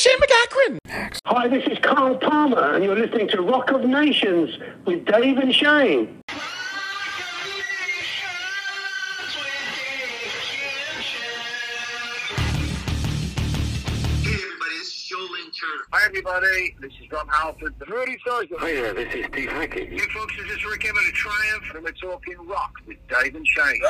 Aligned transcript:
Shane 0.00 0.16
McGackran. 0.18 0.78
Hi, 1.26 1.46
this 1.48 1.62
is 1.66 1.76
Carl 1.82 2.16
Palmer, 2.16 2.72
and 2.72 2.82
you're 2.82 2.96
listening 2.96 3.28
to 3.28 3.42
Rock 3.42 3.70
of 3.70 3.84
Nations 3.84 4.58
with 4.86 5.04
Dave 5.04 5.36
and 5.36 5.54
Shane. 5.54 6.22
Hey 14.24 14.38
everybody, 14.46 14.78
this 14.78 14.88
is 14.88 15.10
Turner. 15.60 15.84
Hi 15.92 16.06
everybody, 16.06 16.76
this 16.80 16.92
is 16.92 17.12
Rob 17.12 17.28
Halford. 17.28 17.74
The 17.78 17.84
Rudy 17.84 18.16
Sarzo. 18.26 18.58
Hi 18.58 18.72
there, 18.72 18.94
this 18.94 19.14
is 19.14 19.26
Steve 19.26 19.50
Hackett. 19.50 19.90
You 19.90 19.98
folks, 20.14 20.34
this 20.38 20.50
is 20.50 20.64
Rik 20.64 20.82
Emmett 20.86 21.08
of 21.08 21.12
Triumph, 21.12 21.64
and 21.74 21.84
we're 21.84 21.92
talking 21.92 22.36
rock 22.46 22.72
with 22.86 22.96
Dave 23.06 23.34
and 23.34 23.46
Shane. 23.46 23.82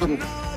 We 0.00 0.53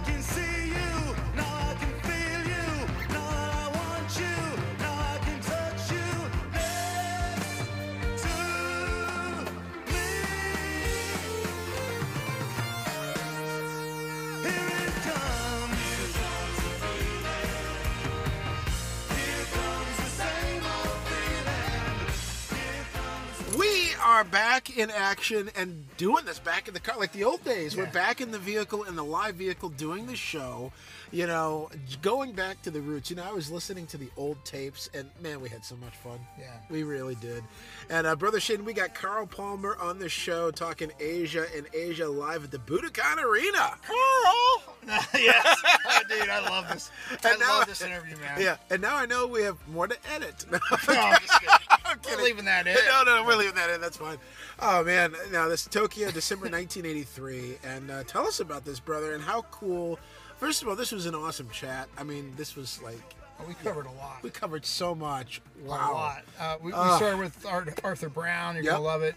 are 24.17 24.23
back 24.23 24.75
in 24.75 24.89
action 24.89 25.47
and 25.55 25.85
doing 25.97 26.25
this 26.25 26.39
back 26.39 26.67
in 26.67 26.73
the 26.73 26.79
car 26.79 26.97
like 26.97 27.11
the 27.11 27.23
old 27.23 27.43
days. 27.43 27.77
We're 27.77 27.85
back 27.85 28.19
in 28.19 28.31
the 28.31 28.39
vehicle, 28.39 28.81
in 28.85 28.95
the 28.95 29.03
live 29.03 29.35
vehicle, 29.35 29.69
doing 29.69 30.07
the 30.07 30.15
show. 30.15 30.71
You 31.11 31.27
know, 31.27 31.69
going 32.01 32.31
back 32.31 32.63
to 32.63 32.71
the 32.71 32.81
roots. 32.81 33.11
You 33.11 33.15
know, 33.17 33.23
I 33.23 33.31
was 33.31 33.51
listening 33.51 33.85
to 33.87 33.97
the 33.97 34.09
old 34.17 34.43
tapes, 34.43 34.89
and 34.95 35.07
man, 35.21 35.39
we 35.39 35.49
had 35.49 35.63
so 35.63 35.75
much 35.77 35.95
fun. 35.97 36.19
Yeah. 36.37 36.47
we 36.71 36.81
really 36.81 37.13
did. 37.15 37.43
And 37.91 38.07
uh, 38.07 38.15
brother 38.15 38.39
Shane, 38.39 38.65
we 38.65 38.73
got 38.73 38.95
Carl 38.95 39.27
Palmer 39.27 39.77
on 39.79 39.99
the 39.99 40.09
show 40.09 40.49
talking 40.49 40.91
Asia 40.99 41.45
in 41.55 41.67
Asia 41.73 42.07
live 42.09 42.43
at 42.43 42.49
the 42.51 42.57
Budokan 42.57 43.23
Arena. 43.23 43.75
Carl. 43.85 44.63
yes, 45.13 45.61
oh, 45.85 46.01
dude, 46.09 46.27
I 46.29 46.49
love 46.49 46.67
this. 46.69 46.89
I 47.23 47.29
And 47.29 47.39
now- 47.39 47.59
love 47.59 47.67
this 47.67 47.81
interview, 47.81 48.15
man. 48.17 48.41
Yeah, 48.41 48.57
and 48.71 48.81
now 48.81 48.95
I 48.95 49.05
know 49.05 49.27
we 49.27 49.43
have 49.43 49.57
more 49.67 49.87
to 49.87 49.95
edit. 50.11 50.45
No, 50.51 50.59
I'm 50.87 51.19
just 51.21 51.56
kidding. 52.01 52.17
We're 52.19 52.23
leaving 52.25 52.45
that 52.45 52.67
in. 52.67 52.75
No, 52.75 53.03
no, 53.03 53.23
we're 53.25 53.35
leaving 53.35 53.55
that 53.55 53.69
in. 53.69 53.81
That's 53.81 53.97
fine. 53.97 54.17
Oh 54.59 54.83
man, 54.83 55.13
now 55.31 55.47
this 55.47 55.61
is 55.63 55.67
Tokyo, 55.67 56.09
December 56.11 56.43
1983, 56.51 57.57
and 57.63 57.91
uh, 57.91 58.03
tell 58.03 58.25
us 58.27 58.39
about 58.39 58.65
this, 58.65 58.79
brother, 58.79 59.13
and 59.13 59.23
how 59.23 59.43
cool. 59.51 59.99
First 60.37 60.61
of 60.61 60.67
all, 60.67 60.75
this 60.75 60.91
was 60.91 61.05
an 61.05 61.15
awesome 61.15 61.49
chat. 61.49 61.87
I 61.97 62.03
mean, 62.03 62.33
this 62.37 62.55
was 62.55 62.81
like 62.81 63.01
Oh, 63.39 63.43
we 63.47 63.53
covered 63.55 63.85
a 63.85 63.91
lot. 63.91 64.17
we 64.23 64.29
covered 64.31 64.65
so 64.65 64.95
much. 64.95 65.41
Wow. 65.63 65.91
A 65.91 65.93
lot. 65.93 66.23
Uh, 66.39 66.55
we, 66.61 66.71
we 66.71 66.77
started 66.95 67.17
with 67.19 67.45
Arthur 67.83 68.09
Brown. 68.09 68.55
You're 68.55 68.63
Yep. 68.63 68.73
gonna 68.73 68.83
love 68.83 69.03
it. 69.03 69.15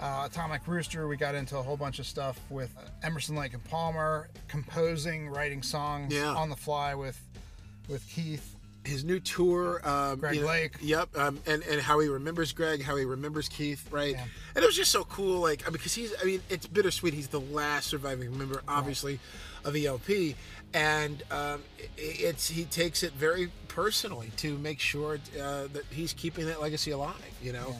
Uh, 0.00 0.26
Atomic 0.30 0.66
Rooster. 0.66 1.06
We 1.06 1.16
got 1.16 1.34
into 1.34 1.56
a 1.58 1.62
whole 1.62 1.76
bunch 1.76 1.98
of 2.00 2.06
stuff 2.06 2.40
with 2.50 2.74
Emerson, 3.02 3.36
Lake 3.36 3.52
and 3.54 3.62
Palmer, 3.64 4.28
composing, 4.48 5.28
writing 5.28 5.62
songs 5.62 6.12
Yeah. 6.12 6.28
on 6.34 6.48
the 6.48 6.56
fly 6.56 6.94
with 6.94 7.20
with 7.88 8.06
Keith. 8.08 8.56
His 8.90 9.04
new 9.04 9.20
tour, 9.20 9.80
um, 9.88 10.18
Greg 10.18 10.34
you 10.34 10.40
know- 10.42 10.48
Lake. 10.48 10.74
Yep, 10.80 11.16
um, 11.16 11.38
and 11.46 11.62
and 11.62 11.80
how 11.80 12.00
he 12.00 12.08
remembers 12.08 12.52
Greg, 12.52 12.82
how 12.82 12.96
he 12.96 13.04
remembers 13.04 13.48
Keith, 13.48 13.86
right? 13.92 14.12
Yeah. 14.12 14.24
And 14.56 14.64
it 14.64 14.66
was 14.66 14.74
just 14.76 14.90
so 14.90 15.04
cool, 15.04 15.40
like 15.40 15.64
because 15.70 15.94
he's. 15.94 16.12
I 16.20 16.24
mean, 16.24 16.42
it's 16.50 16.66
bittersweet. 16.66 17.14
He's 17.14 17.28
the 17.28 17.40
last 17.40 17.86
surviving 17.88 18.36
member, 18.36 18.62
obviously, 18.66 19.20
of 19.64 19.76
ELP, 19.76 20.34
and 20.74 21.22
um, 21.30 21.62
it's 21.96 22.48
he 22.48 22.64
takes 22.64 23.02
it 23.04 23.12
very 23.12 23.52
personally 23.68 24.32
to 24.38 24.58
make 24.58 24.80
sure 24.80 25.20
uh, 25.40 25.68
that 25.72 25.84
he's 25.90 26.12
keeping 26.12 26.46
that 26.46 26.60
legacy 26.60 26.90
alive. 26.90 27.14
You 27.40 27.52
know. 27.52 27.76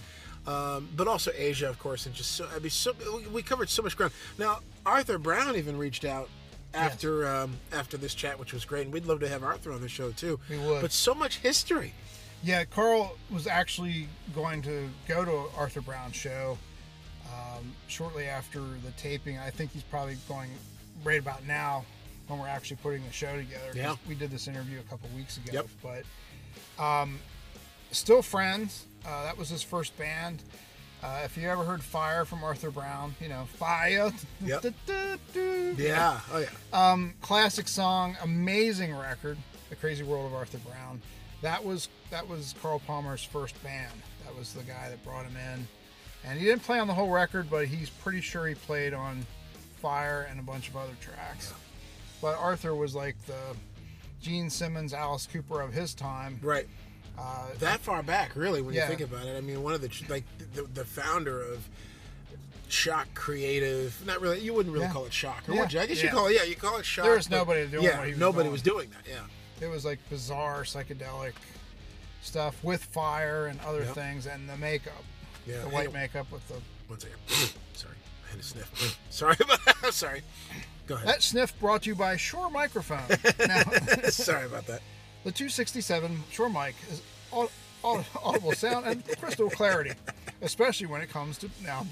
Um, 0.46 0.88
but 0.96 1.06
also 1.06 1.32
Asia, 1.36 1.68
of 1.68 1.78
course, 1.78 2.06
and 2.06 2.14
just 2.14 2.32
so 2.32 2.46
I 2.54 2.60
mean, 2.60 2.70
so 2.70 2.94
we 3.32 3.42
covered 3.42 3.68
so 3.68 3.82
much 3.82 3.96
ground. 3.96 4.12
Now 4.38 4.60
Arthur 4.86 5.18
Brown 5.18 5.56
even 5.56 5.76
reached 5.76 6.04
out 6.04 6.28
after 6.74 7.28
um, 7.28 7.56
after 7.72 7.96
this 7.96 8.14
chat, 8.14 8.38
which 8.38 8.52
was 8.52 8.64
great, 8.64 8.84
and 8.84 8.92
we'd 8.92 9.06
love 9.06 9.20
to 9.20 9.28
have 9.28 9.42
Arthur 9.42 9.72
on 9.72 9.80
the 9.80 9.88
show 9.88 10.10
too. 10.10 10.38
We 10.48 10.58
would. 10.58 10.82
But 10.82 10.92
so 10.92 11.14
much 11.14 11.38
history. 11.38 11.94
Yeah, 12.42 12.64
Carl 12.64 13.16
was 13.30 13.46
actually 13.46 14.08
going 14.34 14.62
to 14.62 14.88
go 15.06 15.24
to 15.24 15.44
Arthur 15.58 15.82
Brown's 15.82 16.16
show 16.16 16.56
um, 17.26 17.72
shortly 17.86 18.24
after 18.24 18.60
the 18.60 18.92
taping. 18.96 19.38
I 19.38 19.50
think 19.50 19.72
he's 19.72 19.82
probably 19.82 20.16
going 20.26 20.50
right 21.04 21.20
about 21.20 21.46
now 21.46 21.84
when 22.28 22.38
we're 22.38 22.48
actually 22.48 22.78
putting 22.78 23.04
the 23.04 23.12
show 23.12 23.36
together. 23.36 23.72
Yeah. 23.74 23.96
We 24.08 24.14
did 24.14 24.30
this 24.30 24.48
interview 24.48 24.78
a 24.78 24.82
couple 24.84 25.10
weeks 25.16 25.36
ago. 25.36 25.50
Yep. 25.52 25.68
But 25.82 26.82
um, 26.82 27.18
still 27.90 28.22
friends. 28.22 28.86
Uh, 29.06 29.24
that 29.24 29.36
was 29.36 29.48
his 29.48 29.62
first 29.62 29.96
band. 29.98 30.42
Uh, 31.02 31.20
if 31.24 31.36
you 31.36 31.48
ever 31.48 31.64
heard 31.64 31.82
Fire 31.82 32.24
from 32.24 32.44
Arthur 32.44 32.70
Brown, 32.70 33.14
you 33.20 33.28
know, 33.28 33.44
Fire. 33.56 34.12
Yep. 34.44 34.64
Yeah. 35.76 36.20
Oh 36.32 36.38
yeah. 36.38 36.48
Um, 36.72 37.14
classic 37.22 37.68
song, 37.68 38.16
amazing 38.22 38.94
record, 38.94 39.38
The 39.70 39.76
Crazy 39.76 40.02
World 40.02 40.26
of 40.26 40.34
Arthur 40.34 40.58
Brown. 40.58 41.00
That 41.42 41.64
was 41.64 41.88
that 42.10 42.28
was 42.28 42.54
Carl 42.60 42.80
Palmer's 42.86 43.22
first 43.24 43.62
band. 43.62 43.92
That 44.24 44.36
was 44.36 44.52
the 44.52 44.62
guy 44.64 44.88
that 44.90 45.02
brought 45.04 45.24
him 45.24 45.36
in, 45.36 45.66
and 46.28 46.38
he 46.38 46.44
didn't 46.44 46.62
play 46.64 46.78
on 46.80 46.86
the 46.88 46.94
whole 46.94 47.08
record, 47.10 47.48
but 47.48 47.66
he's 47.66 47.88
pretty 47.88 48.20
sure 48.20 48.46
he 48.46 48.54
played 48.54 48.92
on 48.92 49.24
Fire 49.80 50.26
and 50.30 50.38
a 50.38 50.42
bunch 50.42 50.68
of 50.68 50.76
other 50.76 50.92
tracks. 51.00 51.54
But 52.20 52.36
Arthur 52.36 52.74
was 52.74 52.94
like 52.94 53.16
the 53.26 53.56
Gene 54.20 54.50
Simmons, 54.50 54.92
Alice 54.92 55.26
Cooper 55.32 55.60
of 55.62 55.72
his 55.72 55.94
time. 55.94 56.38
Right. 56.42 56.66
Uh, 57.18 57.46
That 57.58 57.80
far 57.80 58.02
back, 58.02 58.34
really, 58.34 58.62
when 58.62 58.74
Yeah. 58.74 58.82
you 58.90 58.96
think 58.96 59.00
about 59.12 59.26
it. 59.26 59.36
I 59.36 59.40
mean, 59.40 59.62
one 59.62 59.74
of 59.74 59.80
the 59.82 59.90
like 60.08 60.24
the, 60.54 60.62
the 60.62 60.84
founder 60.84 61.40
of 61.42 61.68
Shock 62.68 63.08
Creative. 63.14 63.94
Not 64.06 64.20
really. 64.20 64.40
You 64.40 64.54
wouldn't 64.54 64.72
really 64.72 64.86
Yeah. 64.86 64.92
call 64.92 65.04
it 65.06 65.12
Shock, 65.12 65.48
or 65.48 65.54
Yeah. 65.54 65.60
would 65.62 65.72
you? 65.72 65.80
I 65.80 65.86
guess 65.86 66.02
you 66.02 66.08
call 66.08 66.26
it. 66.28 66.34
Yeah, 66.36 66.44
you 66.44 66.56
call 66.56 66.78
it 66.78 66.86
Shock. 66.86 67.04
There 67.04 67.14
was 67.16 67.28
nobody 67.28 67.66
doing 67.66 67.84
Yeah, 67.84 67.98
what 67.98 68.06
he 68.06 68.12
was 68.12 68.20
nobody 68.20 68.44
doing. 68.44 68.52
was 68.52 68.62
doing 68.62 68.90
that. 68.90 69.06
Yeah. 69.08 69.20
it 69.60 69.68
was 69.68 69.84
like 69.84 69.98
bizarre 70.08 70.62
psychedelic 70.62 71.32
stuff 72.22 72.56
with 72.64 72.82
fire 72.82 73.46
and 73.46 73.60
other 73.60 73.82
Yep. 73.82 73.94
things, 73.94 74.26
and 74.26 74.48
the 74.48 74.56
makeup, 74.56 75.04
Yeah. 75.46 75.60
the 75.62 75.68
white 75.68 75.88
on 75.88 75.92
makeup 75.92 76.30
with 76.32 76.46
the 76.48 76.54
One 76.88 76.98
second. 76.98 77.18
Sorry, 77.74 77.94
I 78.26 78.30
had 78.30 78.40
a 78.40 78.42
sniff. 78.42 78.98
Sorry 79.10 79.36
about 79.38 79.62
that. 79.66 79.92
Sorry. 79.92 80.22
Go 80.86 80.94
ahead. 80.96 81.08
That 81.08 81.22
sniff 81.22 81.58
brought 81.60 81.82
to 81.82 81.88
you 81.90 81.94
by 81.94 82.16
Shure 82.16 82.48
Microphone. 82.50 83.04
Now, 83.46 83.62
Sorry 84.10 84.46
about 84.46 84.66
that. 84.68 84.80
The 85.24 85.32
267 85.32 86.22
Shure 86.30 86.48
mic 86.48 86.74
is 86.90 87.02
au- 87.32 87.50
audible 88.24 88.52
sound 88.52 88.86
and 88.86 89.02
crystal 89.18 89.50
clarity, 89.50 89.92
especially 90.42 90.86
when 90.86 91.00
it 91.00 91.10
comes 91.10 91.38
to 91.38 91.50
now. 91.64 91.86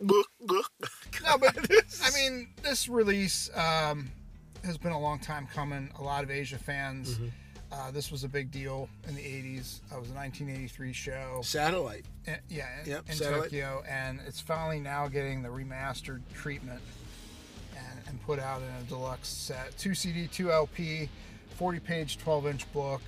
No, 0.00 1.36
but 1.38 1.56
I 2.04 2.10
mean, 2.14 2.48
this 2.62 2.88
release 2.88 3.50
um, 3.54 4.10
has 4.64 4.78
been 4.78 4.92
a 4.92 4.98
long 4.98 5.18
time 5.18 5.46
coming. 5.52 5.90
A 5.98 6.02
lot 6.02 6.24
of 6.24 6.30
Asia 6.30 6.58
fans. 6.58 7.14
Mm-hmm. 7.16 7.26
Uh, 7.72 7.90
this 7.92 8.10
was 8.10 8.24
a 8.24 8.28
big 8.28 8.50
deal 8.50 8.88
in 9.06 9.14
the 9.14 9.20
80s. 9.22 9.80
It 9.92 10.00
was 10.00 10.10
a 10.10 10.14
1983 10.14 10.92
show. 10.92 11.40
Satellite. 11.44 12.04
Yeah, 12.48 12.66
in- 12.82 12.90
Yep, 12.90 13.04
in 13.10 13.14
satellite. 13.14 13.42
Tokyo, 13.44 13.84
and 13.88 14.20
it's 14.26 14.40
finally 14.40 14.80
now 14.80 15.06
getting 15.06 15.42
the 15.42 15.50
remastered 15.50 16.20
treatment 16.34 16.80
and, 17.76 18.00
and 18.08 18.20
put 18.24 18.40
out 18.40 18.60
in 18.62 18.68
a 18.84 18.88
deluxe 18.88 19.28
set, 19.28 19.76
two 19.78 19.94
CD, 19.94 20.26
two 20.26 20.50
LP, 20.50 21.08
40 21.60 21.78
page, 21.80 22.16
12 22.16 22.46
inch 22.46 22.72
book, 22.72 23.02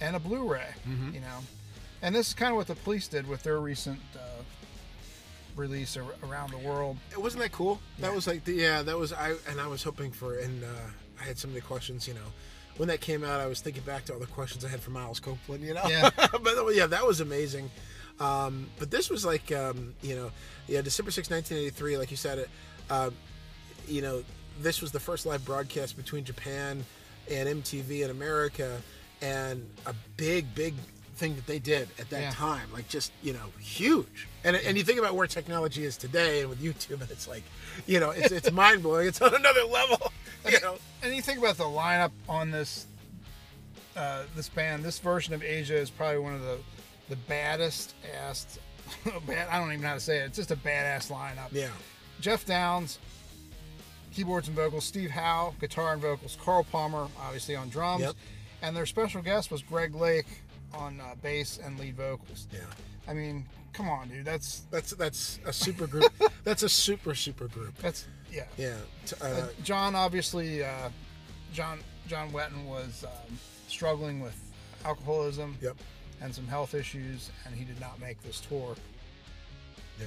and 0.00 0.16
a 0.16 0.18
Blu-ray. 0.18 0.70
Mm-hmm. 0.88 1.14
You 1.16 1.20
know, 1.20 1.38
and 2.00 2.14
this 2.14 2.28
is 2.28 2.34
kind 2.34 2.50
of 2.50 2.56
what 2.56 2.66
the 2.66 2.74
police 2.76 3.08
did 3.08 3.28
with 3.28 3.42
their 3.42 3.60
recent 3.60 4.00
uh, 4.16 4.42
release 5.54 5.94
ar- 5.98 6.04
around 6.26 6.50
the 6.52 6.58
world. 6.58 6.96
It 7.12 7.20
wasn't 7.20 7.42
that 7.42 7.52
cool. 7.52 7.78
That 7.98 8.14
was 8.14 8.26
like 8.26 8.42
the 8.46 8.54
yeah. 8.54 8.80
That 8.80 8.96
was 8.96 9.12
I 9.12 9.34
and 9.50 9.60
I 9.60 9.66
was 9.66 9.82
hoping 9.82 10.12
for 10.12 10.38
and 10.38 10.64
uh, 10.64 10.66
I 11.20 11.24
had 11.24 11.36
so 11.36 11.46
many 11.46 11.60
questions. 11.60 12.08
You 12.08 12.14
know, 12.14 12.32
when 12.78 12.88
that 12.88 13.02
came 13.02 13.22
out, 13.22 13.38
I 13.38 13.46
was 13.46 13.60
thinking 13.60 13.82
back 13.82 14.06
to 14.06 14.14
all 14.14 14.18
the 14.18 14.26
questions 14.28 14.64
I 14.64 14.68
had 14.68 14.80
for 14.80 14.90
Miles 14.90 15.20
Copeland. 15.20 15.62
You 15.62 15.74
know, 15.74 15.82
Yeah. 15.86 16.08
but 16.42 16.74
yeah, 16.74 16.86
that 16.86 17.06
was 17.06 17.20
amazing. 17.20 17.70
Um, 18.18 18.68
but 18.78 18.90
this 18.90 19.10
was 19.10 19.26
like 19.26 19.52
um, 19.52 19.92
you 20.00 20.16
know, 20.16 20.30
yeah, 20.68 20.80
December 20.80 21.10
6, 21.10 21.28
1983, 21.28 21.98
like 21.98 22.10
you 22.10 22.16
said 22.16 22.38
it. 22.38 22.48
Um, 22.88 23.12
you 23.86 24.00
know, 24.00 24.24
this 24.58 24.80
was 24.80 24.90
the 24.90 25.00
first 25.00 25.26
live 25.26 25.44
broadcast 25.44 25.98
between 25.98 26.24
Japan 26.24 26.82
and 27.30 27.62
MTV 27.62 28.02
in 28.04 28.10
America, 28.10 28.80
and 29.22 29.68
a 29.86 29.94
big, 30.16 30.54
big 30.54 30.74
thing 31.16 31.36
that 31.36 31.46
they 31.46 31.58
did 31.60 31.88
at 32.00 32.10
that 32.10 32.20
Yeah. 32.20 32.30
time, 32.32 32.72
like 32.72 32.88
just 32.88 33.12
you 33.22 33.32
know, 33.32 33.46
huge. 33.60 34.26
And 34.44 34.56
and 34.56 34.76
you 34.76 34.84
think 34.84 34.98
about 34.98 35.14
where 35.14 35.26
technology 35.26 35.84
is 35.84 35.96
today, 35.96 36.40
and 36.40 36.50
with 36.50 36.60
YouTube, 36.60 37.00
and 37.00 37.10
it's 37.10 37.26
like, 37.28 37.44
you 37.86 38.00
know, 38.00 38.10
it's 38.10 38.32
it's 38.32 38.50
mind 38.62 38.82
blowing. 38.82 39.08
It's 39.08 39.22
on 39.22 39.34
another 39.34 39.64
level. 39.64 40.12
You 40.46 40.60
know, 40.60 40.76
And 41.02 41.16
you 41.16 41.22
think 41.22 41.38
about 41.38 41.56
the 41.56 41.64
lineup 41.64 42.10
on 42.28 42.50
this 42.50 42.84
uh, 43.96 44.24
this 44.36 44.48
band, 44.50 44.82
this 44.84 44.98
version 44.98 45.32
of 45.32 45.42
Asia 45.42 45.74
is 45.76 45.88
probably 45.88 46.18
one 46.18 46.34
of 46.34 46.42
the 46.42 46.58
the 47.08 47.16
baddest 47.16 47.94
ass 48.14 48.58
bad. 49.26 49.48
I 49.48 49.58
don't 49.58 49.68
even 49.70 49.80
know 49.80 49.88
how 49.88 49.94
to 49.94 50.00
say 50.00 50.18
it. 50.18 50.24
It's 50.26 50.36
just 50.36 50.50
a 50.50 50.56
badass 50.56 51.10
lineup. 51.10 51.48
Yeah. 51.50 51.68
Geoff 52.20 52.44
Downes, 52.44 52.98
keyboards 54.14 54.48
and 54.48 54.56
vocals. 54.56 54.84
Steve 54.84 55.10
Howe, 55.10 55.54
guitar 55.60 55.92
and 55.92 56.02
vocals. 56.02 56.36
Carl 56.40 56.64
Palmer, 56.64 57.08
obviously 57.20 57.56
on 57.56 57.68
drums. 57.68 58.02
Yep. 58.02 58.14
And 58.62 58.76
their 58.76 58.86
special 58.86 59.20
guest 59.22 59.50
was 59.50 59.62
Greg 59.62 59.94
Lake 59.94 60.26
on 60.72 61.00
uh, 61.00 61.14
bass 61.22 61.58
and 61.62 61.78
lead 61.78 61.96
vocals. 61.96 62.46
Yeah. 62.52 62.60
I 63.06 63.14
mean, 63.14 63.44
come 63.72 63.88
on, 63.88 64.08
dude. 64.08 64.24
That's 64.24 64.62
That's 64.70 64.92
that's 64.92 65.38
a 65.44 65.52
super 65.52 65.86
group. 65.86 66.12
that's 66.44 66.62
a 66.62 66.68
super 66.68 67.14
super 67.14 67.48
group. 67.48 67.76
that's 67.78 68.06
yeah. 68.32 68.44
Yeah. 68.56 68.76
Uh, 69.20 69.24
Uh, 69.24 69.46
John 69.62 69.94
obviously, 69.94 70.64
uh, 70.64 70.88
John 71.52 71.80
John 72.08 72.30
Wetton 72.30 72.64
was 72.66 73.04
um, 73.04 73.38
struggling 73.68 74.20
with 74.20 74.38
alcoholism 74.84 75.56
yep. 75.60 75.76
and 76.20 76.34
some 76.34 76.46
health 76.46 76.74
issues, 76.74 77.30
and 77.44 77.54
he 77.54 77.64
did 77.64 77.80
not 77.80 78.00
make 78.00 78.22
this 78.22 78.40
tour. 78.40 78.76
Yeah. 80.00 80.06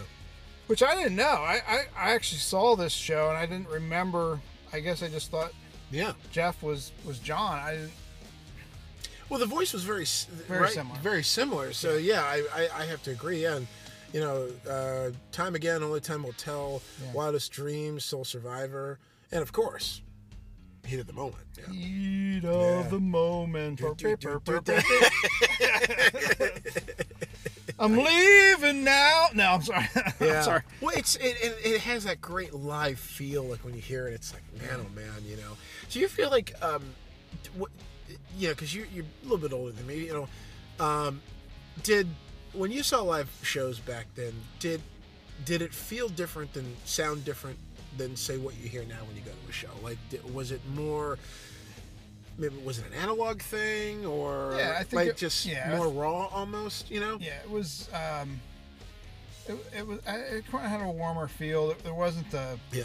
Which 0.68 0.84
I 0.84 0.96
didn't 0.96 1.16
know. 1.16 1.24
I, 1.26 1.62
I, 1.68 1.80
I 1.98 2.12
actually 2.12 2.40
saw 2.40 2.76
this 2.76 2.92
show 2.94 3.30
and 3.30 3.38
I 3.38 3.46
didn't 3.46 3.70
remember. 3.70 4.40
I 4.74 4.82
guess 4.82 5.02
I 5.02 5.08
just 5.08 5.32
thought 5.32 5.54
Yeah. 5.92 6.14
Jeff 6.32 6.62
was 6.62 6.92
was 7.06 7.20
John. 7.20 7.58
I 7.60 7.72
didn't. 7.76 7.92
Well, 9.30 9.40
the 9.40 9.46
voice 9.46 9.74
was 9.74 9.84
very 9.84 10.06
Very 10.48 10.62
right, 10.62 10.72
similar. 10.74 11.00
Very 11.00 11.24
similar. 11.24 11.74
So 11.74 11.96
yeah, 11.98 12.22
I, 12.24 12.44
I, 12.54 12.70
I 12.82 12.86
have 12.86 13.02
to 13.04 13.12
agree. 13.12 13.44
Yeah, 13.44 13.56
and 13.58 13.68
you 14.14 14.22
know, 14.22 14.48
uh, 14.70 15.12
time 15.34 15.54
again, 15.56 15.84
only 15.84 16.00
time 16.00 16.24
will 16.24 16.32
tell. 16.34 16.82
Yeah. 17.04 17.12
Wildest 17.14 17.52
dreams, 17.52 18.06
Soul 18.06 18.24
Survivor, 18.26 19.00
and 19.32 19.42
of 19.42 19.52
course, 19.52 20.02
Heat 20.86 21.00
of 21.02 21.08
the 21.08 21.14
Moment. 21.14 21.44
Yeah. 21.58 21.70
Heat 21.74 22.44
Yeah. 22.44 22.80
of 22.80 22.90
the 22.90 23.00
moment. 23.02 23.80
Do, 23.80 23.94
do, 23.98 24.16
do, 24.16 24.42
do, 24.46 24.62
do. 24.62 24.80
I'm 27.80 27.96
leaving 27.96 28.84
now. 28.84 29.28
No, 29.34 29.52
I'm 29.54 29.62
sorry. 29.62 29.88
Yeah. 30.20 30.38
I'm 30.38 30.44
sorry. 30.44 30.62
Well, 30.82 30.96
it's 30.98 31.16
it, 31.18 31.38
it, 31.42 31.58
it 31.64 31.82
has 31.82 32.06
that 32.06 32.22
great 32.22 32.54
live 32.54 33.00
feel. 33.00 33.44
Like 33.44 33.64
when 33.64 33.76
you 33.76 33.82
hear 33.82 34.08
it, 34.08 34.14
it's 34.14 34.34
like 34.34 34.44
man, 34.60 34.86
oh 34.86 34.96
man, 34.96 35.24
you 35.26 35.38
know. 35.38 35.54
Do 35.90 36.00
you 36.00 36.08
feel 36.08 36.30
like 36.30 36.54
um, 36.62 36.84
what, 37.56 37.70
you 38.38 38.48
know, 38.48 38.54
because 38.54 38.74
you 38.74 38.86
you're 38.94 39.06
a 39.06 39.24
little 39.24 39.38
bit 39.38 39.54
older 39.54 39.72
than 39.72 39.86
me, 39.86 40.06
you 40.06 40.14
know. 40.80 40.86
Um, 40.86 41.22
did 41.84 42.08
when 42.54 42.72
you 42.72 42.84
saw 42.84 43.02
live 43.02 43.30
shows 43.44 43.80
back 43.80 44.08
then, 44.16 44.34
did 44.60 44.82
did 45.46 45.62
it 45.62 45.74
feel 45.74 46.10
different 46.10 46.54
than 46.54 46.76
sound 46.86 47.26
different 47.26 47.60
than 47.98 48.16
say 48.16 48.38
what 48.38 48.56
you 48.62 48.68
hear 48.70 48.84
now 48.86 49.04
when 49.08 49.16
you 49.16 49.22
go 49.22 49.32
to 49.32 49.50
a 49.50 49.54
show? 49.54 49.70
Like, 49.84 49.98
did, 50.10 50.34
was 50.34 50.52
it 50.52 50.62
more? 50.74 51.18
Maybe 52.38 52.56
was 52.64 52.78
it 52.80 52.86
an 52.88 52.94
analog 52.94 53.42
thing 53.42 54.06
or 54.06 54.54
Yeah, 54.58 54.76
I 54.80 54.84
think 54.84 54.94
like 54.94 55.08
it- 55.10 55.18
just 55.18 55.46
yeah, 55.46 55.76
more 55.76 55.90
raw 55.90 56.28
almost? 56.28 56.90
You 56.92 57.00
know? 57.00 57.18
Yeah, 57.20 57.40
it 57.44 57.50
was. 57.50 57.90
Um, 57.94 58.40
it, 59.48 59.56
it 59.78 59.88
was. 59.88 60.00
It 60.06 60.46
kind 60.52 60.66
of 60.66 60.72
had 60.72 60.82
a 60.82 60.90
warmer 60.92 61.28
feel. 61.28 61.74
There 61.84 61.94
wasn't 61.94 62.30
the. 62.32 62.60
Yeah. 62.72 62.84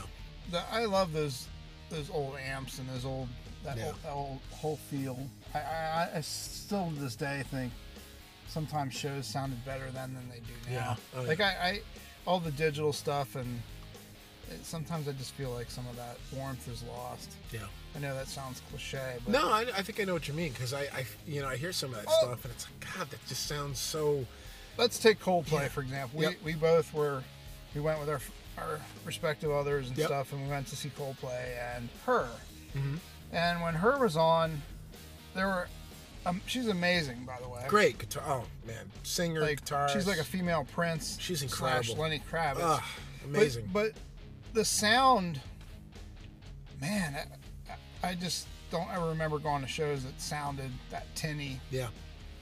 the 0.51 0.63
I 0.73 0.85
love 0.87 1.13
those 1.13 1.49
those 1.91 2.09
old 2.11 2.37
amps 2.39 2.79
and 2.79 2.89
those 2.89 3.05
old 3.05 3.29
that, 3.65 3.77
Yeah. 3.77 3.87
old, 3.89 4.03
that 4.03 4.13
old 4.13 4.39
whole 4.51 4.77
feel. 4.91 5.19
I, 5.55 5.59
I, 5.59 6.09
I 6.17 6.21
still 6.23 6.91
to 6.91 6.95
this 7.01 7.15
day 7.17 7.43
think 7.51 7.73
sometimes 8.49 8.95
shows 8.95 9.27
sounded 9.27 9.63
better 9.67 9.91
then 9.93 10.15
than 10.15 10.29
they 10.31 10.39
do 10.39 10.53
now. 10.71 10.97
Yeah. 11.15 11.21
Oh, 11.21 11.23
like 11.25 11.41
I, 11.41 11.51
I, 11.51 11.81
all 12.27 12.41
the 12.41 12.51
digital 12.53 12.93
stuff 12.93 13.37
and 13.37 13.61
sometimes 14.63 15.09
I 15.09 15.13
just 15.13 15.33
feel 15.33 15.51
like 15.51 15.71
some 15.71 15.87
of 15.89 15.97
that 15.97 16.17
warmth 16.37 16.69
is 16.69 16.83
lost. 16.85 17.31
Yeah. 17.53 17.61
I 17.97 17.99
know 17.99 18.15
that 18.15 18.29
sounds 18.29 18.63
cliche, 18.71 19.17
but 19.25 19.33
No, 19.33 19.51
I, 19.51 19.63
I 19.77 19.83
think 19.83 20.01
I 20.01 20.05
know 20.05 20.15
what 20.15 20.27
you 20.29 20.35
mean 20.35 20.53
because 20.53 20.73
I, 20.73 20.83
I, 20.83 21.05
you 21.27 21.41
know, 21.43 21.49
I 21.49 21.57
hear 21.57 21.73
some 21.73 21.91
of 21.91 21.97
that 21.97 22.07
Oh. 22.09 22.27
stuff 22.27 22.45
and 22.45 22.53
it's 22.55 22.67
like, 22.67 22.97
God, 22.99 23.11
that 23.11 23.27
just 23.29 23.47
sounds 23.47 23.79
so. 23.79 24.27
let's 24.79 24.99
take 24.99 25.21
Coldplay 25.21 25.63
Yeah. 25.63 25.69
for 25.69 25.81
example. 25.83 26.19
We, 26.19 26.27
Yep. 26.27 26.35
we 26.45 26.53
both 26.55 26.93
were 26.95 27.23
we 27.75 27.81
went 27.81 28.01
with 28.01 28.09
our 28.09 28.21
our 28.59 28.81
respective 29.07 29.51
others 29.51 29.89
and 29.89 29.97
Yep. 29.97 30.07
stuff, 30.07 30.33
and 30.33 30.43
we 30.43 30.49
went 30.49 30.67
to 30.69 30.77
see 30.77 30.91
Coldplay 30.91 31.57
and 31.77 31.89
her. 32.07 32.29
Mhm. 32.77 32.99
And 33.33 33.63
when 33.63 33.75
her 33.75 33.99
was 33.99 34.17
on, 34.17 34.61
there 35.35 35.47
were 35.47 35.69
um, 36.25 36.41
she's 36.47 36.69
amazing 36.69 37.25
by 37.25 37.39
the 37.43 37.49
way. 37.49 37.65
Great 37.69 37.99
guitar. 37.99 38.23
Oh 38.27 38.45
man, 38.67 38.91
singer, 39.03 39.41
Like 39.41 39.61
guitar. 39.61 39.89
she's 39.89 40.07
like 40.07 40.19
a 40.19 40.25
female 40.25 40.67
Prince. 40.73 41.17
She's 41.21 41.41
Slash 41.41 41.89
incredible. 41.91 42.03
Lenny 42.03 42.23
Kravitz. 42.31 42.61
But- 42.61 42.83
amazing. 43.25 43.71
But, 43.73 43.93
the 44.53 44.65
sound, 44.65 45.41
man, 46.81 47.17
I, 48.03 48.09
I 48.11 48.15
just 48.15 48.47
don't 48.71 48.89
ever 48.93 49.09
remember 49.09 49.39
going 49.39 49.63
to 49.63 49.69
shows 49.69 50.05
that 50.05 50.21
sounded 50.21 50.71
that 50.91 51.07
tinny 51.15 51.61
yeah, 51.71 51.89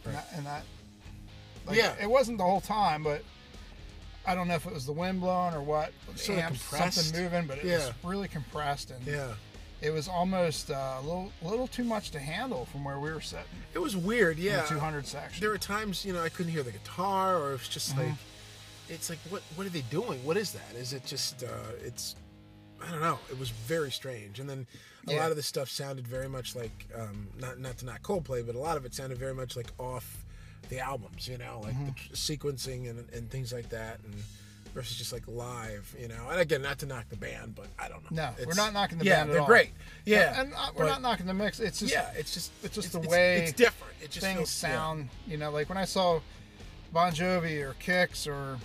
and 0.05 0.15
that, 0.15 0.29
and 0.35 0.47
that 0.47 0.63
like, 1.67 1.77
Yeah. 1.77 1.95
it 2.01 2.09
wasn't 2.11 2.39
the 2.39 2.45
whole 2.45 2.61
time, 2.61 3.03
but 3.03 3.23
I 4.27 4.35
don't 4.35 4.49
know 4.49 4.55
if 4.55 4.67
it 4.67 4.73
was 4.73 4.87
the 4.87 4.93
wind 4.93 5.21
blowing 5.21 5.55
or 5.55 5.63
what. 5.63 5.93
Sorta 6.15 6.43
compressed. 6.43 6.99
something 6.99 7.23
moving, 7.23 7.47
but 7.47 7.59
it 7.59 7.65
Yeah. 7.65 7.77
was 7.79 7.93
really 8.05 8.29
compressed 8.29 8.91
and 8.91 9.05
yeah. 9.07 9.33
it 9.81 9.91
was 9.91 10.09
almost 10.09 10.71
uh, 10.71 10.97
a 10.99 11.03
little, 11.03 11.33
little 11.43 11.67
too 11.67 11.85
much 11.85 12.11
to 12.13 12.19
handle 12.21 12.67
from 12.67 12.85
where 12.85 12.99
we 13.01 13.11
were 13.13 13.21
sitting. 13.21 13.45
It 13.75 13.79
was 13.79 13.97
weird. 13.97 14.39
in 14.39 14.45
Yeah. 14.45 14.63
the 14.63 14.69
200 14.69 15.07
section. 15.07 15.41
There 15.41 15.51
were 15.51 15.59
times, 15.59 16.05
you 16.05 16.13
know, 16.13 16.23
I 16.23 16.29
couldn't 16.29 16.53
hear 16.53 16.63
the 16.63 16.73
guitar, 16.73 17.37
or 17.39 17.51
it 17.51 17.59
was 17.61 17.69
just 17.69 17.91
Mm-hmm. 17.97 18.01
like, 18.11 18.19
it's 18.91 19.09
like, 19.09 19.19
what, 19.31 19.43
what 19.57 19.67
are 19.67 19.71
they 19.71 19.83
doing? 19.83 20.23
What 20.25 20.37
is 20.37 20.53
that? 20.53 20.75
Is 20.77 20.93
it 20.93 21.05
just, 21.07 21.43
uh, 21.43 21.47
it's, 21.85 22.17
I 22.87 22.91
don't 22.91 23.01
know. 23.01 23.19
It 23.31 23.39
was 23.39 23.51
very 23.51 23.91
strange. 23.91 24.41
And 24.41 24.49
then 24.51 24.67
a 25.07 25.13
Yeah. 25.13 25.21
lot 25.21 25.31
of 25.31 25.37
the 25.37 25.43
stuff 25.43 25.69
sounded 25.71 26.07
very 26.07 26.29
much 26.29 26.55
like, 26.57 26.87
um, 26.99 27.29
not 27.39 27.59
not 27.59 27.79
to 27.79 27.85
not 27.87 28.03
Coldplay, 28.03 28.45
but 28.45 28.55
a 28.55 28.59
lot 28.59 28.77
of 28.77 28.85
it 28.85 28.93
sounded 28.95 29.17
very 29.19 29.35
much 29.35 29.57
like 29.57 29.69
off 29.79 30.25
the 30.69 30.79
albums. 30.81 31.29
You 31.29 31.39
know, 31.39 31.61
like 31.63 31.75
Mm-hmm. 31.75 31.87
the 31.87 31.93
tr- 31.93 32.13
sequencing 32.15 32.89
and, 32.91 33.09
and 33.13 33.31
things 33.31 33.53
like 33.53 33.69
that, 33.71 34.01
and 34.05 34.15
versus 34.75 34.97
just 34.97 35.13
like 35.13 35.27
live. 35.29 35.95
You 36.01 36.09
know, 36.09 36.29
and 36.31 36.41
again, 36.41 36.63
not 36.63 36.79
to 36.79 36.87
knock 36.87 37.09
the 37.11 37.17
band, 37.17 37.55
but 37.55 37.67
I 37.79 37.89
don't 37.89 38.03
know. 38.11 38.17
No, 38.39 38.47
we're 38.47 38.55
not 38.55 38.73
knocking 38.73 38.99
the 38.99 39.05
yeah, 39.05 39.17
band 39.17 39.31
at 39.31 39.33
they're 39.33 39.41
all. 39.43 39.47
great. 39.47 39.71
Yeah, 40.07 40.41
and 40.41 40.53
uh, 40.55 40.71
we're 40.75 40.85
but- 40.85 40.91
not 40.91 41.03
knocking 41.03 41.27
the 41.27 41.35
mix. 41.35 41.61
It's 41.61 41.81
just 41.81 41.93
yeah, 41.93 42.11
it's 42.17 42.33
just 42.33 42.51
it's 42.63 42.75
just 42.75 42.95
it's, 42.95 43.05
the 43.05 43.09
way 43.11 43.39
it's 43.43 43.53
different. 43.53 43.93
It 44.03 44.11
just 44.11 44.25
things 44.25 44.37
feels, 44.39 44.63
yeah. 44.63 44.69
sound. 44.71 45.09
You 45.27 45.37
know, 45.37 45.51
like 45.51 45.69
when 45.69 45.79
I 45.79 45.85
saw 45.85 46.21
Bon 46.93 47.13
Jovi 47.13 47.61
or 47.63 47.75
Kix 47.75 48.27
or 48.27 48.59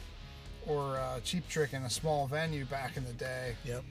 or 0.67 0.97
uh, 0.97 1.19
Cheap 1.21 1.47
Trick 1.47 1.73
in 1.73 1.83
a 1.83 1.89
small 1.89 2.27
venue 2.27 2.65
back 2.65 2.97
in 2.97 3.05
the 3.05 3.13
day, 3.13 3.55
Yep. 3.65 3.83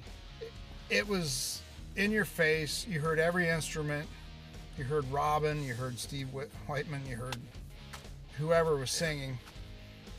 it 0.91 1.07
was 1.09 1.61
in 1.97 2.11
your 2.11 2.25
face. 2.25 2.87
You 2.89 3.01
heard 3.01 3.19
every 3.19 3.49
instrument. 3.49 4.09
You 4.77 4.85
heard 4.85 5.11
Robin. 5.13 5.63
You 5.63 5.75
heard 5.75 5.99
Steve 5.99 6.33
Whit- 6.33 6.51
Whiteman. 6.67 7.03
You 7.09 7.17
heard 7.17 7.37
whoever 8.39 8.77
was 8.77 8.91
singing, 8.91 9.39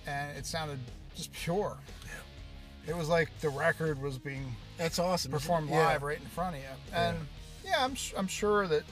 and 0.08 0.38
it 0.38 0.46
sounded 0.46 0.80
just 1.16 1.32
pure. 1.34 1.76
Yeah. 2.06 2.92
It 2.94 2.98
was 2.98 3.10
like 3.10 3.30
the 3.42 3.50
record 3.50 4.02
was 4.02 4.18
being 4.18 4.56
That's 4.78 5.00
awesome. 5.00 5.32
performed 5.32 5.70
Yeah. 5.70 5.86
live 5.88 6.04
right 6.04 6.20
in 6.20 6.26
front 6.28 6.56
of 6.56 6.62
you. 6.62 6.68
And 6.94 7.18
yeah, 7.66 7.84
I'm 7.84 7.92
s- 7.94 8.14
I'm 8.16 8.28
sure 8.28 8.68
that 8.68 8.84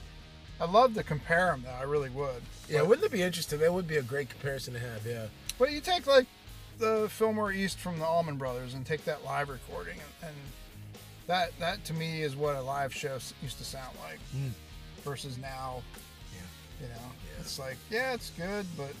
I'd 0.60 0.68
love 0.70 0.94
to 0.94 1.02
compare 1.02 1.46
them 1.46 1.62
though. 1.64 1.70
I 1.70 1.84
really 1.84 2.10
would. 2.10 2.42
Yeah, 2.68 2.80
But, 2.80 2.88
wouldn't 2.88 3.06
it 3.06 3.12
be 3.12 3.22
interesting? 3.22 3.58
That 3.60 3.72
would 3.72 3.88
be 3.88 3.96
a 3.96 4.02
great 4.02 4.28
comparison 4.28 4.74
to 4.74 4.80
have. 4.80 5.06
Yeah. 5.06 5.26
but 5.58 5.70
you 5.72 5.80
take 5.80 6.06
like 6.06 6.26
the 6.78 7.08
Fillmore 7.10 7.52
East 7.52 7.78
from 7.78 7.98
the 7.98 8.04
Allman 8.04 8.36
Brothers 8.36 8.74
and 8.74 8.84
take 8.84 9.04
that 9.04 9.24
live 9.24 9.48
recording, 9.48 9.98
and, 10.22 10.28
and 10.30 10.36
that 11.26 11.58
that 11.60 11.84
to 11.86 11.92
me 11.94 12.22
is 12.22 12.36
what 12.36 12.56
a 12.56 12.60
live 12.62 12.94
show 12.94 13.18
used 13.42 13.58
to 13.58 13.64
sound 13.64 13.96
like, 14.06 14.18
Mm. 14.36 14.50
versus 15.04 15.38
now. 15.38 15.82
Yeah. 16.34 16.86
You 16.86 16.92
know, 16.94 17.00
it's 17.40 17.58
like 17.58 17.76
yeah, 17.90 18.12
it's 18.14 18.30
good, 18.30 18.66
but 18.76 18.92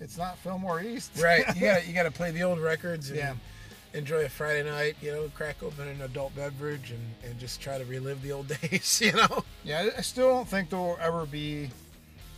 it's 0.00 0.16
not 0.16 0.38
Fillmore 0.38 0.80
East. 0.82 1.12
Right. 1.22 1.44
You 1.54 1.60
got 1.62 1.86
you 1.86 1.92
got 1.94 2.04
to 2.04 2.10
play 2.10 2.30
the 2.30 2.42
old 2.42 2.58
records 2.60 3.08
and 3.10 3.18
Yeah. 3.18 3.34
enjoy 3.94 4.24
a 4.24 4.28
Friday 4.28 4.68
night. 4.68 4.96
You 5.02 5.12
know, 5.12 5.30
crack 5.34 5.62
open 5.62 5.86
an 5.88 6.00
adult 6.02 6.34
beverage 6.34 6.90
and 6.90 7.00
and 7.30 7.38
just 7.38 7.60
try 7.60 7.78
to 7.78 7.84
relive 7.84 8.22
the 8.22 8.32
old 8.32 8.48
days. 8.62 9.00
You 9.04 9.12
know. 9.12 9.44
Yeah, 9.64 9.82
I- 9.94 9.98
I 9.98 10.00
still 10.00 10.28
don't 10.30 10.48
think 10.48 10.70
there 10.70 10.78
will 10.78 10.98
ever 11.00 11.26
be 11.26 11.70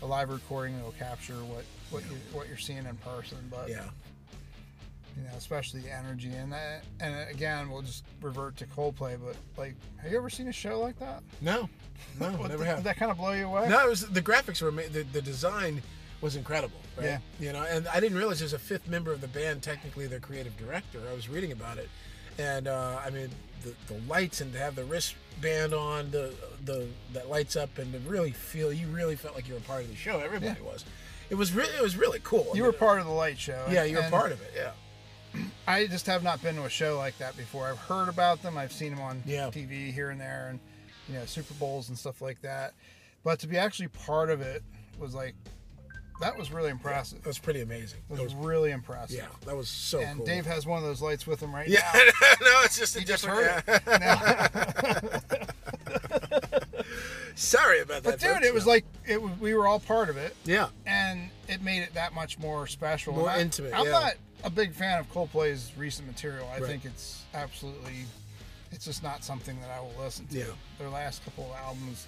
a 0.02 0.06
live 0.06 0.30
recording 0.30 0.76
that 0.76 0.84
will 0.84 0.92
capture 0.92 1.34
what 1.44 1.64
what 1.90 2.02
you 2.04 2.16
what 2.32 2.48
you're 2.48 2.56
seeing 2.58 2.86
in 2.86 2.96
person. 2.96 3.38
But 3.50 3.68
Yeah. 3.68 3.84
You 5.20 5.28
know, 5.28 5.36
especially 5.36 5.80
the 5.80 5.92
energy 5.92 6.30
and 6.30 6.52
that. 6.52 6.84
And 7.00 7.28
again, 7.30 7.70
we'll 7.70 7.82
just 7.82 8.04
revert 8.20 8.56
to 8.58 8.66
Coldplay. 8.66 9.18
But 9.22 9.36
like, 9.56 9.74
have 9.98 10.10
you 10.10 10.18
ever 10.18 10.30
seen 10.30 10.48
a 10.48 10.52
show 10.52 10.80
like 10.80 10.98
that? 10.98 11.22
No. 11.40 11.68
No, 12.18 12.30
never 12.42 12.58
did, 12.58 12.66
have. 12.66 12.76
Did 12.78 12.84
that 12.84 12.96
kind 12.96 13.10
of 13.10 13.18
blow 13.18 13.32
you 13.32 13.46
away? 13.46 13.68
No, 13.68 13.86
it 13.86 13.90
was 13.90 14.06
the 14.08 14.22
graphics 14.22 14.62
were 14.62 14.70
the 14.70 15.02
the 15.12 15.22
design 15.22 15.82
was 16.20 16.36
incredible. 16.36 16.78
Right? 16.96 17.06
Yeah. 17.06 17.18
You 17.38 17.52
know, 17.52 17.64
and 17.68 17.86
I 17.88 18.00
didn't 18.00 18.18
realize 18.18 18.38
there's 18.38 18.52
a 18.52 18.58
fifth 18.58 18.88
member 18.88 19.12
of 19.12 19.20
the 19.20 19.28
band, 19.28 19.62
technically 19.62 20.06
their 20.06 20.20
creative 20.20 20.56
director. 20.56 21.00
I 21.10 21.14
was 21.14 21.28
reading 21.28 21.52
about 21.52 21.78
it, 21.78 21.88
and 22.38 22.68
uh, 22.68 23.00
I 23.04 23.10
mean 23.10 23.30
the, 23.62 23.74
the 23.92 24.00
lights 24.08 24.40
and 24.40 24.52
to 24.52 24.58
have 24.58 24.74
the 24.74 24.84
wristband 24.84 25.74
on, 25.74 26.10
the 26.10 26.34
the 26.64 26.88
that 27.12 27.28
lights 27.28 27.56
up, 27.56 27.78
and 27.78 27.92
to 27.92 27.98
really 28.00 28.32
feel 28.32 28.72
you 28.72 28.86
really 28.88 29.16
felt 29.16 29.34
like 29.34 29.48
you 29.48 29.54
were 29.54 29.60
part 29.60 29.82
of 29.82 29.88
the 29.88 29.96
show. 29.96 30.20
Everybody 30.20 30.60
was. 30.62 30.84
It 31.28 31.36
was 31.36 31.52
really 31.52 31.74
it 31.74 31.82
was 31.82 31.96
really 31.96 32.20
cool. 32.24 32.48
I 32.52 32.56
You 32.56 32.64
were 32.64 32.72
part 32.72 33.00
of 33.00 33.06
the 33.06 33.12
light 33.12 33.38
show. 33.38 33.66
Yeah, 33.70 33.84
you 33.84 33.96
were 33.96 34.10
part 34.10 34.32
of 34.32 34.40
it. 34.42 34.52
Yeah. 34.56 34.72
I 35.70 35.86
just 35.86 36.06
have 36.06 36.22
not 36.22 36.42
been 36.42 36.56
to 36.56 36.64
a 36.64 36.70
show 36.70 36.96
like 36.98 37.16
that 37.18 37.36
before. 37.36 37.68
I've 37.68 37.78
heard 37.78 38.08
about 38.08 38.42
them. 38.42 38.56
I've 38.58 38.72
seen 38.72 38.90
them 38.94 39.00
on 39.02 39.22
Yeah. 39.26 39.46
TV 39.50 39.92
here 39.92 40.10
and 40.10 40.20
there, 40.20 40.48
and 40.50 40.58
you 41.08 41.14
know 41.14 41.24
Super 41.26 41.54
Bowls 41.54 41.88
and 41.88 41.98
stuff 41.98 42.20
like 42.20 42.40
that. 42.42 42.74
But 43.24 43.38
to 43.40 43.46
be 43.46 43.56
actually 43.58 43.88
part 43.88 44.30
of 44.30 44.40
it 44.40 44.62
was 44.98 45.14
like 45.14 45.34
that 46.20 46.36
was 46.36 46.52
really 46.52 46.70
impressive. 46.70 47.22
That 47.22 47.28
was 47.28 47.38
pretty 47.38 47.62
amazing. 47.62 48.00
It 48.10 48.16
That 48.16 48.22
was 48.22 48.34
was, 48.34 48.44
really 48.46 48.72
impressive. 48.72 49.16
yeah, 49.16 49.26
that 49.46 49.56
was 49.56 49.68
so 49.70 50.00
And 50.00 50.18
cool. 50.18 50.26
Dave 50.26 50.44
has 50.44 50.66
one 50.66 50.76
of 50.78 50.84
those 50.84 51.00
lights 51.00 51.26
with 51.26 51.40
him 51.40 51.54
right 51.54 51.66
now. 51.70 51.74
yeah, 51.94 52.10
no, 52.42 52.60
it's 52.64 52.78
just 52.78 52.94
a 52.96 52.98
He 52.98 53.04
just 53.06 53.24
different. 53.24 53.62
heard 53.66 53.82
yeah. 53.88 55.18
Sorry 57.40 57.80
about 57.80 58.02
that. 58.02 58.10
But 58.12 58.20
dude, 58.20 58.34
folks. 58.34 58.46
it 58.46 58.54
was 58.54 58.66
like 58.66 58.84
it 59.06 59.20
was, 59.20 59.32
we 59.40 59.54
were 59.54 59.66
all 59.66 59.80
part 59.80 60.10
of 60.10 60.16
it, 60.16 60.36
yeah, 60.44 60.68
and 60.86 61.30
it 61.48 61.62
made 61.62 61.80
it 61.82 61.94
that 61.94 62.12
much 62.12 62.38
more 62.38 62.66
special. 62.66 63.14
More 63.14 63.28
And 63.30 63.38
I- 63.38 63.40
intimate, 63.40 63.72
I'm 63.74 63.86
yeah. 63.86 63.90
not 63.92 64.12
a 64.44 64.50
big 64.50 64.72
fan 64.74 64.98
of 65.00 65.10
Coldplay's 65.12 65.72
recent 65.76 66.06
material. 66.06 66.46
I 66.54 66.58
Right. 66.58 66.66
think 66.68 66.84
it's 66.84 67.22
absolutely, 67.34 68.04
it's 68.72 68.84
just 68.84 69.02
not 69.02 69.24
something 69.24 69.58
that 69.60 69.70
I 69.70 69.80
will 69.80 69.94
listen 69.98 70.26
to. 70.28 70.38
Yeah. 70.38 70.44
Their 70.78 70.88
last 70.90 71.24
couple 71.24 71.44
of 71.50 71.56
albums 71.58 72.06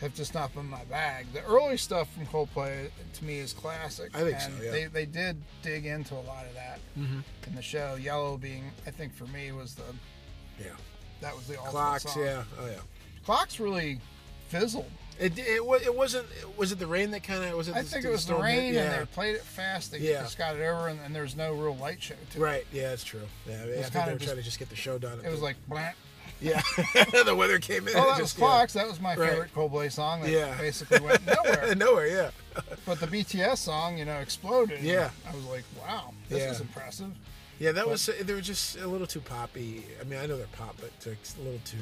have 0.00 0.14
just 0.14 0.34
not 0.34 0.54
been 0.54 0.66
my 0.68 0.84
bag. 0.84 1.26
The 1.32 1.42
early 1.44 1.78
stuff 1.78 2.06
from 2.12 2.26
Coldplay 2.26 2.90
to 3.14 3.24
me 3.24 3.38
is 3.38 3.54
classic. 3.54 4.14
I 4.14 4.20
think 4.24 4.38
so, 4.40 4.48
and 4.50 4.62
yeah. 4.62 4.70
They 4.72 4.84
they 4.86 5.06
did 5.06 5.40
dig 5.62 5.86
into 5.86 6.14
a 6.14 6.20
lot 6.20 6.44
of 6.46 6.52
that 6.54 6.80
Mm-hmm. 6.98 7.20
in 7.48 7.54
the 7.54 7.62
show. 7.62 7.94
Yellow 7.98 8.36
being, 8.36 8.70
I 8.86 8.90
think 8.90 9.14
for 9.14 9.24
me 9.28 9.52
was 9.52 9.74
the 9.74 9.84
yeah. 10.60 10.66
that 11.22 11.34
was 11.34 11.46
the 11.46 11.54
ultimate 11.56 11.70
Clocks, 11.72 12.02
song. 12.12 12.22
yeah, 12.22 12.42
oh 12.60 12.66
yeah. 12.66 12.80
Clocks 13.24 13.58
really 13.58 14.00
fizzled. 14.48 14.90
It 15.18 15.38
it, 15.38 15.62
it 15.84 15.94
wasn't. 15.94 16.26
Was 16.58 16.72
it 16.72 16.78
the 16.78 16.86
rain 16.86 17.10
that 17.12 17.22
kind 17.22 17.42
of 17.44 17.54
was 17.56 17.68
it? 17.68 17.74
I 17.74 17.82
the- 17.82 17.88
think 17.88 18.02
did 18.02 18.08
it 18.10 18.12
was 18.12 18.26
the 18.26 18.34
hit? 18.34 18.42
rain, 18.42 18.74
Yeah. 18.74 18.82
and 18.82 19.00
they 19.02 19.06
played 19.06 19.34
it 19.36 19.42
fast. 19.42 19.90
They 19.92 19.98
Yeah. 19.98 20.22
just 20.22 20.36
got 20.36 20.56
it 20.56 20.62
over, 20.62 20.88
and, 20.88 21.00
and 21.04 21.14
was 21.16 21.34
no 21.36 21.52
real 21.54 21.74
light 21.76 22.02
show 22.02 22.14
to 22.32 22.38
it. 22.38 22.42
Right. 22.42 22.66
Yeah, 22.72 22.90
that's 22.90 23.02
true. 23.04 23.20
Yeah, 23.48 23.54
I, 23.54 23.64
mean, 23.64 23.74
I 23.74 23.76
was 23.78 23.80
think 23.88 23.92
kinda 23.92 24.06
they 24.06 24.12
were 24.12 24.18
just- 24.18 24.24
trying 24.28 24.36
to 24.36 24.42
just 24.42 24.58
get 24.58 24.68
the 24.68 24.76
show 24.76 24.98
done. 24.98 25.20
It 25.24 25.30
was 25.30 25.40
like, 25.40 25.56
blah. 25.68 25.90
yeah, 26.38 26.60
the 27.24 27.34
weather 27.34 27.58
came 27.58 27.88
in. 27.88 27.96
Oh, 27.96 28.10
that 28.10 28.20
was 28.20 28.32
Fox. 28.32 28.34
Clocks. 28.34 28.72
That 28.74 28.86
was 28.88 29.00
my 29.00 29.16
Right. 29.16 29.30
favorite 29.30 29.54
Coldplay 29.54 29.90
song. 29.90 30.20
That 30.20 30.30
Yeah. 30.30 30.54
basically 30.58 31.00
went 31.00 31.24
nowhere. 31.44 31.74
Nowhere. 31.74 32.06
Yeah. 32.08 32.30
But 32.84 33.00
the 33.00 33.06
BTS 33.06 33.56
song, 33.56 33.96
you 33.96 34.04
know, 34.04 34.18
exploded. 34.18 34.82
Yeah. 34.82 35.08
I 35.26 35.34
was 35.34 35.44
like, 35.46 35.64
wow, 35.80 36.12
this 36.28 36.40
Yeah. 36.42 36.50
is 36.50 36.60
impressive. 36.60 37.10
Yeah, 37.58 37.72
that 37.72 37.88
was. 37.88 38.04
They 38.20 38.34
were 38.34 38.42
just 38.42 38.76
a 38.76 38.86
little 38.86 39.06
too 39.06 39.20
poppy. 39.22 39.86
I 39.98 40.04
mean, 40.04 40.18
I 40.20 40.26
know 40.26 40.36
they're 40.36 40.46
pop, 40.48 40.76
but 40.78 40.90
it's 41.10 41.36
a 41.36 41.40
little 41.40 41.60
too 41.64 41.78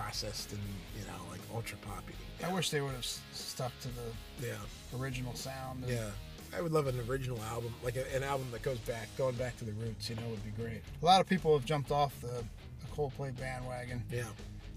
processed 0.00 0.52
and 0.52 0.60
you 0.98 1.04
know, 1.06 1.18
like 1.30 1.40
ultra 1.54 1.78
poppy. 1.78 2.12
I 2.44 2.52
wish 2.52 2.70
they 2.70 2.80
would 2.82 2.92
have 2.92 3.06
stuck 3.32 3.72
to 3.80 3.88
the 3.88 4.46
Yeah. 4.46 4.98
original 5.00 5.34
sound. 5.34 5.84
and- 5.84 5.92
Yeah. 5.92 6.10
I 6.56 6.60
would 6.60 6.72
love 6.72 6.86
an 6.86 6.98
original 7.08 7.42
album, 7.44 7.74
like 7.82 7.96
a, 7.96 8.14
an 8.14 8.22
album 8.22 8.46
that 8.52 8.62
goes 8.62 8.78
back, 8.80 9.08
going 9.18 9.34
back 9.34 9.56
to 9.58 9.64
the 9.64 9.72
roots. 9.72 10.08
You 10.08 10.16
know, 10.16 10.22
would 10.28 10.44
be 10.44 10.50
great. 10.62 10.80
A 11.02 11.04
lot 11.04 11.20
of 11.20 11.26
people 11.28 11.56
have 11.58 11.66
jumped 11.66 11.90
off 11.90 12.18
the, 12.20 12.28
the 12.28 12.86
Coldplay 12.96 13.36
bandwagon, 13.38 14.02
Yeah. 14.10 14.24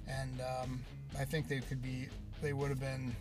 and 0.08 0.42
um, 0.42 0.84
I 1.18 1.26
think 1.26 1.48
they 1.48 1.60
could 1.60 1.82
be, 1.82 2.08
they 2.42 2.54
would 2.54 2.70
have 2.70 2.80
been 2.80 3.16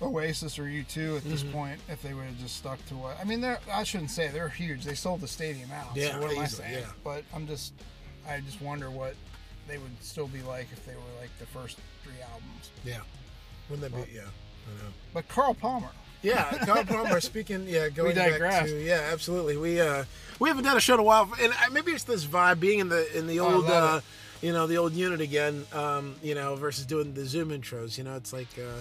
Oasis 0.00 0.58
or 0.58 0.64
U2 0.64 1.16
at 1.18 1.24
this 1.24 1.42
Mm-hmm. 1.42 1.52
point 1.52 1.80
if 1.88 2.02
they 2.02 2.14
would 2.14 2.24
have 2.26 2.38
just 2.38 2.56
stuck 2.56 2.84
to 2.86 2.94
what. 2.94 3.18
I 3.20 3.24
mean, 3.24 3.40
they're. 3.40 3.58
I 3.70 3.82
shouldn't 3.82 4.10
say 4.10 4.28
they're 4.28 4.48
huge. 4.48 4.84
They 4.84 4.94
sold 4.94 5.20
the 5.22 5.28
stadium 5.28 5.70
out. 5.72 5.96
Yeah, 5.96 6.12
so 6.12 6.20
what 6.20 6.30
am 6.32 6.38
I 6.38 6.46
saying? 6.46 6.78
yeah. 6.80 6.92
But 7.02 7.24
I'm 7.34 7.46
just, 7.46 7.72
I 8.28 8.40
just 8.40 8.60
wonder 8.62 8.90
what 8.90 9.14
they 9.68 9.78
would 9.78 10.02
still 10.02 10.28
be 10.28 10.42
like 10.42 10.68
if 10.72 10.84
they 10.86 10.94
were 10.94 11.20
like 11.20 11.30
the 11.38 11.46
first 11.46 11.78
three 12.02 12.14
albums. 12.32 12.70
Yeah. 12.84 13.00
Wouldn't 13.70 13.92
that 13.92 14.06
be? 14.06 14.12
Yeah. 14.12 14.22
I 14.22 14.82
know. 14.84 14.90
But 15.14 15.28
Carl 15.28 15.54
Palmer, 15.54 15.88
Yeah, 16.22 16.50
Carl 16.64 16.84
Palmer. 16.88 17.20
Speaking, 17.20 17.66
yeah, 17.68 17.88
going 17.88 18.14
back 18.16 18.64
to 18.66 18.82
yeah, 18.82 19.10
absolutely. 19.12 19.56
We 19.56 19.80
uh, 19.80 20.04
we 20.40 20.48
haven't 20.48 20.64
done 20.64 20.76
a 20.76 20.80
show 20.80 20.94
in 20.94 21.00
a 21.00 21.04
while, 21.04 21.30
and 21.40 21.52
maybe 21.72 21.92
it's 21.92 22.04
this 22.04 22.24
vibe 22.26 22.58
being 22.60 22.78
in 22.80 22.88
the 22.88 23.16
in 23.16 23.26
the 23.26 23.40
Oh, 23.40 23.54
old, 23.56 23.66
uh, 23.66 24.00
it. 24.42 24.46
you 24.46 24.52
know, 24.52 24.66
the 24.66 24.76
old 24.78 24.92
unit 24.92 25.20
again. 25.20 25.64
Um, 25.72 26.16
you 26.22 26.34
know, 26.34 26.56
versus 26.56 26.84
doing 26.84 27.14
the 27.14 27.24
Zoom 27.26 27.50
intros. 27.50 27.96
You 27.98 28.04
know, 28.04 28.16
it's 28.16 28.32
like. 28.32 28.48
Uh, 28.58 28.80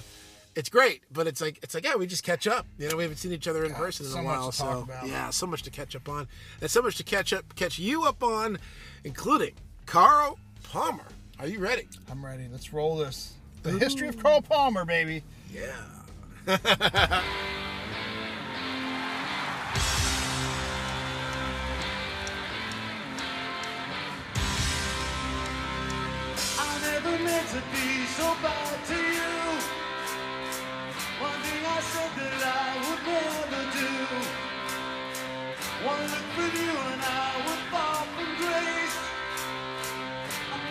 it's 0.55 0.69
great, 0.69 1.01
but 1.11 1.27
it's 1.27 1.41
like 1.41 1.59
it's 1.63 1.75
like 1.75 1.83
yeah, 1.83 1.95
we 1.95 2.07
just 2.07 2.23
catch 2.23 2.47
up. 2.47 2.65
You 2.79 2.87
know, 2.89 2.95
we 2.95 3.03
haven't 3.03 3.17
seen 3.17 3.33
each 3.33 3.45
other 3.45 3.65
in 3.65 3.71
God, 3.71 3.77
person 3.77 4.05
in 4.05 4.11
so 4.13 4.19
a 4.19 4.23
much 4.23 4.37
while, 4.37 4.51
to 4.53 4.57
talk 4.57 4.73
so 4.77 4.83
about. 4.83 5.05
yeah, 5.07 5.29
so 5.29 5.45
much 5.45 5.63
to 5.63 5.69
catch 5.69 5.97
up 5.97 6.07
on, 6.07 6.29
and 6.61 6.71
so 6.71 6.81
much 6.81 6.95
to 6.95 7.03
catch 7.03 7.33
up, 7.33 7.55
catch 7.55 7.77
you 7.77 8.05
up 8.05 8.23
on, 8.23 8.57
including 9.03 9.51
Carl 9.85 10.39
Palmer. 10.69 11.05
Are 11.39 11.47
you 11.47 11.59
ready? 11.59 11.87
I'm 12.09 12.23
ready. 12.25 12.47
Let's 12.51 12.73
roll 12.73 12.97
this. 12.97 13.33
The 13.63 13.71
history 13.71 14.07
of 14.07 14.17
Carl 14.21 14.41
Palmer, 14.41 14.85
baby. 14.85 15.23
Yeah. 15.51 15.71
Never 26.85 27.23
meant 27.23 27.47
to 27.49 27.61
be 27.71 28.05
so 28.17 28.35
bad 28.41 28.85
to 28.87 28.95
you. 28.95 29.33
One 31.19 31.39
thing 31.41 31.65
I 31.65 31.79
said 31.81 32.11
that 32.17 32.41
I 32.45 32.77
would 32.83 33.03
never 33.05 33.63
do. 33.77 33.91
One 35.85 36.05
look 36.13 36.27
from 36.35 36.51
you 36.61 36.71
and 36.71 37.01
I 37.01 37.35
would 37.45 37.63
fall 37.69 38.03
from 38.15 38.29
grace. 38.37 38.84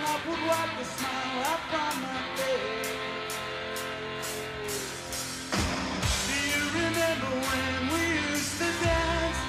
A 0.04 0.28
would 0.28 0.42
wipe 0.46 0.72
the 0.78 0.84
smile 0.84 1.44
out 1.50 1.62
from 1.70 1.94
my 2.02 2.20
face. 2.36 3.36
Do 6.28 6.36
you 6.52 6.64
remember 6.80 7.32
when 7.48 7.78
we 7.92 8.02
used 8.30 8.54
to 8.60 8.68
dance? 8.84 9.40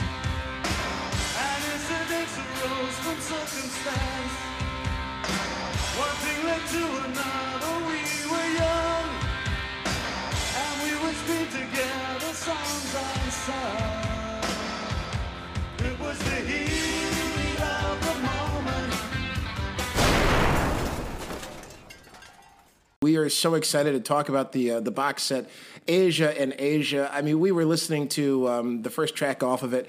And 1.46 1.62
incidents 1.76 2.36
arose 2.40 2.98
from 3.04 3.20
circumstance. 3.20 4.36
One 6.00 6.18
thing 6.24 6.40
led 6.48 6.64
to 6.76 6.84
another, 7.04 7.74
we 7.88 8.00
were 8.32 8.50
young, 8.64 9.10
and 10.64 10.74
we 10.84 10.92
would 11.02 11.16
scream 11.22 11.48
together 11.52 12.34
songs 12.34 12.96
unsung. 12.96 14.05
We 23.06 23.18
are 23.18 23.30
so 23.30 23.54
excited 23.54 23.92
to 23.92 24.00
talk 24.00 24.30
about 24.30 24.52
the 24.52 24.72
uh, 24.72 24.80
the 24.80 24.90
box 24.90 25.22
set, 25.22 25.48
Asia 25.88 26.42
in 26.42 26.56
Asia. 26.58 27.08
I 27.14 27.22
mean, 27.22 27.40
we 27.40 27.52
were 27.52 27.64
listening 27.64 28.08
to 28.18 28.50
um, 28.50 28.82
the 28.82 28.90
first 28.90 29.16
track 29.16 29.44
off 29.44 29.62
of 29.62 29.76
it. 29.76 29.88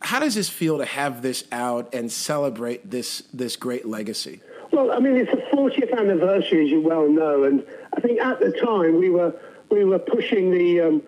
How 0.00 0.18
does 0.18 0.34
this 0.34 0.48
feel 0.48 0.78
to 0.78 0.86
have 0.86 1.20
this 1.20 1.44
out 1.52 1.92
and 1.92 2.10
celebrate 2.10 2.90
this 2.90 3.24
this 3.34 3.56
great 3.56 3.84
legacy? 3.84 4.40
Well, 4.72 4.92
I 4.92 4.98
mean, 4.98 5.14
it's 5.14 5.30
the 5.30 5.42
40th 5.54 5.94
anniversary, 5.94 6.64
as 6.64 6.70
you 6.70 6.80
well 6.80 7.06
know, 7.06 7.44
and 7.44 7.62
I 7.94 8.00
think 8.00 8.18
at 8.18 8.40
the 8.40 8.52
time 8.52 8.98
we 8.98 9.10
were 9.10 9.38
we 9.68 9.84
were 9.84 9.98
pushing 9.98 10.50
the 10.50 10.80
um, 10.80 11.02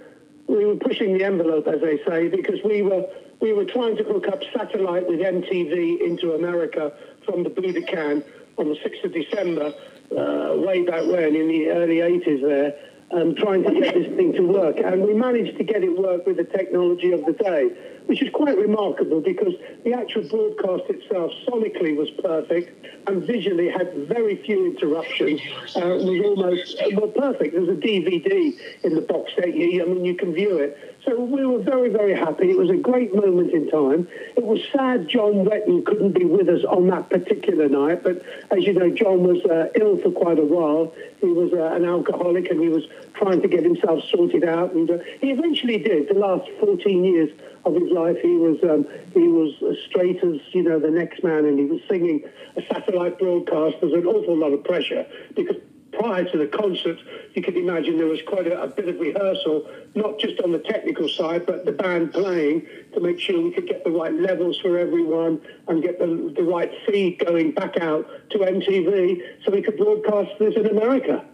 we 0.49 0.67
were 0.67 0.77
pushing 0.77 1.17
the 1.17 1.25
envelope, 1.25 1.67
as 1.69 1.81
they 1.81 2.05
say, 2.05 2.29
because 2.29 2.63
we 2.67 2.83
were 2.83 3.07
we 3.41 3.55
were 3.55 3.65
trying 3.65 3.97
to 3.97 4.05
hook 4.05 4.29
up 4.29 4.43
satellite 4.55 5.09
with 5.09 5.21
MTV 5.21 6.03
into 6.03 6.35
America 6.35 6.93
from 7.25 7.45
the 7.45 7.49
Budokan 7.49 8.23
on 8.59 8.69
the 8.69 8.75
6th 8.77 9.05
of 9.05 9.13
December, 9.13 9.75
uh, 10.13 10.57
way 10.57 10.83
back 10.85 11.05
when 11.07 11.37
in 11.37 11.49
the 11.49 11.69
early 11.69 11.97
80s 11.97 12.41
there. 12.43 12.75
Um, 13.13 13.37
trying 13.37 13.63
to 13.63 13.71
get 13.71 13.95
this 13.95 14.09
thing 14.17 14.33
to 14.33 14.41
work, 14.41 14.79
and 14.79 15.05
we 15.05 15.15
managed 15.15 15.59
to 15.59 15.63
get 15.65 15.85
it 15.85 15.97
work 15.97 16.27
with 16.27 16.39
the 16.39 16.45
technology 16.45 17.13
of 17.13 17.25
the 17.25 17.35
day, 17.35 17.71
which 18.07 18.23
is 18.23 18.33
quite 18.33 18.57
remarkable 18.57 19.21
because 19.21 19.55
the 19.85 19.93
actual 19.93 20.23
broadcast 20.23 20.91
itself 20.91 21.33
sonically 21.47 21.97
was 21.97 22.11
perfect 22.23 22.87
and 23.07 23.25
visually 23.25 23.69
had 23.69 23.93
very 24.09 24.37
few 24.45 24.67
interruptions. 24.67 25.41
Uh, 25.77 25.87
it 25.87 26.05
was 26.05 26.25
almost 26.25 26.81
uh, 26.81 26.91
well 26.95 27.09
perfect. 27.09 27.55
There's 27.55 27.69
a 27.69 27.73
DVD 27.73 28.59
in 28.83 28.95
the 28.95 29.01
box 29.01 29.33
set. 29.35 29.49
I 29.49 29.51
mean, 29.51 30.05
you 30.05 30.15
can 30.15 30.33
view 30.33 30.59
it. 30.59 30.79
So 31.05 31.21
we 31.21 31.47
were 31.47 31.63
very, 31.63 31.89
very 31.89 32.15
happy. 32.15 32.51
It 32.51 32.59
was 32.59 32.69
a 32.69 32.77
great 32.77 33.15
moment 33.15 33.53
in 33.53 33.71
time. 33.71 34.09
It 34.37 34.43
was 34.43 34.61
sad 34.73 35.09
John 35.09 35.45
Wetton 35.45 35.85
couldn't 35.87 36.13
be 36.13 36.25
with 36.25 36.49
us 36.49 36.65
on 36.65 36.89
that 36.89 37.11
particular 37.11 37.69
night, 37.69 38.03
but 38.03 38.23
as 38.51 38.65
you 38.65 38.73
know, 38.73 38.91
John 38.91 39.23
was 39.23 39.45
uh, 39.45 39.69
ill 39.77 39.99
for 39.99 40.11
quite 40.11 40.41
a 40.41 40.45
while. 40.45 40.93
He 41.21 41.27
was 41.27 41.53
uh, 41.53 41.77
an 41.77 41.85
alcoholic 41.85 42.51
and 42.51 42.61
he 42.61 42.69
was 42.69 42.85
trying 43.17 43.41
to 43.43 43.49
get 43.49 43.65
himself 43.65 44.03
sorted 44.11 44.45
out, 44.45 44.73
and 44.73 44.91
uh, 44.91 44.99
he 45.21 45.31
eventually 45.31 45.79
did. 45.79 46.09
The 46.09 46.15
last 46.15 46.49
14 46.61 47.05
years 47.05 47.31
of 47.65 47.75
his 47.75 47.91
life, 47.91 48.17
he 48.23 48.37
was 48.37 48.59
um, 48.63 48.87
he 49.13 49.29
was 49.29 49.55
as 49.63 49.77
straight 49.89 50.23
as 50.23 50.41
you 50.53 50.63
know 50.63 50.79
the 50.79 50.91
next 50.91 51.25
man, 51.25 51.45
and 51.45 51.59
he 51.59 51.65
was 51.65 51.81
singing 51.89 52.25
a 52.57 52.63
satellite 52.63 53.19
broadcast. 53.19 53.77
There's 53.81 53.93
an 53.93 54.07
awful 54.07 54.37
lot 54.37 54.53
of 54.53 54.65
pressure 54.65 55.07
because 55.35 55.57
prior 55.93 56.25
to 56.25 56.39
the 56.39 56.47
concert, 56.47 56.99
you 57.35 57.43
can 57.43 57.57
imagine 57.57 57.97
there 57.97 58.07
was 58.07 58.21
quite 58.27 58.47
a, 58.47 58.63
a 58.63 58.67
bit 58.67 58.89
of 58.89 59.01
rehearsal, 59.01 59.69
not 59.95 60.19
just 60.19 60.41
on 60.41 60.53
the 60.53 60.59
technical 60.59 61.09
side, 61.09 61.47
but 61.47 61.65
the 61.65 61.73
band 61.73 62.13
playing 62.13 62.67
to 62.93 63.01
make 63.01 63.19
sure 63.19 63.41
we 63.41 63.51
could 63.51 63.67
get 63.67 63.83
the 63.85 63.91
right 63.91 64.13
levels 64.13 64.59
for 64.61 64.79
everyone 64.79 65.41
and 65.69 65.83
get 65.83 65.99
the, 65.99 66.33
the 66.37 66.43
right 66.43 66.71
feed 66.87 67.19
going 67.25 67.53
back 67.53 67.79
out 67.79 68.07
to 68.31 68.39
MTV 68.39 69.45
so 69.45 69.53
we 69.53 69.63
could 69.63 69.77
broadcast 69.77 70.33
this 70.39 70.55
in 70.55 70.67
America. 70.67 71.25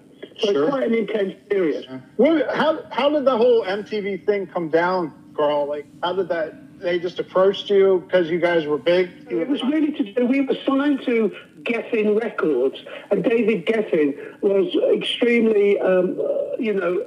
So 0.40 0.52
Sure. 0.52 0.62
it's 0.64 0.70
quite 0.70 0.86
an 0.86 0.94
intense 0.94 1.34
period. 1.48 2.02
What, 2.16 2.54
how 2.54 2.82
how 2.90 3.10
did 3.10 3.24
the 3.24 3.36
whole 3.36 3.64
MTV 3.64 4.24
thing 4.26 4.46
come 4.46 4.68
down, 4.70 5.12
Carl? 5.36 5.68
Like, 5.68 5.86
how 6.02 6.14
did 6.14 6.28
that? 6.28 6.54
They 6.80 6.98
just 6.98 7.18
approached 7.20 7.70
you 7.70 8.02
because 8.06 8.28
you 8.28 8.40
guys 8.40 8.66
were 8.66 8.78
big. 8.78 9.10
It 9.30 9.48
was 9.48 9.62
really 9.62 9.92
to 9.92 10.12
do. 10.12 10.26
We 10.26 10.40
were 10.40 10.56
signed 10.66 11.02
to 11.04 11.30
Geffen 11.62 12.20
Records, 12.20 12.76
and 13.10 13.22
David 13.22 13.66
Geffen 13.66 14.40
was 14.40 14.74
extremely, 14.92 15.78
um, 15.78 16.18
uh, 16.20 16.56
you 16.58 16.74
know, 16.74 17.06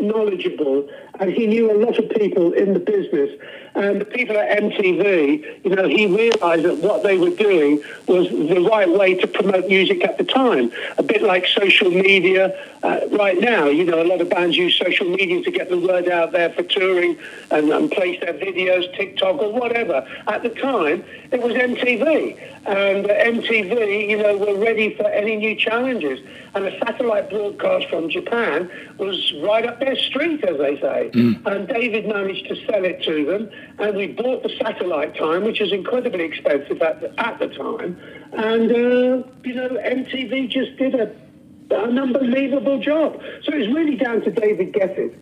knowledgeable 0.00 0.88
and 1.22 1.32
he 1.32 1.46
knew 1.46 1.70
a 1.70 1.78
lot 1.78 1.96
of 2.00 2.10
people 2.10 2.52
in 2.52 2.74
the 2.74 2.80
business. 2.80 3.30
And 3.76 4.00
the 4.00 4.04
people 4.04 4.36
at 4.36 4.58
MTV, 4.58 5.64
you 5.64 5.70
know, 5.76 5.86
he 5.88 6.06
realised 6.06 6.64
that 6.64 6.78
what 6.78 7.04
they 7.04 7.16
were 7.16 7.30
doing 7.30 7.80
was 8.08 8.28
the 8.28 8.60
right 8.68 8.90
way 8.90 9.14
to 9.14 9.28
promote 9.28 9.68
music 9.68 10.04
at 10.04 10.18
the 10.18 10.24
time. 10.24 10.72
A 10.98 11.02
bit 11.04 11.22
like 11.22 11.46
social 11.46 11.92
media 11.92 12.58
uh, 12.82 13.00
right 13.12 13.40
now. 13.40 13.66
You 13.68 13.84
know, 13.84 14.02
a 14.02 14.04
lot 14.04 14.20
of 14.20 14.30
bands 14.30 14.56
use 14.56 14.76
social 14.76 15.08
media 15.08 15.44
to 15.44 15.50
get 15.52 15.70
the 15.70 15.78
word 15.78 16.08
out 16.08 16.32
there 16.32 16.50
for 16.50 16.64
touring 16.64 17.16
and, 17.52 17.70
and 17.70 17.88
place 17.88 18.18
their 18.20 18.34
videos, 18.34 18.92
TikTok 18.96 19.40
or 19.40 19.52
whatever. 19.52 20.06
At 20.26 20.42
the 20.42 20.50
time, 20.50 21.04
it 21.30 21.40
was 21.40 21.52
MTV. 21.52 22.36
And 22.66 23.06
uh, 23.06 23.14
MTV, 23.14 24.10
you 24.10 24.18
know, 24.18 24.36
were 24.36 24.58
ready 24.58 24.94
for 24.96 25.06
any 25.06 25.36
new 25.36 25.54
challenges. 25.54 26.18
And 26.54 26.66
a 26.66 26.78
satellite 26.80 27.30
broadcast 27.30 27.88
from 27.88 28.10
Japan 28.10 28.70
was 28.98 29.32
right 29.42 29.64
up 29.64 29.80
their 29.80 29.96
street, 29.96 30.44
as 30.44 30.58
they 30.58 30.78
say. 30.80 31.10
And 31.14 31.68
David 31.68 32.06
managed 32.06 32.48
to 32.48 32.56
sell 32.66 32.84
it 32.84 33.02
to 33.04 33.24
them. 33.24 33.50
And 33.78 33.96
we 33.96 34.08
bought 34.08 34.42
the 34.42 34.50
satellite 34.60 35.16
time, 35.16 35.44
which 35.44 35.60
was 35.60 35.72
incredibly 35.72 36.24
expensive 36.24 36.80
at 36.82 37.00
the, 37.00 37.20
at 37.20 37.38
the 37.38 37.48
time. 37.48 38.00
And, 38.32 38.70
uh, 38.70 39.28
you 39.44 39.54
know, 39.54 39.68
MTV 39.70 40.48
just 40.48 40.76
did 40.76 40.94
a, 40.94 41.14
an 41.70 41.98
unbelievable 41.98 42.80
job. 42.80 43.20
So 43.44 43.52
it's 43.52 43.72
really 43.74 43.96
down 43.96 44.22
to 44.22 44.30
David 44.30 44.72
Geffen. 44.72 45.18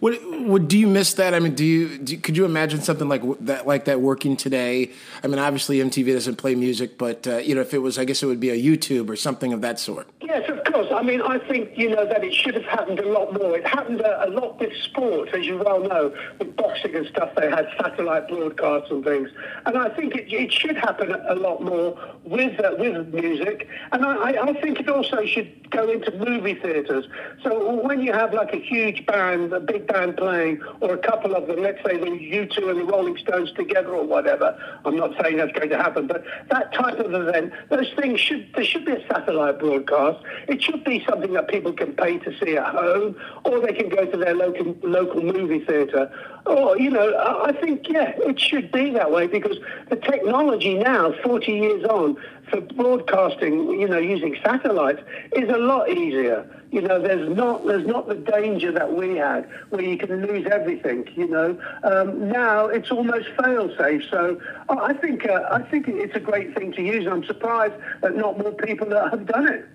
What, 0.00 0.14
what 0.42 0.68
do 0.68 0.78
you 0.78 0.86
miss 0.86 1.14
that? 1.14 1.32
I 1.32 1.38
mean, 1.38 1.54
do 1.54 1.64
you, 1.64 1.98
do, 1.98 2.18
could 2.18 2.36
you 2.36 2.44
imagine 2.44 2.82
something 2.82 3.08
like 3.08 3.22
that, 3.40 3.66
like 3.66 3.86
that 3.86 4.00
working 4.00 4.36
today? 4.36 4.90
I 5.22 5.26
mean, 5.26 5.38
obviously 5.38 5.78
MTV 5.78 6.12
doesn't 6.12 6.36
play 6.36 6.54
music, 6.54 6.98
but 6.98 7.26
uh, 7.26 7.38
you 7.38 7.54
know, 7.54 7.62
if 7.62 7.72
it 7.72 7.78
was, 7.78 7.98
I 7.98 8.04
guess 8.04 8.22
it 8.22 8.26
would 8.26 8.40
be 8.40 8.50
a 8.50 8.60
YouTube 8.60 9.08
or 9.08 9.16
something 9.16 9.52
of 9.52 9.62
that 9.62 9.78
sort. 9.78 10.08
Yes, 10.20 10.48
of 10.50 10.62
I 10.84 11.02
mean, 11.02 11.22
I 11.22 11.38
think, 11.38 11.76
you 11.76 11.90
know, 11.90 12.06
that 12.06 12.22
it 12.24 12.34
should 12.34 12.54
have 12.54 12.64
happened 12.64 12.98
a 13.00 13.08
lot 13.08 13.32
more. 13.32 13.56
It 13.56 13.66
happened 13.66 14.00
a, 14.00 14.26
a 14.26 14.30
lot 14.30 14.60
with 14.60 14.72
sport, 14.82 15.30
as 15.34 15.46
you 15.46 15.58
well 15.58 15.80
know. 15.80 16.14
With 16.38 16.56
boxing 16.56 16.94
and 16.94 17.06
stuff, 17.06 17.30
they 17.36 17.48
had 17.48 17.68
satellite 17.80 18.28
broadcasts 18.28 18.90
and 18.90 19.04
things. 19.04 19.30
And 19.64 19.76
I 19.78 19.88
think 19.90 20.14
it, 20.14 20.32
it 20.32 20.52
should 20.52 20.76
happen 20.76 21.12
a 21.12 21.34
lot 21.34 21.62
more 21.62 21.98
with 22.24 22.58
uh, 22.60 22.74
with 22.78 23.12
music. 23.14 23.68
And 23.92 24.04
I, 24.04 24.32
I 24.32 24.42
I 24.48 24.60
think 24.60 24.80
it 24.80 24.88
also 24.88 25.24
should 25.24 25.70
go 25.70 25.90
into 25.90 26.10
movie 26.16 26.54
theatres. 26.54 27.06
So 27.42 27.80
when 27.82 28.00
you 28.00 28.12
have 28.12 28.32
like 28.32 28.52
a 28.52 28.58
huge 28.58 29.04
band, 29.06 29.52
a 29.52 29.60
big 29.60 29.86
band 29.86 30.16
playing, 30.16 30.62
or 30.80 30.94
a 30.94 30.98
couple 30.98 31.34
of 31.34 31.46
them, 31.46 31.62
let's 31.62 31.78
say 31.84 31.96
the 31.96 32.06
U2 32.06 32.70
and 32.70 32.80
the 32.80 32.84
Rolling 32.84 33.16
Stones 33.18 33.52
together 33.52 33.94
or 33.94 34.04
whatever, 34.04 34.56
I'm 34.84 34.96
not 34.96 35.12
saying 35.20 35.38
that's 35.38 35.52
going 35.52 35.70
to 35.70 35.76
happen, 35.76 36.06
but 36.06 36.24
that 36.50 36.72
type 36.72 36.98
of 36.98 37.12
event, 37.12 37.52
those 37.68 37.92
things 37.94 38.20
should, 38.20 38.48
there 38.54 38.64
should 38.64 38.84
be 38.84 38.92
a 38.92 39.06
satellite 39.08 39.58
broadcast. 39.58 40.24
It 40.48 40.62
should 40.66 40.84
be 40.84 41.04
something 41.08 41.32
that 41.32 41.48
people 41.48 41.72
can 41.72 41.92
pay 41.92 42.18
to 42.18 42.36
see 42.38 42.56
at 42.56 42.74
home, 42.74 43.16
or 43.44 43.60
they 43.60 43.72
can 43.72 43.88
go 43.88 44.04
to 44.04 44.16
their 44.16 44.34
local, 44.34 44.76
local 44.82 45.22
movie 45.22 45.64
theatre. 45.64 46.10
Or, 46.44 46.78
you 46.78 46.90
know, 46.90 47.16
I 47.44 47.52
think, 47.52 47.88
yeah, 47.88 48.12
it 48.16 48.38
should 48.38 48.70
be 48.72 48.90
that 48.90 49.10
way 49.10 49.26
because 49.26 49.58
the 49.88 49.96
technology 49.96 50.74
now, 50.74 51.12
40 51.22 51.52
years 51.52 51.84
on, 51.84 52.16
for 52.50 52.60
broadcasting, 52.60 53.80
you 53.80 53.88
know, 53.88 53.98
using 53.98 54.36
satellites 54.44 55.00
is 55.32 55.48
a 55.48 55.58
lot 55.58 55.90
easier. 55.90 56.48
You 56.70 56.82
know, 56.82 57.00
there's 57.00 57.34
not 57.34 57.64
there's 57.66 57.86
not 57.86 58.08
the 58.08 58.16
danger 58.16 58.72
that 58.72 58.92
we 58.92 59.16
had 59.16 59.48
where 59.70 59.82
you 59.82 59.96
can 59.96 60.26
lose 60.26 60.46
everything. 60.50 61.08
You 61.14 61.28
know, 61.28 61.60
um, 61.84 62.28
now 62.28 62.66
it's 62.66 62.90
almost 62.90 63.28
fail 63.40 63.74
safe. 63.78 64.02
So 64.10 64.40
I 64.68 64.74
I 64.74 64.92
think 64.92 65.26
uh, 65.26 65.48
I 65.50 65.62
think 65.62 65.88
it's 65.88 66.16
a 66.16 66.20
great 66.20 66.54
thing 66.56 66.72
to 66.72 66.82
use. 66.82 67.06
and 67.06 67.14
I'm 67.14 67.24
surprised 67.24 67.74
that 68.02 68.16
not 68.16 68.38
more 68.38 68.52
people 68.52 68.90
have 68.90 69.26
done 69.26 69.48
it. 69.48 69.68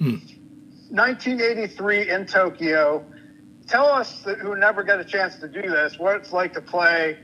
1983 0.00 2.10
in 2.10 2.26
Tokyo. 2.26 3.04
Tell 3.66 3.86
us 3.86 4.22
that, 4.22 4.38
who 4.38 4.56
never 4.56 4.82
got 4.82 5.00
a 5.00 5.04
chance 5.04 5.36
to 5.36 5.48
do 5.48 5.62
this 5.62 5.98
what 5.98 6.16
it's 6.16 6.32
like 6.32 6.54
to 6.54 6.60
play 6.60 7.18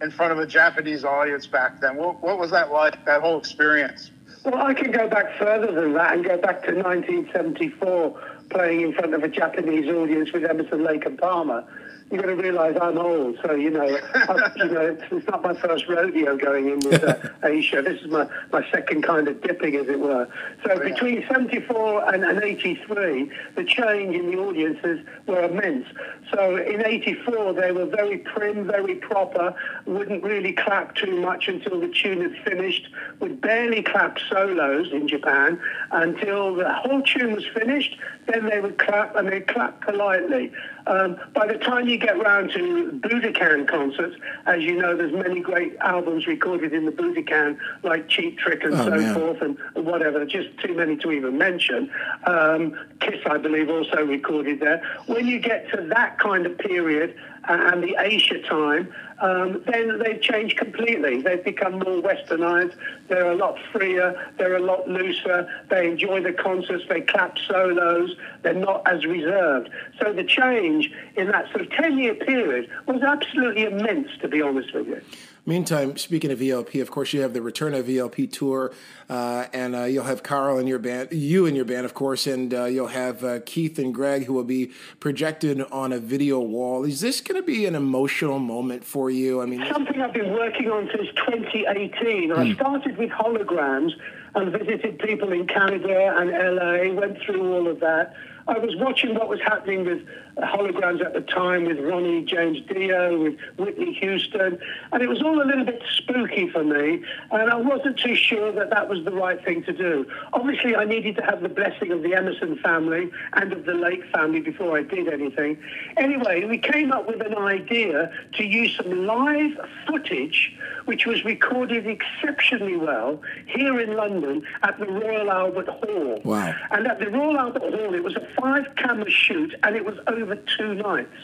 in 0.00 0.10
front 0.10 0.32
of 0.32 0.38
a 0.38 0.46
Japanese 0.46 1.04
audience 1.04 1.46
back 1.46 1.80
then. 1.80 1.96
What, 1.96 2.22
what 2.22 2.38
was 2.38 2.50
that 2.52 2.70
like? 2.70 3.04
That 3.04 3.20
whole 3.20 3.38
experience? 3.38 4.10
Well, 4.44 4.54
I 4.54 4.74
can 4.74 4.92
go 4.92 5.08
back 5.08 5.36
further 5.38 5.72
than 5.72 5.94
that 5.94 6.14
and 6.14 6.24
go 6.24 6.38
back 6.38 6.62
to 6.64 6.74
1974, 6.74 8.22
playing 8.50 8.82
in 8.82 8.92
front 8.92 9.14
of 9.14 9.24
a 9.24 9.28
Japanese 9.28 9.88
audience 9.88 10.32
with 10.32 10.44
Emerson, 10.44 10.84
Lake 10.84 11.04
and 11.04 11.18
Palmer. 11.18 11.64
You've 12.10 12.22
got 12.22 12.28
to 12.28 12.36
realise 12.36 12.74
I'm 12.80 12.96
old, 12.96 13.38
so 13.44 13.52
you 13.52 13.68
know, 13.68 13.82
I, 14.14 14.50
you 14.56 14.64
know, 14.64 14.80
it's, 14.80 15.02
it's 15.10 15.26
not 15.26 15.42
my 15.42 15.52
first 15.52 15.86
rodeo 15.88 16.38
going 16.38 16.70
in 16.70 16.80
with 16.80 17.04
uh, 17.04 17.16
Asia. 17.44 17.82
This 17.82 18.00
is 18.00 18.06
my, 18.10 18.26
my 18.50 18.66
second 18.70 19.02
kind 19.02 19.28
of 19.28 19.42
dipping, 19.42 19.76
as 19.76 19.88
it 19.88 20.00
were. 20.00 20.26
So 20.64 20.78
between 20.78 21.26
74 21.28 22.14
and, 22.14 22.24
and 22.24 22.42
83, 22.42 23.30
the 23.56 23.64
change 23.64 24.16
in 24.16 24.30
the 24.30 24.38
audiences 24.38 25.06
were 25.26 25.42
immense. 25.42 25.86
So 26.32 26.56
in 26.56 26.84
84, 26.84 27.52
they 27.52 27.72
were 27.72 27.84
very 27.84 28.18
prim, 28.18 28.66
very 28.66 28.94
proper, 28.94 29.54
wouldn't 29.84 30.22
really 30.22 30.54
clap 30.54 30.94
too 30.94 31.20
much 31.20 31.46
until 31.48 31.78
the 31.78 31.88
tune 31.88 32.22
had 32.22 32.42
finished, 32.42 32.88
would 33.20 33.42
barely 33.42 33.82
clap 33.82 34.18
solos 34.30 34.90
in 34.92 35.08
Japan 35.08 35.60
until 35.90 36.54
the 36.54 36.72
whole 36.72 37.02
tune 37.02 37.34
was 37.34 37.46
finished. 37.52 37.96
Then 38.26 38.46
they 38.46 38.60
would 38.60 38.78
clap, 38.78 39.14
and 39.14 39.28
they'd 39.28 39.46
clap 39.46 39.82
politely. 39.82 40.52
Um, 40.88 41.18
by 41.34 41.46
the 41.46 41.58
time 41.58 41.86
you 41.86 41.98
get 41.98 42.18
round 42.18 42.50
to 42.52 42.98
Budokan 43.04 43.68
concerts, 43.68 44.16
as 44.46 44.62
you 44.62 44.74
know, 44.76 44.96
there's 44.96 45.12
many 45.12 45.40
great 45.40 45.76
albums 45.80 46.26
recorded 46.26 46.72
in 46.72 46.86
the 46.86 46.90
Budokan, 46.92 47.58
like 47.82 48.08
Cheap 48.08 48.38
Trick 48.38 48.64
and 48.64 48.72
Oh, 48.74 48.84
so 48.84 48.90
man. 48.90 49.14
forth, 49.14 49.42
and 49.42 49.58
whatever. 49.74 50.24
Just 50.24 50.48
too 50.58 50.74
many 50.74 50.96
to 50.96 51.12
even 51.12 51.36
mention. 51.36 51.90
Um, 52.24 52.74
Kiss, 53.00 53.20
I 53.26 53.36
believe, 53.36 53.68
also 53.68 54.02
recorded 54.04 54.60
there. 54.60 54.82
When 55.06 55.26
you 55.26 55.38
get 55.38 55.70
to 55.72 55.82
that 55.94 56.18
kind 56.18 56.46
of 56.46 56.56
period 56.56 57.14
and 57.44 57.82
the 57.82 57.96
Asia 57.98 58.40
time, 58.42 58.92
um, 59.20 59.62
then 59.66 59.98
they've 59.98 60.20
changed 60.20 60.56
completely. 60.56 61.22
They've 61.22 61.42
become 61.42 61.72
more 61.72 62.02
westernized. 62.02 62.74
They're 63.08 63.32
a 63.32 63.36
lot 63.36 63.58
freer. 63.72 64.32
They're 64.38 64.56
a 64.56 64.62
lot 64.62 64.88
looser. 64.88 65.48
They 65.70 65.88
enjoy 65.88 66.22
the 66.22 66.32
concerts. 66.32 66.84
They 66.88 67.00
clap 67.00 67.36
solos. 67.38 68.14
They're 68.42 68.54
not 68.54 68.82
as 68.86 69.04
reserved. 69.04 69.70
So 70.00 70.12
the 70.12 70.24
change 70.24 70.90
in 71.16 71.28
that 71.28 71.50
sort 71.50 71.62
of 71.62 71.70
10 71.70 71.98
year 71.98 72.14
period 72.14 72.70
was 72.86 73.02
absolutely 73.02 73.64
immense, 73.64 74.08
to 74.20 74.28
be 74.28 74.40
honest 74.40 74.72
with 74.74 74.86
you. 74.86 75.02
Meantime, 75.48 75.96
speaking 75.96 76.30
of 76.30 76.42
ELP, 76.42 76.74
of 76.74 76.90
course, 76.90 77.14
you 77.14 77.22
have 77.22 77.32
the 77.32 77.40
Return 77.40 77.72
of 77.72 77.88
ELP 77.88 78.30
tour, 78.30 78.70
uh, 79.08 79.46
and 79.54 79.74
uh, 79.74 79.84
you'll 79.84 80.04
have 80.04 80.22
Carl 80.22 80.58
in 80.58 80.66
your 80.66 80.78
band, 80.78 81.10
you 81.10 81.46
in 81.46 81.54
your 81.54 81.64
band, 81.64 81.86
of 81.86 81.94
course, 81.94 82.26
and 82.26 82.52
uh, 82.52 82.66
you'll 82.66 82.88
have 82.88 83.24
uh, 83.24 83.40
Keith 83.46 83.78
and 83.78 83.94
Greg 83.94 84.24
who 84.24 84.34
will 84.34 84.44
be 84.44 84.72
projected 85.00 85.62
on 85.72 85.90
a 85.90 85.98
video 85.98 86.38
wall. 86.38 86.84
Is 86.84 87.00
this 87.00 87.22
going 87.28 87.40
to 87.40 87.46
be 87.46 87.66
an 87.66 87.74
emotional 87.74 88.38
moment 88.38 88.84
for 88.84 89.10
you? 89.10 89.40
I 89.40 89.46
mean, 89.46 89.64
something 89.70 90.00
I've 90.00 90.12
been 90.12 90.32
working 90.32 90.70
on 90.70 90.90
since 90.94 91.08
2018. 91.26 92.32
I 92.32 92.46
hmm. 92.46 92.52
started 92.54 92.96
with 92.96 93.10
holograms 93.10 93.92
and 94.34 94.52
visited 94.52 94.98
people 94.98 95.32
in 95.32 95.46
Canada 95.46 96.16
and 96.18 96.30
LA, 96.30 96.92
went 96.98 97.20
through 97.22 97.52
all 97.52 97.68
of 97.68 97.80
that. 97.80 98.14
I 98.48 98.58
was 98.58 98.74
watching 98.76 99.14
what 99.14 99.28
was 99.28 99.40
happening 99.40 99.84
with 99.84 100.06
holograms 100.38 101.04
at 101.04 101.12
the 101.12 101.20
time 101.20 101.64
with 101.64 101.78
Ronnie 101.78 102.24
James 102.24 102.60
Dio, 102.66 103.22
with 103.22 103.38
Whitney 103.58 103.92
Houston, 103.94 104.58
and 104.92 105.02
it 105.02 105.08
was 105.08 105.22
all 105.22 105.42
a 105.42 105.44
little 105.44 105.64
bit 105.64 105.82
spooky 105.96 106.48
for 106.48 106.64
me, 106.64 107.02
and 107.30 107.50
I 107.50 107.56
wasn't 107.56 107.98
too 107.98 108.14
sure 108.14 108.50
that 108.52 108.70
that 108.70 108.88
was 108.88 109.04
the 109.04 109.10
right 109.10 109.42
thing 109.44 109.64
to 109.64 109.72
do. 109.72 110.06
Obviously, 110.32 110.74
I 110.74 110.84
needed 110.84 111.16
to 111.16 111.22
have 111.22 111.42
the 111.42 111.48
blessing 111.48 111.92
of 111.92 112.02
the 112.02 112.14
Emerson 112.14 112.56
family 112.58 113.10
and 113.34 113.52
of 113.52 113.66
the 113.66 113.74
Lake 113.74 114.04
family 114.12 114.40
before 114.40 114.78
I 114.78 114.82
did 114.82 115.08
anything. 115.08 115.58
Anyway, 115.96 116.44
we 116.44 116.58
came 116.58 116.90
up 116.92 117.06
with 117.06 117.20
an 117.20 117.36
idea 117.36 118.10
to 118.34 118.44
use 118.44 118.76
some 118.76 119.06
live 119.06 119.58
footage, 119.86 120.56
which 120.86 121.04
was 121.04 121.24
recorded 121.24 121.86
exceptionally 121.86 122.76
well 122.76 123.20
here 123.46 123.78
in 123.80 123.94
London 123.94 124.42
at 124.62 124.78
the 124.78 124.86
Royal 124.86 125.30
Albert 125.30 125.68
Hall. 125.68 126.20
Wow. 126.24 126.54
And 126.70 126.86
at 126.86 126.98
the 126.98 127.10
Royal 127.10 127.36
Albert 127.36 127.62
Hall, 127.62 127.94
it 127.94 128.02
was 128.02 128.16
a 128.16 128.26
five 128.40 128.66
camera 128.76 129.10
shoot 129.10 129.54
and 129.62 129.76
it 129.76 129.84
was 129.84 129.98
over 130.06 130.36
two 130.36 130.74
nights. 130.74 131.16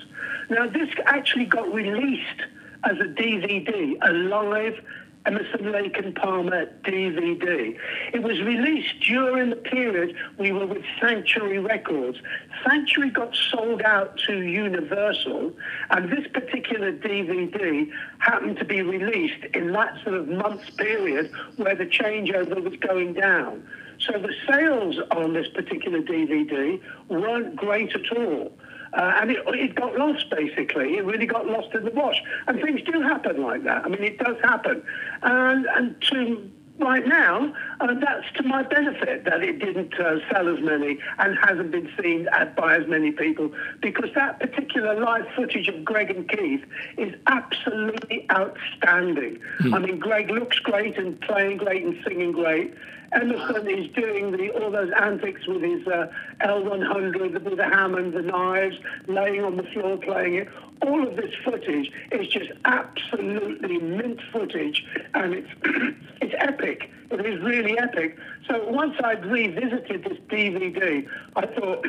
Now, 0.51 0.67
this 0.67 0.89
actually 1.07 1.47
got 1.47 1.73
released 1.73 2.43
as 2.85 2.99
a 2.99 3.05
DVD, 3.05 3.97
a 4.03 4.13
live 4.13 4.79
Emerson 5.27 5.73
Lake 5.73 5.97
and 5.97 6.15
Palmer 6.15 6.67
DVD. 6.83 7.79
It 8.13 8.23
was 8.23 8.41
released 8.43 9.01
during 9.01 9.51
the 9.51 9.57
period 9.57 10.15
we 10.39 10.53
were 10.53 10.67
with 10.67 10.83
Sanctuary 11.01 11.61
Records. 11.61 12.19
Sanctuary 12.67 13.11
got 13.11 13.35
sold 13.35 13.81
out 13.83 14.19
to 14.27 14.43
Universal, 14.43 15.53
and 15.91 16.11
this 16.11 16.27
particular 16.33 16.93
DVD 16.93 17.91
happened 18.19 18.59
to 18.59 18.67
be 18.67 18.83
released 18.83 19.45
in 19.55 19.73
that 19.73 19.95
sort 20.05 20.17
of 20.17 20.29
months 20.29 20.69
period 20.71 21.33
where 21.57 21.75
the 21.75 21.87
changeover 21.87 22.63
was 22.63 22.77
going 22.81 23.15
down. 23.15 23.67
So 23.99 24.19
the 24.19 24.35
sales 24.49 24.97
on 25.11 25.33
this 25.33 25.49
particular 25.49 26.01
DVD 26.01 26.81
weren't 27.09 27.57
great 27.57 27.95
at 27.95 28.17
all. 28.17 28.53
Uh, 28.93 29.13
and 29.21 29.31
it, 29.31 29.39
it 29.49 29.75
got 29.75 29.97
lost, 29.97 30.31
basically. 30.31 30.97
It 30.97 31.05
really 31.05 31.27
got 31.27 31.47
lost 31.47 31.75
in 31.75 31.85
the 31.85 31.91
wash. 31.91 32.23
And 32.47 32.61
things 32.61 32.81
do 32.83 33.01
happen 33.01 33.43
like 33.43 33.65
that. 33.65 33.85
I 33.85 33.89
mean, 33.89 34.05
it 34.05 34.19
does 34.19 34.37
happen. 34.43 34.85
And, 35.23 35.67
and 35.67 36.01
to 36.11 36.51
right 36.79 37.07
now, 37.07 37.55
uh, 37.81 37.95
that's 37.95 38.31
to 38.37 38.43
my 38.43 38.63
benefit 38.63 39.25
that 39.25 39.43
it 39.43 39.59
didn't 39.59 39.99
uh, 39.99 40.17
sell 40.31 40.49
as 40.49 40.63
many 40.63 40.99
and 41.19 41.37
hasn't 41.39 41.71
been 41.71 41.91
seen 42.01 42.29
at, 42.33 42.57
by 42.57 42.77
as 42.77 42.87
many 42.89 43.13
people 43.13 43.51
because 43.81 44.11
that 44.15 44.41
particular 44.41 44.99
live 44.99 45.27
footage 45.37 45.69
of 45.69 45.85
Greg 45.85 46.11
and 46.11 46.29
Keith 46.29 46.65
is 46.97 47.15
absolutely 47.27 48.27
outstanding. 48.31 49.39
I 49.73 49.79
mean, 49.79 49.99
Greg 49.99 50.31
looks 50.31 50.59
great 50.59 50.99
and 50.99 51.21
playing 51.21 51.59
great 51.59 51.85
and 51.85 51.97
singing 52.07 52.33
great. 52.33 52.75
Emerson 53.15 53.69
is 53.69 53.91
doing 53.93 54.33
the, 54.33 54.51
all 54.51 54.71
those 54.71 54.91
antics 55.01 55.47
with 55.47 55.63
his 55.63 55.87
uh, 55.87 56.11
L100, 56.41 57.43
with 57.43 57.57
the 57.57 57.65
Hammond, 57.65 58.13
the 58.13 58.23
knives, 58.23 58.77
laying 59.07 59.45
on 59.45 59.57
the 59.57 59.63
floor 59.65 59.97
playing 59.97 60.35
it. 60.35 60.49
All 60.83 61.07
of 61.07 61.17
this 61.17 61.35
footage 61.45 61.93
is 62.13 62.27
just 62.29 62.51
absolutely 62.65 63.79
mint 63.79 64.21
footage, 64.33 64.85
and 65.15 65.35
it's 65.35 65.51
it's 66.21 66.35
epic. 66.39 66.91
It 67.11 67.25
is 67.25 67.41
really 67.43 67.79
epic. 67.79 68.19
So 68.49 68.69
once 68.69 68.97
I'd 69.03 69.25
revisited 69.25 70.05
this 70.05 70.19
DVD, 70.29 71.07
I 71.37 71.47
thought 71.47 71.87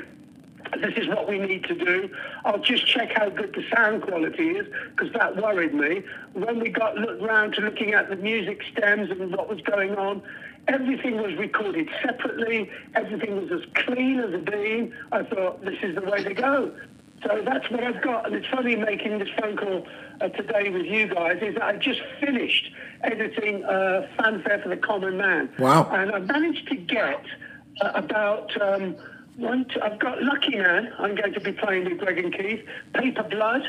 this 0.82 0.94
is 0.98 1.08
what 1.08 1.28
we 1.28 1.40
need 1.40 1.64
to 1.66 1.76
do. 1.76 2.10
I'll 2.44 2.60
just 2.60 2.86
check 2.88 3.12
how 3.16 3.30
good 3.30 3.54
the 3.54 3.64
sound 3.76 4.04
quality 4.04 4.50
is 4.50 4.68
because 4.96 5.14
that 5.14 5.38
worried 5.38 5.74
me. 5.74 6.04
When 6.34 6.60
we 6.60 6.70
got 6.70 6.98
looked 6.98 7.22
round 7.22 7.54
to 7.56 7.62
looking 7.62 7.94
at 7.94 8.10
the 8.10 8.16
music 8.16 8.62
stems 8.72 9.10
and 9.10 9.36
what 9.36 9.50
was 9.50 9.62
going 9.62 9.96
on, 9.96 10.22
everything 10.68 11.18
was 11.22 11.36
recorded 11.36 11.90
separately. 12.04 12.70
Everything 12.96 13.36
was 13.42 13.52
as 13.52 13.66
clean 13.74 14.20
as 14.20 14.34
a 14.34 14.38
bean. 14.38 14.94
I 15.12 15.24
thought 15.24 15.64
this 15.64 15.78
is 15.82 15.96
the 15.96 16.02
way 16.02 16.24
to 16.24 16.34
go. 16.34 16.72
So 17.24 17.42
that's 17.44 17.70
what 17.72 17.84
I've 17.84 18.02
got. 18.02 18.28
And 18.28 18.36
it's 18.36 18.48
funny 18.48 18.76
making 18.76 19.18
this 19.20 19.30
phone 19.40 19.58
call 19.58 19.88
uh, 20.22 20.28
today 20.30 20.70
with 20.70 20.86
you 20.86 21.08
guys 21.08 21.38
is 21.42 21.56
that 21.56 21.64
I 21.64 21.76
just 21.78 22.02
finished 22.20 22.72
editing 23.04 23.64
uh, 23.64 24.08
Fanfare 24.18 24.62
for 24.62 24.70
the 24.70 24.78
Common 24.78 25.18
Man. 25.18 25.50
Wow. 25.58 25.90
And 25.92 26.12
I 26.12 26.20
managed 26.20 26.68
to 26.68 26.76
get 26.76 27.26
uh, 27.82 27.92
about 27.96 28.60
um, 28.62 28.96
one. 29.38 29.66
Two, 29.66 29.82
I've 29.82 30.00
got 30.00 30.22
Lucky 30.22 30.58
Man. 30.58 30.94
I'm 31.00 31.16
going 31.16 31.34
to 31.34 31.40
be 31.40 31.52
playing 31.52 31.86
with 31.86 31.98
Greg 32.00 32.20
and 32.20 32.34
Keith. 32.34 32.64
Paper 32.94 33.24
Blood, 33.24 33.64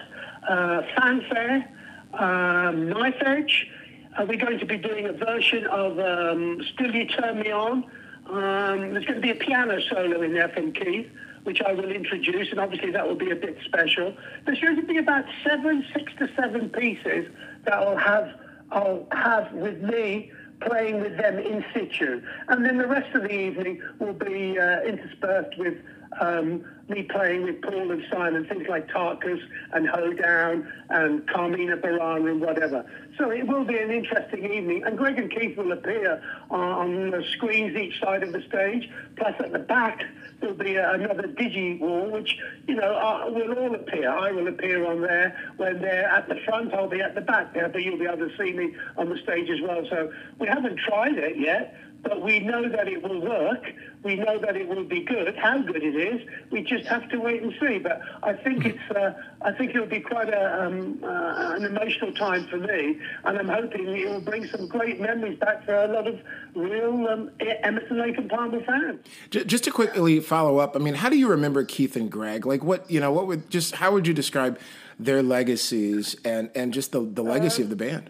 uh, 0.48 0.82
Fanfare, 0.96 1.68
um, 2.14 2.88
Knife 2.90 3.22
Edge. 3.24 3.70
Uh, 4.16 4.24
we're 4.26 4.38
going 4.38 4.58
to 4.58 4.64
be 4.64 4.78
doing 4.78 5.06
a 5.06 5.12
version 5.12 5.66
of 5.66 5.98
um, 5.98 6.62
Still 6.72 6.94
You 6.94 7.06
Turn 7.06 7.40
Me 7.40 7.50
On. 7.52 7.84
Um, 8.30 8.92
there's 8.92 9.04
going 9.04 9.16
to 9.16 9.20
be 9.20 9.30
a 9.30 9.34
piano 9.34 9.78
solo 9.90 10.22
in 10.22 10.32
there 10.32 10.48
from 10.48 10.72
Keith, 10.72 11.06
which 11.44 11.60
I 11.60 11.74
will 11.74 11.90
introduce, 11.90 12.50
and 12.50 12.58
obviously 12.58 12.90
that 12.92 13.06
will 13.06 13.16
be 13.16 13.30
a 13.30 13.36
bit 13.36 13.58
special. 13.66 14.16
There's 14.46 14.58
going 14.58 14.76
to 14.76 14.82
be 14.82 14.96
about 14.96 15.26
seven, 15.44 15.84
six 15.92 16.12
to 16.18 16.30
seven 16.34 16.70
pieces 16.70 17.30
that 17.64 17.74
I'll 17.74 17.98
have, 17.98 18.40
I'll 18.72 19.06
have 19.12 19.52
with 19.52 19.82
me 19.82 20.32
playing 20.60 21.02
with 21.02 21.18
them 21.18 21.38
in 21.38 21.62
situ. 21.74 22.22
And 22.48 22.64
then 22.64 22.78
the 22.78 22.86
rest 22.86 23.14
of 23.14 23.22
the 23.22 23.34
evening 23.34 23.82
will 23.98 24.14
be 24.14 24.58
uh, 24.58 24.80
interspersed 24.80 25.58
with 25.58 25.74
um, 26.20 26.64
me 26.88 27.02
playing 27.02 27.42
with 27.42 27.60
Paul 27.62 27.90
and 27.90 28.02
Simon, 28.10 28.46
things 28.46 28.66
like 28.68 28.88
Tarkus 28.88 29.40
and 29.72 29.88
Hoedown 29.88 30.70
and 30.88 31.28
Carmina 31.28 31.76
Burana 31.76 32.30
and 32.30 32.40
whatever. 32.40 32.84
So 33.18 33.30
it 33.30 33.46
will 33.46 33.64
be 33.64 33.76
an 33.78 33.90
interesting 33.90 34.44
evening. 34.52 34.84
And 34.84 34.96
Greg 34.96 35.18
and 35.18 35.30
Keith 35.30 35.56
will 35.56 35.72
appear 35.72 36.22
on 36.50 37.10
the 37.10 37.24
screens 37.32 37.76
each 37.76 38.00
side 38.00 38.22
of 38.22 38.32
the 38.32 38.42
stage. 38.42 38.88
Plus 39.16 39.34
at 39.40 39.52
the 39.52 39.58
back, 39.58 40.02
there'll 40.40 40.54
be 40.54 40.76
a, 40.76 40.92
another 40.92 41.24
digi 41.24 41.80
wall, 41.80 42.10
which, 42.10 42.36
you 42.68 42.76
know, 42.76 42.94
uh, 42.94 43.30
will 43.30 43.52
all 43.58 43.74
appear. 43.74 44.10
I 44.10 44.30
will 44.30 44.46
appear 44.48 44.86
on 44.86 45.00
there. 45.00 45.36
When 45.56 45.80
they're 45.80 46.08
at 46.08 46.28
the 46.28 46.36
front, 46.44 46.72
I'll 46.72 46.88
be 46.88 47.00
at 47.00 47.14
the 47.14 47.20
back 47.20 47.52
there, 47.54 47.68
but 47.68 47.82
you'll 47.82 47.98
be 47.98 48.06
able 48.06 48.28
to 48.28 48.36
see 48.36 48.52
me 48.52 48.76
on 48.96 49.08
the 49.08 49.18
stage 49.18 49.50
as 49.50 49.60
well. 49.60 49.84
So 49.90 50.12
we 50.38 50.46
haven't 50.46 50.78
tried 50.86 51.18
it 51.18 51.38
yet 51.38 51.74
but 52.02 52.22
we 52.22 52.40
know 52.40 52.68
that 52.68 52.88
it 52.88 53.02
will 53.02 53.20
work. 53.20 53.64
We 54.06 54.14
know 54.14 54.38
that 54.38 54.56
it 54.56 54.68
will 54.68 54.84
be 54.84 55.02
good. 55.02 55.34
How 55.34 55.58
good 55.58 55.82
it 55.82 55.96
is, 55.96 56.24
we 56.52 56.62
just 56.62 56.86
have 56.86 57.08
to 57.08 57.18
wait 57.18 57.42
and 57.42 57.52
see. 57.58 57.78
But 57.80 58.00
I 58.22 58.34
think 58.34 58.64
it's, 58.64 58.90
uh, 58.94 59.14
I 59.42 59.50
think 59.50 59.74
it'll 59.74 59.88
be 59.88 59.98
quite 59.98 60.28
a, 60.28 60.64
um, 60.64 61.02
uh, 61.02 61.56
an 61.56 61.64
emotional 61.64 62.12
time 62.12 62.46
for 62.46 62.56
me, 62.56 63.00
and 63.24 63.36
I'm 63.36 63.48
hoping 63.48 63.88
it 63.88 64.08
will 64.08 64.20
bring 64.20 64.46
some 64.46 64.68
great 64.68 65.00
memories 65.00 65.40
back 65.40 65.64
for 65.64 65.74
a 65.74 65.88
lot 65.88 66.06
of 66.06 66.20
real 66.54 67.08
um, 67.08 67.32
Emerson 67.40 67.98
Lake 67.98 68.16
and 68.16 68.30
Palmer 68.30 68.62
fans. 68.62 69.00
Just 69.30 69.64
to 69.64 69.72
quickly 69.72 70.20
follow 70.20 70.58
up, 70.58 70.76
I 70.76 70.78
mean, 70.78 70.94
how 70.94 71.08
do 71.08 71.18
you 71.18 71.26
remember 71.26 71.64
Keith 71.64 71.96
and 71.96 72.08
Greg? 72.08 72.46
Like, 72.46 72.62
what 72.62 72.88
you 72.88 73.00
know, 73.00 73.10
what 73.10 73.26
would 73.26 73.50
just 73.50 73.74
how 73.74 73.90
would 73.90 74.06
you 74.06 74.14
describe 74.14 74.56
their 75.00 75.20
legacies 75.20 76.14
and 76.24 76.48
and 76.54 76.72
just 76.72 76.92
the 76.92 77.00
the 77.00 77.24
legacy 77.24 77.60
of 77.60 77.70
the 77.70 77.76
band? 77.76 78.08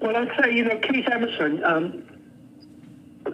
Well, 0.00 0.16
I'd 0.16 0.32
say, 0.42 0.56
you 0.56 0.64
know, 0.64 0.76
Keith 0.78 1.08
Emerson, 1.08 1.62
um, 1.62 2.02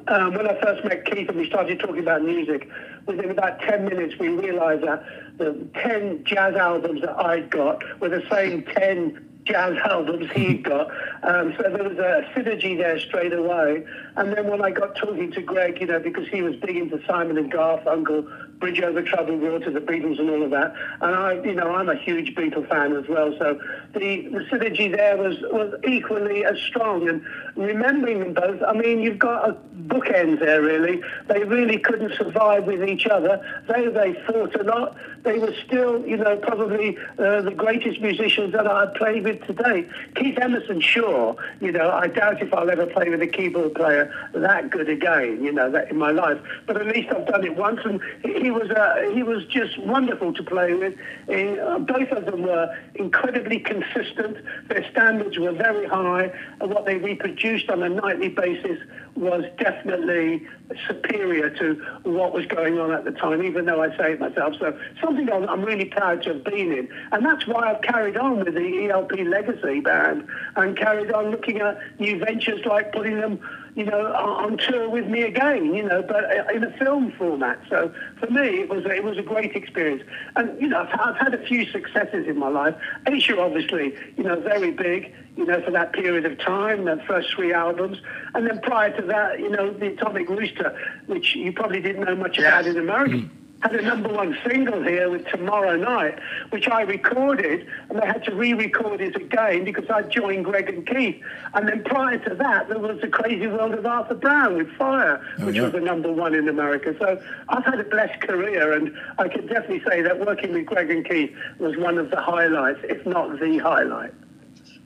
um, 0.08 0.34
when 0.34 0.46
I 0.46 0.60
first 0.60 0.84
met 0.84 1.04
Keith 1.04 1.28
and 1.28 1.38
we 1.38 1.46
started 1.46 1.78
talking 1.80 1.98
about 1.98 2.22
music, 2.22 2.68
within 3.06 3.30
about 3.30 3.60
10 3.60 3.84
minutes 3.84 4.14
we 4.18 4.28
realized 4.28 4.82
that 4.84 5.04
the 5.38 5.66
10 5.74 6.24
jazz 6.24 6.54
albums 6.54 7.00
that 7.02 7.16
I'd 7.18 7.50
got 7.50 7.82
were 8.00 8.08
the 8.08 8.22
same 8.30 8.62
10 8.62 9.28
jazz 9.44 9.76
albums 9.84 10.30
he'd 10.32 10.64
got. 10.64 10.88
Um, 11.22 11.54
so 11.56 11.64
there 11.64 11.88
was 11.88 11.98
a 11.98 12.28
synergy 12.34 12.76
there 12.76 12.98
straight 12.98 13.32
away. 13.32 13.84
And 14.16 14.32
then 14.32 14.48
when 14.48 14.62
I 14.62 14.70
got 14.70 14.96
talking 14.96 15.30
to 15.32 15.42
Greg, 15.42 15.80
you 15.80 15.86
know, 15.86 15.98
because 15.98 16.28
he 16.28 16.42
was 16.42 16.56
big 16.56 16.76
into 16.76 17.00
Simon 17.06 17.38
and 17.38 17.52
Garfunkel, 17.52 18.51
Bridge 18.58 18.80
Over 18.80 19.02
Troubled 19.02 19.40
Water, 19.40 19.70
the 19.70 19.80
Beatles 19.80 20.20
and 20.20 20.30
all 20.30 20.42
of 20.42 20.50
that. 20.50 20.74
And 21.00 21.14
I, 21.14 21.34
you 21.42 21.54
know, 21.54 21.74
I'm 21.74 21.88
a 21.88 21.96
huge 21.96 22.34
Beatle 22.34 22.68
fan 22.68 22.96
as 22.96 23.08
well. 23.08 23.34
So 23.38 23.60
the, 23.94 24.28
the 24.28 24.38
synergy 24.50 24.94
there 24.94 25.16
was, 25.16 25.36
was 25.50 25.74
equally 25.86 26.44
as 26.44 26.58
strong. 26.60 27.08
And 27.08 27.24
remembering 27.56 28.20
them 28.20 28.34
both, 28.34 28.62
I 28.62 28.72
mean, 28.72 29.00
you've 29.00 29.18
got 29.18 29.48
a 29.48 29.56
bookends 29.86 30.38
there, 30.38 30.62
really. 30.62 31.02
They 31.28 31.42
really 31.44 31.78
couldn't 31.78 32.14
survive 32.16 32.64
with 32.64 32.88
each 32.88 33.06
other. 33.06 33.44
Though 33.66 33.90
they 33.90 34.14
fought 34.26 34.54
a 34.54 34.62
lot, 34.62 34.96
they 35.24 35.38
were 35.38 35.54
still, 35.64 36.06
you 36.06 36.16
know, 36.16 36.36
probably 36.36 36.96
uh, 37.18 37.42
the 37.42 37.52
greatest 37.56 38.00
musicians 38.00 38.52
that 38.52 38.66
I've 38.66 38.94
played 38.94 39.24
with 39.24 39.44
today. 39.46 39.88
Keith 40.14 40.38
Emerson, 40.38 40.80
sure, 40.80 41.36
you 41.60 41.72
know, 41.72 41.90
I 41.90 42.06
doubt 42.08 42.42
if 42.42 42.52
I'll 42.54 42.70
ever 42.70 42.86
play 42.86 43.08
with 43.08 43.22
a 43.22 43.26
keyboard 43.26 43.74
player 43.74 44.12
that 44.34 44.70
good 44.70 44.88
again, 44.88 45.42
you 45.42 45.52
know, 45.52 45.70
that 45.70 45.90
in 45.90 45.98
my 45.98 46.10
life. 46.10 46.40
But 46.66 46.76
at 46.76 46.86
least 46.86 47.12
I've 47.12 47.26
done 47.26 47.44
it 47.44 47.56
once, 47.56 47.80
and 47.84 48.00
he 48.22 48.51
was 48.52 48.70
uh, 48.70 49.10
he 49.14 49.22
was 49.22 49.44
just 49.46 49.78
wonderful 49.78 50.32
to 50.34 50.42
play 50.42 50.74
with. 50.74 50.94
Uh, 51.28 51.78
both 51.78 52.10
of 52.10 52.26
them 52.26 52.42
were 52.42 52.76
incredibly 52.94 53.58
consistent. 53.58 54.38
Their 54.68 54.88
standards 54.90 55.38
were 55.38 55.52
very 55.52 55.86
high, 55.86 56.32
and 56.60 56.70
what 56.70 56.86
they 56.86 56.96
reproduced 56.96 57.70
on 57.70 57.82
a 57.82 57.88
nightly 57.88 58.28
basis 58.28 58.78
was 59.14 59.44
definitely 59.58 60.46
superior 60.86 61.50
to 61.50 61.74
what 62.04 62.32
was 62.32 62.46
going 62.46 62.78
on 62.78 62.92
at 62.92 63.04
the 63.04 63.10
time, 63.12 63.42
even 63.42 63.66
though 63.66 63.82
I 63.82 63.96
say 63.96 64.12
it 64.12 64.20
myself. 64.20 64.54
So 64.58 64.78
something 65.02 65.30
I'm, 65.30 65.48
I'm 65.48 65.62
really 65.62 65.84
proud 65.84 66.22
to 66.22 66.34
have 66.34 66.44
been 66.44 66.72
in. 66.72 66.88
And 67.12 67.24
that's 67.24 67.46
why 67.46 67.70
I've 67.70 67.82
carried 67.82 68.16
on 68.16 68.44
with 68.44 68.54
the 68.54 68.88
ELP 68.90 69.12
Legacy 69.26 69.80
Band 69.80 70.26
and 70.56 70.76
carried 70.76 71.12
on 71.12 71.30
looking 71.30 71.58
at 71.60 71.78
new 72.00 72.18
ventures 72.18 72.64
like 72.64 72.92
putting 72.92 73.20
them, 73.20 73.38
you 73.74 73.84
know, 73.84 74.12
on 74.12 74.58
tour 74.58 74.88
with 74.90 75.06
me 75.06 75.22
again, 75.22 75.74
you 75.74 75.82
know, 75.82 76.02
but 76.02 76.24
uh, 76.24 76.44
in 76.54 76.62
a 76.62 76.70
film 76.76 77.10
format. 77.12 77.58
So 77.70 77.92
for 78.20 78.26
me, 78.30 78.60
it 78.60 78.68
was, 78.68 78.84
a- 78.84 78.94
it 78.94 79.02
was 79.04 79.16
a 79.16 79.22
great 79.22 79.56
experience. 79.56 80.02
And, 80.36 80.60
you 80.60 80.68
know, 80.68 80.80
I've, 80.82 81.00
I've 81.00 81.16
had 81.16 81.32
a 81.34 81.42
few 81.46 81.64
successes 81.70 82.26
in 82.26 82.38
my 82.38 82.48
life. 82.48 82.74
Asia, 83.06 83.40
obviously, 83.40 83.94
you 84.16 84.24
know, 84.24 84.38
very 84.40 84.72
big, 84.72 85.12
you 85.36 85.46
know, 85.46 85.62
for 85.62 85.70
that 85.70 85.92
period 85.94 86.26
of 86.26 86.38
time, 86.38 86.84
the 86.84 87.02
first 87.06 87.32
three 87.34 87.52
albums. 87.54 87.98
And 88.34 88.46
then 88.46 88.60
prior 88.60 88.94
to 89.00 89.06
that, 89.06 89.40
you 89.40 89.48
know, 89.48 89.72
the 89.72 89.86
Atomic 89.94 90.28
Rooster, 90.28 90.76
which 91.06 91.34
you 91.34 91.52
probably 91.52 91.80
didn't 91.80 92.04
know 92.04 92.14
much 92.16 92.38
about 92.38 92.66
in 92.66 92.76
America. 92.76 93.28
Had 93.62 93.76
a 93.76 93.82
number 93.82 94.08
one 94.08 94.36
single 94.44 94.82
here 94.82 95.08
with 95.08 95.24
Tomorrow 95.28 95.76
Night, 95.76 96.18
which 96.50 96.68
I 96.68 96.82
recorded, 96.82 97.66
and 97.88 98.00
they 98.00 98.06
had 98.06 98.24
to 98.24 98.34
re-record 98.34 99.00
it 99.00 99.14
again 99.14 99.64
because 99.64 99.88
I 99.88 100.02
joined 100.02 100.44
Greg 100.46 100.68
and 100.68 100.84
Keith. 100.84 101.22
And 101.54 101.68
then 101.68 101.84
prior 101.84 102.18
to 102.18 102.34
that, 102.34 102.68
there 102.68 102.80
was 102.80 103.00
The 103.00 103.06
Crazy 103.06 103.46
World 103.46 103.74
of 103.74 103.86
Arthur 103.86 104.14
Brown 104.14 104.56
with 104.56 104.68
Fire, 104.72 105.24
which 105.40 105.54
yeah. 105.54 105.62
was 105.62 105.72
the 105.72 105.80
number 105.80 106.12
one 106.12 106.34
in 106.34 106.48
America. 106.48 106.94
So 106.98 107.22
I've 107.48 107.64
had 107.64 107.78
a 107.78 107.84
blessed 107.84 108.20
career, 108.22 108.72
and 108.72 108.96
I 109.18 109.28
can 109.28 109.46
definitely 109.46 109.82
say 109.88 110.02
that 110.02 110.18
working 110.18 110.52
with 110.52 110.66
Greg 110.66 110.90
and 110.90 111.08
Keith 111.08 111.32
was 111.58 111.76
one 111.76 111.98
of 111.98 112.10
the 112.10 112.20
highlights, 112.20 112.80
if 112.82 113.06
not 113.06 113.38
the 113.38 113.58
highlight. 113.58 114.12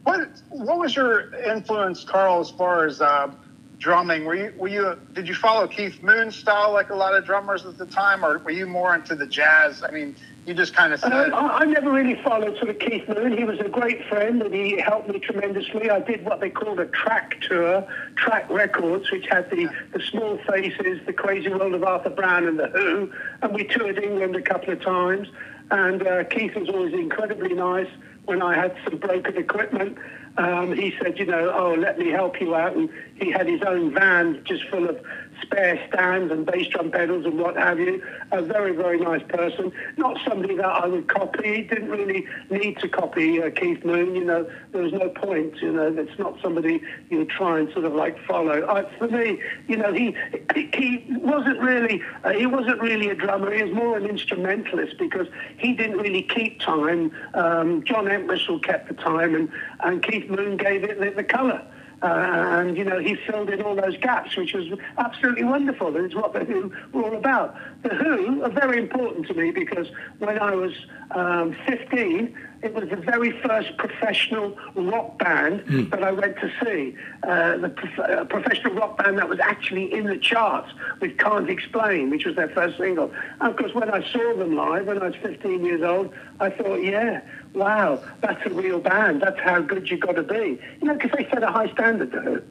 What 0.05 0.29
What 0.51 0.79
was 0.79 0.95
your 0.95 1.35
influence, 1.35 2.05
Carl, 2.05 2.41
as 2.41 2.51
far 2.51 2.87
as 2.87 3.01
uh, 3.01 3.33
drumming? 3.79 4.25
Were 4.25 4.35
you 4.35 4.53
Were 4.57 4.69
you 4.69 4.99
Did 5.13 5.29
you 5.29 5.35
follow 5.35 5.67
Keith 5.67 6.03
Moon 6.03 6.31
style 6.31 6.73
like 6.73 6.91
a 6.91 6.95
lot 6.95 7.15
of 7.15 7.25
drummers 7.25 7.65
at 7.67 7.79
the 7.79 7.87
time, 7.87 8.25
or 8.25 8.39
were 8.39 8.51
you 8.51 8.67
more 8.67 8.95
into 8.95 9.15
the 9.15 9.27
jazz? 9.27 9.83
I 9.83 9.91
mean, 9.91 10.17
you 10.47 10.55
just 10.55 10.75
kind 10.75 10.93
of 10.93 11.01
said. 11.01 11.13
Um, 11.13 11.35
I, 11.35 11.59
I 11.59 11.65
never 11.65 11.91
really 11.91 12.21
followed 12.23 12.57
sort 12.59 12.71
of 12.71 12.79
Keith 12.79 13.09
Moon. 13.09 13.37
He 13.37 13.45
was 13.45 13.59
a 13.59 13.69
great 13.69 14.07
friend 14.07 14.41
and 14.41 14.55
he 14.55 14.81
helped 14.81 15.09
me 15.09 15.19
tremendously. 15.19 15.91
I 15.91 16.01
did 16.01 16.25
what 16.25 16.41
they 16.41 16.51
called 16.51 16.79
a 16.79 16.87
track 16.87 17.41
tour, 17.41 17.87
track 18.15 18.49
records, 18.49 19.11
which 19.11 19.27
had 19.27 19.51
the, 19.51 19.69
the 19.93 20.01
Small 20.01 20.39
Faces, 20.49 21.01
the 21.05 21.13
Crazy 21.13 21.49
World 21.49 21.75
of 21.75 21.83
Arthur 21.83 22.11
Brown 22.11 22.47
and 22.47 22.59
the 22.61 22.69
Who. 22.69 23.13
And 23.43 23.55
we 23.55 23.65
toured 23.65 23.99
England 23.99 24.37
a 24.37 24.43
couple 24.43 24.73
of 24.73 24.81
times. 24.81 25.29
And 25.73 26.07
uh, 26.07 26.23
Keith 26.25 26.55
was 26.55 26.69
always 26.69 26.95
incredibly 26.95 27.53
nice 27.53 27.91
when 28.27 28.41
I 28.41 28.55
had 28.55 28.77
some 28.85 28.99
broken 28.99 29.37
equipment. 29.37 29.99
Um, 30.39 30.75
he 30.75 30.95
said, 31.01 31.19
you 31.19 31.27
know, 31.27 31.53
oh, 31.55 31.75
let 31.75 31.99
me 31.99 32.09
help 32.11 32.41
you 32.41 32.55
out. 32.55 32.77
And 32.77 32.91
he 33.17 33.31
had 33.31 33.47
his 33.47 33.63
own 33.63 33.95
van 33.95 34.43
just 34.45 34.65
full 34.69 34.89
of 34.89 35.01
spare 35.43 35.81
stands 35.89 36.33
and 36.33 36.47
bass 36.47 36.69
drum 36.69 36.91
pedals 36.91 37.25
and 37.25 37.39
what 37.39 37.57
have 37.57 37.79
you. 37.79 38.03
A 38.33 38.43
very, 38.43 38.75
very 38.75 38.99
nice 38.99 39.23
person. 39.29 39.73
Not 39.97 40.19
somebody 40.27 40.57
that 40.57 40.67
I 40.67 40.87
would 40.87 41.09
copy. 41.09 41.63
Didn't 41.63 41.91
really 41.91 42.27
need 42.51 42.79
to 42.79 42.89
copy 42.89 43.43
uh, 43.43 43.51
Keith 43.51 43.85
Moon. 43.85 44.15
You 44.15 44.25
know, 44.25 44.51
there 44.73 44.83
was 44.83 44.93
no 44.93 45.09
point. 45.11 45.61
You 45.61 45.73
know, 45.73 45.95
it's 45.97 46.19
not 46.19 46.39
somebody 46.43 46.83
you 47.11 47.25
try 47.25 47.61
and 47.61 47.73
sort 47.73 47.85
of 47.85 47.95
like 47.95 48.19
follow. 48.27 48.63
Uh, 48.63 48.89
for 48.99 49.09
me, 49.09 49.41
you 49.69 49.77
know, 49.77 49.93
he 49.93 50.17
he 50.55 51.05
wasn't 51.09 51.61
really 51.61 52.03
uh, 52.25 52.33
he 52.33 52.47
wasn't 52.47 52.81
really 52.81 53.11
a 53.11 53.15
drummer. 53.15 53.53
He 53.53 53.63
was 53.63 53.73
more 53.73 53.97
an 53.97 54.07
instrumentalist 54.07 54.99
because 54.99 55.27
he 55.59 55.75
didn't 55.75 55.99
really 55.99 56.23
keep 56.23 56.61
time. 56.61 57.13
Um, 57.35 57.85
John 57.85 58.09
Entwistle 58.09 58.61
kept 58.61 58.89
the 58.89 58.95
time, 58.95 59.35
and 59.35 59.49
and 59.81 60.03
Keith 60.03 60.29
Moon 60.31 60.57
gave 60.57 60.85
it 60.85 61.01
the, 61.01 61.11
the 61.11 61.25
colour. 61.25 61.67
Uh, 62.03 62.07
and, 62.07 62.77
you 62.77 62.85
know, 62.85 62.99
he 62.99 63.15
filled 63.15 63.49
in 63.49 63.63
all 63.63 63.75
those 63.75 63.97
gaps, 63.99 64.37
which 64.37 64.53
was 64.53 64.67
absolutely 64.99 65.45
wonderful. 65.45 65.97
And 65.97 66.05
it's 66.05 66.15
what 66.15 66.33
The 66.35 66.45
Who 66.45 66.73
were 66.93 67.05
all 67.05 67.17
about. 67.17 67.57
The 67.83 67.95
Who 67.95 68.43
are 68.43 68.51
very 68.51 68.79
important 68.79 69.27
to 69.29 69.35
me 69.35 69.51
because 69.51 69.87
when 70.19 70.39
I 70.39 70.55
was 70.55 70.73
um, 71.13 71.57
15, 71.67 72.37
it 72.63 72.75
was 72.75 72.89
the 72.89 72.97
very 72.97 73.31
first 73.43 73.77
professional 73.77 74.57
rock 74.75 75.19
band 75.19 75.61
Hmm. 75.63 75.89
that 75.91 76.03
I 76.03 76.11
went 76.13 76.37
to 76.39 76.51
see. 76.65 76.97
Uh, 77.23 77.57
the 77.59 77.69
prof- 77.69 77.99
uh, 77.99 78.25
professional 78.25 78.75
rock 78.75 78.99
band 78.99 79.19
that 79.19 79.29
was 79.29 79.39
actually 79.41 79.93
in 79.93 80.05
the 80.07 80.17
charts 80.17 80.71
with 81.01 81.19
Can't 81.19 81.49
Explain, 81.51 82.11
which 82.11 82.25
was 82.25 82.37
their 82.37 82.49
first 82.49 82.79
single. 82.79 83.13
And 83.41 83.51
of 83.51 83.57
course, 83.57 83.75
when 83.75 83.91
I 83.91 84.03
saw 84.13 84.35
them 84.37 84.57
live 84.57 84.87
when 84.87 85.01
I 85.03 85.07
was 85.09 85.17
15 85.17 85.65
years 85.65 85.83
old, 85.83 86.13
I 86.41 86.51
thought, 86.51 86.77
yeah, 86.83 87.21
wow, 87.53 88.03
that's 88.21 88.45
a 88.47 88.51
real 88.51 88.81
band. 88.81 89.23
That's 89.23 89.41
how 89.41 89.61
good 89.61 89.91
you've 89.91 90.01
got 90.01 90.17
to 90.17 90.23
be. 90.23 90.59
You 90.81 90.89
know, 90.89 90.95
because 90.95 91.13
they 91.17 91.29
set 91.29 91.43
a 91.43 91.49
high 91.49 91.71
standard, 91.73 92.13
The 92.13 92.21
Who. 92.21 92.43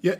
Yeah. 0.00 0.16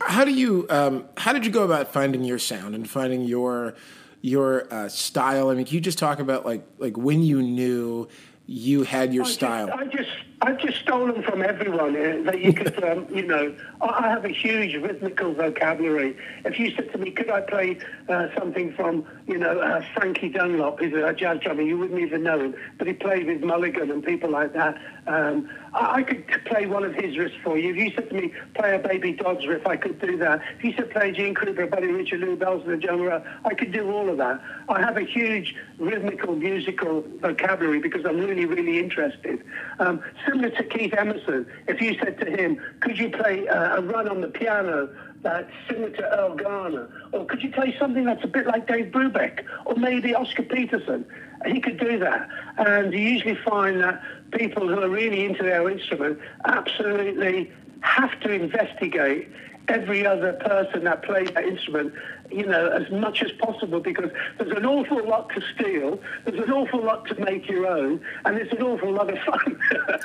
How 0.00 0.24
do 0.24 0.32
you? 0.32 0.66
Um, 0.68 1.04
how 1.16 1.32
did 1.32 1.46
you 1.46 1.52
go 1.52 1.62
about 1.64 1.92
finding 1.92 2.24
your 2.24 2.38
sound 2.38 2.74
and 2.74 2.88
finding 2.90 3.22
your 3.22 3.74
your 4.20 4.66
uh, 4.72 4.88
style? 4.88 5.48
I 5.48 5.54
mean, 5.54 5.64
can 5.64 5.74
you 5.74 5.80
just 5.80 5.96
talk 5.98 6.18
about 6.18 6.44
like 6.44 6.66
like 6.78 6.96
when 6.96 7.22
you 7.22 7.40
knew 7.40 8.08
you 8.46 8.82
had 8.82 9.14
your 9.14 9.24
I 9.24 9.28
style? 9.28 9.66
Just, 9.66 9.78
I 9.78 9.84
just, 9.86 10.10
I've 10.42 10.58
just 10.58 10.80
stolen 10.80 11.22
from 11.22 11.40
everyone 11.40 11.94
uh, 11.94 12.20
that 12.24 12.40
you 12.40 12.52
could, 12.52 12.82
um, 12.82 13.06
you 13.14 13.24
know. 13.24 13.54
I 13.80 14.08
have 14.08 14.24
a 14.24 14.28
huge 14.28 14.74
rhythmical 14.74 15.34
vocabulary. 15.34 16.16
If 16.44 16.58
you 16.58 16.74
said 16.74 16.90
to 16.92 16.98
me, 16.98 17.12
could 17.12 17.30
I 17.30 17.42
play 17.42 17.78
uh, 18.08 18.26
something 18.36 18.72
from, 18.74 19.06
you 19.28 19.38
know, 19.38 19.60
uh, 19.60 19.84
Frankie 19.94 20.28
Dunlop, 20.28 20.80
who's 20.80 20.92
a 20.94 21.12
jazz 21.12 21.38
drummer, 21.40 21.62
you 21.62 21.78
wouldn't 21.78 22.00
even 22.00 22.24
know 22.24 22.40
him, 22.40 22.54
but 22.78 22.88
he 22.88 22.92
played 22.92 23.26
with 23.26 23.42
Mulligan 23.42 23.90
and 23.90 24.04
people 24.04 24.30
like 24.30 24.52
that. 24.54 24.76
Um, 25.06 25.48
I, 25.74 25.96
I 25.96 26.02
could 26.02 26.44
play 26.44 26.66
one 26.66 26.84
of 26.84 26.94
his 26.94 27.16
riffs 27.16 27.40
for 27.42 27.56
you. 27.58 27.70
If 27.70 27.76
you 27.76 27.92
said 27.94 28.08
to 28.10 28.14
me, 28.14 28.32
play 28.54 28.74
a 28.74 28.78
Baby 28.78 29.12
Dodds 29.12 29.46
riff, 29.46 29.66
I 29.66 29.76
could 29.76 30.00
do 30.00 30.16
that. 30.18 30.42
If 30.58 30.64
you 30.64 30.72
said 30.76 30.90
play 30.90 31.12
Gene 31.12 31.34
Krupa, 31.34 31.70
Buddy 31.70 31.88
Richard, 31.88 32.20
Lou 32.20 32.36
Bells, 32.36 32.66
and 32.66 32.82
the 32.82 32.92
Road, 32.92 33.22
I 33.44 33.54
could 33.54 33.72
do 33.72 33.90
all 33.90 34.08
of 34.08 34.18
that. 34.18 34.40
I 34.68 34.80
have 34.80 34.96
a 34.96 35.04
huge 35.04 35.54
rhythmical 35.78 36.34
musical 36.36 37.04
vocabulary 37.20 37.80
because 37.80 38.04
I'm 38.04 38.18
really, 38.18 38.46
really 38.46 38.78
interested. 38.78 39.42
Um, 39.78 40.02
similar 40.32 40.50
to 40.50 40.64
Keith 40.64 40.94
Emerson, 40.96 41.46
if 41.68 41.80
you 41.80 41.96
said 41.98 42.18
to 42.20 42.26
him, 42.26 42.60
could 42.80 42.98
you 42.98 43.10
play 43.10 43.46
uh, 43.48 43.76
a 43.76 43.82
run 43.82 44.08
on 44.08 44.20
the 44.20 44.28
piano 44.28 44.88
that's 45.22 45.50
similar 45.68 45.90
to 45.90 46.02
Erroll 46.02 46.42
Garner? 46.42 46.88
Or 47.12 47.26
could 47.26 47.42
you 47.42 47.50
play 47.50 47.76
something 47.78 48.04
that's 48.04 48.24
a 48.24 48.28
bit 48.28 48.46
like 48.46 48.66
Dave 48.66 48.86
Brubeck? 48.86 49.44
Or 49.66 49.74
maybe 49.76 50.14
Oscar 50.14 50.42
Peterson? 50.42 51.04
He 51.46 51.60
could 51.60 51.78
do 51.78 51.98
that. 51.98 52.28
And 52.58 52.92
you 52.92 53.00
usually 53.00 53.36
find 53.36 53.80
that 53.80 54.02
people 54.32 54.68
who 54.68 54.80
are 54.82 54.88
really 54.88 55.24
into 55.24 55.42
their 55.42 55.68
instrument 55.68 56.18
absolutely 56.44 57.50
have 57.80 58.18
to 58.20 58.32
investigate 58.32 59.28
every 59.68 60.06
other 60.06 60.32
person 60.34 60.84
that 60.84 61.02
plays 61.02 61.28
that 61.34 61.44
instrument, 61.44 61.92
you 62.30 62.44
know, 62.44 62.68
as 62.68 62.90
much 62.90 63.22
as 63.22 63.30
possible 63.32 63.80
because 63.80 64.10
there's 64.38 64.56
an 64.56 64.66
awful 64.66 65.06
lot 65.06 65.30
to 65.30 65.42
steal, 65.54 66.00
there's 66.24 66.42
an 66.42 66.52
awful 66.52 66.82
lot 66.82 67.06
to 67.06 67.20
make 67.20 67.48
your 67.48 67.66
own, 67.66 68.00
and 68.24 68.38
it's 68.38 68.52
an 68.52 68.62
awful 68.62 68.92
lot 68.92 69.10
of 69.10 69.18
fun. 69.20 69.60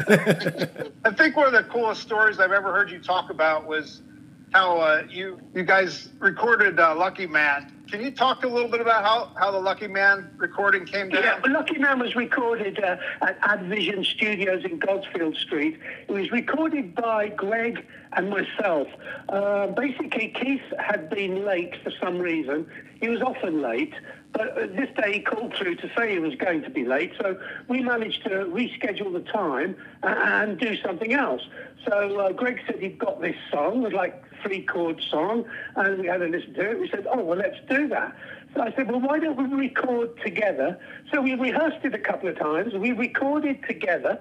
I 1.06 1.12
think 1.12 1.36
one 1.36 1.47
of 1.47 1.54
the 1.54 1.65
coolest 1.69 2.02
stories 2.02 2.39
I've 2.39 2.52
ever 2.52 2.71
heard 2.71 2.91
you 2.91 3.00
talk 3.00 3.30
about 3.30 3.65
was 3.65 4.02
how 4.51 4.77
uh, 4.77 5.03
you 5.10 5.39
you 5.53 5.63
guys 5.63 6.10
recorded 6.19 6.79
uh, 6.79 6.95
Lucky 6.95 7.27
Man. 7.27 7.73
Can 7.89 8.01
you 8.01 8.12
talk 8.12 8.43
a 8.43 8.47
little 8.47 8.69
bit 8.69 8.81
about 8.81 9.03
how, 9.05 9.31
how 9.39 9.49
the 9.49 9.60
Lucky 9.60 9.88
Man 9.88 10.29
recording 10.36 10.86
came 10.86 11.07
down? 11.07 11.23
Yeah, 11.23 11.39
Lucky 11.47 11.77
Man 11.77 11.99
was 11.99 12.17
recorded 12.17 12.83
uh, 12.83 12.97
at 13.21 13.38
Advision 13.49 14.03
Studios 14.03 14.65
in 14.65 14.77
Gosfield 14.77 15.38
Street. 15.38 15.79
It 16.07 16.12
was 16.12 16.29
recorded 16.29 16.95
by 16.95 17.29
Greg 17.29 17.86
and 18.12 18.29
myself. 18.29 18.89
Uh, 19.29 19.67
basically, 19.67 20.29
Keith 20.29 20.62
had 20.79 21.10
been 21.10 21.45
late 21.45 21.75
for 21.81 21.91
some 21.91 22.17
reason. 22.17 22.67
He 22.99 23.07
was 23.07 23.21
often 23.21 23.62
late, 23.62 23.93
but 24.34 24.58
uh, 24.58 24.68
this 24.68 24.90
day 24.96 25.13
he 25.13 25.20
called 25.22 25.54
through 25.56 25.76
to 25.76 25.90
say 25.96 26.12
he 26.12 26.20
was 26.20 26.36
going 26.36 26.62
to 26.63 26.70
be 26.70 26.86
late. 26.86 27.13
So 27.20 27.40
we 27.68 27.82
managed 27.82 28.24
to 28.24 28.30
reschedule 28.30 29.13
the 29.13 29.22
time 29.32 29.76
uh, 30.04 30.08
and 30.08 30.60
do 30.60 30.76
something 30.78 31.13
else. 31.13 31.42
So 31.88 32.20
uh, 32.20 32.32
Greg 32.34 32.60
said 32.66 32.80
he'd 32.80 33.00
got 33.00 33.22
this 33.22 33.36
song, 33.52 33.78
it 33.78 33.86
was 33.86 33.94
like 33.94 34.24
three 34.44 34.62
chord 34.62 35.02
song, 35.10 35.46
and 35.76 36.00
we 36.00 36.08
had 36.08 36.18
to 36.18 36.28
listen 36.28 36.54
to 36.54 36.72
it. 36.72 36.80
We 36.80 36.90
said, 36.90 37.08
oh, 37.10 37.24
well, 37.24 37.38
let's 37.38 37.58
do 37.70 37.88
that. 37.90 38.16
So 38.54 38.62
I 38.62 38.74
said, 38.74 38.90
well, 38.90 39.00
why 39.00 39.20
don't 39.20 39.38
we 39.38 39.46
record 39.56 40.20
together? 40.24 40.80
So 41.12 41.22
we 41.22 41.34
rehearsed 41.34 41.84
it 41.84 41.94
a 41.94 42.00
couple 42.00 42.30
of 42.30 42.38
times. 42.40 42.74
We 42.74 42.92
recorded 42.92 43.63
together, 43.68 44.20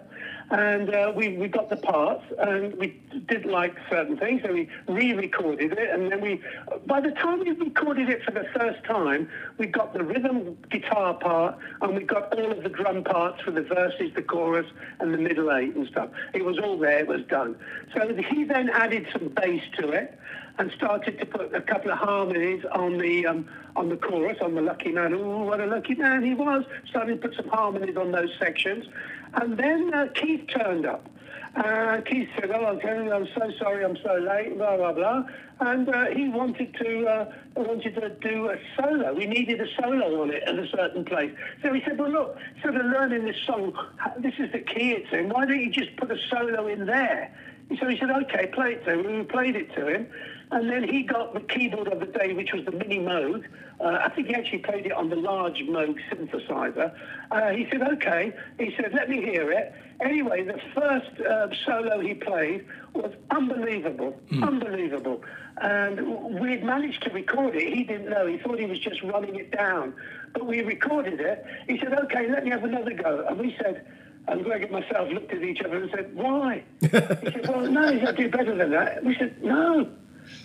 and 0.51 0.95
uh, 0.95 1.13
we, 1.15 1.37
we 1.37 1.49
got 1.49 1.71
the 1.71 1.77
parts, 1.77 2.25
and 2.39 2.75
we 2.77 3.01
didn't 3.27 3.51
like 3.51 3.75
certain 3.91 4.17
things, 4.17 4.43
and 4.45 4.55
we 4.55 4.69
re-recorded 4.89 5.73
it, 5.73 5.91
and 5.91 6.11
then 6.11 6.21
we, 6.21 6.41
by 6.87 7.01
the 7.01 7.11
time 7.13 7.41
we 7.41 7.51
recorded 7.51 8.09
it 8.09 8.23
for 8.23 8.31
the 8.31 8.47
first 8.55 8.85
time, 8.85 9.29
we 9.59 9.67
got 9.67 9.93
the 9.93 10.03
rhythm 10.05 10.57
guitar 10.71 11.15
part, 11.15 11.59
and 11.81 11.97
we 11.97 12.05
got 12.05 12.33
all 12.39 12.53
of 12.53 12.63
the 12.63 12.69
drum 12.69 13.03
parts 13.03 13.43
for 13.43 13.51
the 13.51 13.63
verses, 13.63 14.13
the 14.15 14.23
chorus, 14.23 14.67
and 15.01 15.13
the 15.13 15.19
middle 15.19 15.53
eight 15.53 15.75
and 15.75 15.87
stuff. 15.89 16.11
It 16.33 16.45
was 16.45 16.59
all 16.59 16.79
there, 16.79 17.01
it 17.01 17.09
was 17.09 17.23
done. 17.29 17.57
So 17.95 18.15
he 18.15 18.45
then 18.45 18.69
added 18.71 19.07
some 19.13 19.29
bass 19.29 19.63
to 19.79 19.91
it, 19.91 20.19
and 20.59 20.71
started 20.73 21.19
to 21.19 21.27
put 21.27 21.55
a 21.55 21.61
couple 21.61 21.91
of 21.91 21.99
harmonies 21.99 22.65
on 22.73 22.99
the 22.99 23.27
um, 23.27 23.49
on 23.75 23.91
the 23.91 23.97
chorus, 23.97 24.39
on 24.41 24.55
the 24.55 24.63
lucky 24.63 24.91
man. 24.91 25.13
Oh, 25.13 25.45
what 25.45 25.61
a 25.61 25.67
lucky 25.67 25.95
man 25.95 26.25
he 26.25 26.35
was! 26.35 26.65
Started 26.89 27.21
to 27.21 27.29
put 27.29 27.37
some 27.37 27.49
harmonies 27.49 27.97
on 27.97 28.13
those 28.13 28.31
sections, 28.39 28.87
and 29.37 29.57
then 29.59 29.95
uh, 29.95 30.09
Keith 30.15 30.47
turned 30.49 30.87
up. 30.87 31.09
Uh, 31.55 32.01
Keith 32.03 32.29
said, 32.39 32.51
"Oh, 32.51 32.67
I'm, 32.67 32.81
telling 32.81 33.07
you, 33.07 33.13
I'm 33.13 33.29
so 33.35 33.51
sorry, 33.59 33.85
I'm 33.85 33.97
so 34.05 34.15
late." 34.15 34.59
Blah 34.59 34.77
blah 34.77 34.93
blah, 34.93 35.25
and 35.61 35.89
uh, 35.89 36.07
he 36.07 36.29
wanted 36.29 36.75
to 36.75 37.07
uh, 37.07 37.33
wanted 37.55 37.95
to 37.95 38.11
do 38.21 38.51
a 38.51 38.57
solo. 38.77 39.15
We 39.15 39.27
needed 39.27 39.61
a 39.61 39.67
solo 39.81 40.21
on 40.23 40.31
it 40.31 40.43
at 40.43 40.59
a 40.59 40.69
certain 40.69 41.05
place. 41.05 41.33
So 41.63 41.73
he 41.73 41.81
said, 41.87 41.99
"Well, 41.99 42.11
look, 42.11 42.37
instead 42.55 42.77
of 42.77 42.85
learning 42.87 43.25
this 43.25 43.37
song, 43.47 43.73
this 44.19 44.35
is 44.39 44.53
the 44.53 44.59
key 44.59 44.93
it's 44.93 45.13
in. 45.13 45.31
Why 45.31 45.47
don't 45.47 45.59
you 45.61 45.71
just 45.71 45.97
put 45.97 46.11
a 46.11 46.19
solo 46.29 46.67
in 46.67 46.85
there?" 46.85 47.33
So 47.81 47.89
he 47.89 47.99
said, 47.99 48.11
okay, 48.11 48.47
play 48.55 48.75
it 48.75 48.85
to 48.85 48.93
him. 48.93 49.19
We 49.19 49.23
played 49.25 49.57
it 49.57 49.75
to 49.75 49.89
him. 49.89 50.07
And 50.51 50.71
then 50.71 50.89
he 50.89 51.03
got 51.03 51.35
the 51.35 51.41
keyboard 51.41 51.89
of 51.89 51.99
the 51.99 52.07
day, 52.07 52.33
which 52.33 52.53
was 52.53 52.65
the 52.65 52.71
Mini 52.71 53.01
Moog. 53.01 53.45
Uh, 53.81 53.99
I 54.01 54.09
think 54.11 54.29
he 54.29 54.35
actually 54.35 54.61
played 54.61 54.87
it 54.87 54.93
on 54.93 55.11
the 55.11 55.17
large 55.17 55.59
Moog 55.59 55.99
synthesizer. 56.09 56.95
Uh, 57.33 57.51
he 57.51 57.67
said, 57.71 57.83
okay. 57.83 58.33
He 58.59 58.73
said, 58.77 58.93
let 58.95 59.11
me 59.11 59.21
hear 59.23 59.51
it. 59.51 59.75
Anyway, 60.01 60.45
the 60.45 60.61
first 60.73 61.21
uh, 61.21 61.49
solo 61.65 61.99
he 62.01 62.15
played 62.15 62.65
was 62.95 63.13
unbelievable, 63.31 64.17
unbelievable. 64.41 65.23
And 65.57 66.39
we'd 66.39 66.63
managed 66.63 67.03
to 67.05 67.11
record 67.11 67.57
it. 67.57 67.75
He 67.75 67.83
didn't 67.83 68.11
know. 68.11 68.27
He 68.27 68.39
thought 68.39 68.59
he 68.59 68.67
was 68.67 68.79
just 68.79 69.03
running 69.03 69.35
it 69.37 69.51
down. 69.51 69.95
But 70.33 70.47
we 70.47 70.61
recorded 70.61 71.21
it. 71.21 71.45
He 71.67 71.79
said, 71.79 71.93
okay, 71.93 72.29
let 72.29 72.45
me 72.45 72.51
have 72.51 72.63
another 72.63 72.93
go. 72.93 73.27
And 73.29 73.39
we 73.39 73.57
said, 73.61 73.85
and 74.29 74.45
Greg 74.45 74.63
and 74.63 74.73
myself 74.73 75.11
looked 75.11 75.33
at 75.33 75.43
each 75.43 75.61
other 75.63 75.83
and 75.83 75.91
said, 75.91 76.15
why? 76.15 76.63
he 76.81 76.89
said, 76.89 77.49
well, 77.49 77.67
no, 77.67 77.93
he's 77.93 78.03
got 78.03 78.17
to 78.17 78.23
do 78.23 78.29
better 78.29 78.55
than 78.55 78.71
that. 78.71 79.05
We 79.05 79.17
said, 79.17 79.43
no, 79.43 79.89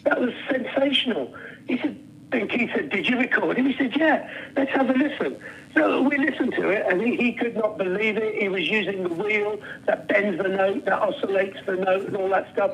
that 0.04 0.20
was 0.20 0.34
sensational. 0.50 1.34
He 1.68 1.78
said, 1.78 1.98
then 2.32 2.48
Keith 2.48 2.70
said, 2.74 2.90
did 2.90 3.08
you 3.08 3.18
record 3.18 3.58
him? 3.58 3.66
He 3.66 3.78
said, 3.78 3.96
yeah, 3.96 4.30
let's 4.56 4.72
have 4.72 4.90
a 4.90 4.94
listen. 4.94 5.38
So 5.74 6.02
we 6.02 6.18
listened 6.18 6.54
to 6.54 6.70
it, 6.70 6.86
and 6.90 7.02
he, 7.02 7.18
he 7.18 7.34
could 7.34 7.56
not 7.56 7.78
believe 7.78 8.18
it. 8.18 8.42
He 8.42 8.48
was 8.48 8.68
using 8.70 9.04
the 9.04 9.14
wheel 9.14 9.60
that 9.86 10.08
bends 10.08 10.42
the 10.42 10.50
note, 10.50 10.86
that 10.86 11.02
oscillates 11.02 11.58
the 11.66 11.76
note, 11.76 12.08
and 12.08 12.16
all 12.16 12.30
that 12.30 12.52
stuff. 12.54 12.72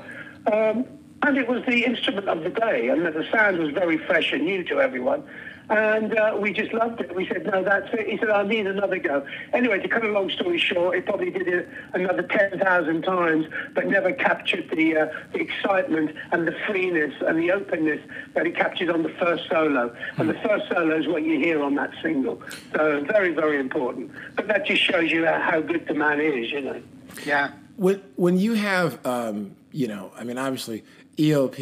Um, 0.51 0.85
and 1.23 1.37
it 1.37 1.47
was 1.47 1.65
the 1.65 1.83
instrument 1.83 2.29
of 2.29 2.43
the 2.43 2.49
day, 2.49 2.89
and 2.89 3.05
the 3.05 3.27
sound 3.31 3.57
was 3.57 3.71
very 3.71 3.97
fresh 3.97 4.31
and 4.31 4.45
new 4.45 4.63
to 4.65 4.79
everyone. 4.79 5.23
And 5.69 6.17
uh, 6.17 6.37
we 6.39 6.53
just 6.53 6.71
loved 6.73 7.01
it. 7.01 7.13
We 7.13 7.27
said, 7.27 7.45
no, 7.45 7.61
that's 7.61 7.93
it. 7.93 8.07
He 8.07 8.17
said, 8.17 8.29
I 8.29 8.43
need 8.43 8.67
another 8.67 8.99
go. 8.99 9.25
Anyway, 9.51 9.79
to 9.79 9.87
cut 9.87 10.05
a 10.05 10.07
long 10.07 10.29
story 10.29 10.57
short, 10.57 10.95
he 10.95 11.01
probably 11.01 11.29
did 11.29 11.47
it 11.47 11.67
another 11.93 12.23
10,000 12.23 13.01
times, 13.01 13.47
but 13.73 13.85
never 13.87 14.13
captured 14.13 14.69
the, 14.69 14.97
uh, 14.97 15.07
the 15.33 15.39
excitement 15.39 16.15
and 16.31 16.47
the 16.47 16.55
freeness 16.65 17.13
and 17.21 17.37
the 17.37 17.51
openness 17.51 17.99
that 18.33 18.45
he 18.45 18.51
captured 18.51 18.89
on 18.89 19.03
the 19.03 19.09
first 19.19 19.49
solo. 19.49 19.93
And 20.15 20.29
the 20.29 20.35
first 20.35 20.69
solo 20.69 20.97
is 20.97 21.07
what 21.07 21.23
you 21.23 21.37
hear 21.37 21.61
on 21.61 21.75
that 21.75 21.91
single. 22.01 22.41
So 22.73 23.03
very, 23.03 23.33
very 23.33 23.59
important. 23.59 24.11
But 24.35 24.47
that 24.47 24.65
just 24.65 24.81
shows 24.81 25.11
you 25.11 25.25
how 25.25 25.59
good 25.59 25.85
the 25.85 25.93
man 25.93 26.21
is, 26.21 26.49
you 26.49 26.61
know. 26.61 26.81
Yeah. 27.25 27.51
when 27.75 28.01
when 28.15 28.37
you 28.37 28.53
have 28.53 29.05
um, 29.05 29.55
you 29.71 29.87
know, 29.87 30.11
I 30.17 30.23
mean, 30.23 30.37
obviously 30.37 30.83
ELP 31.19 31.59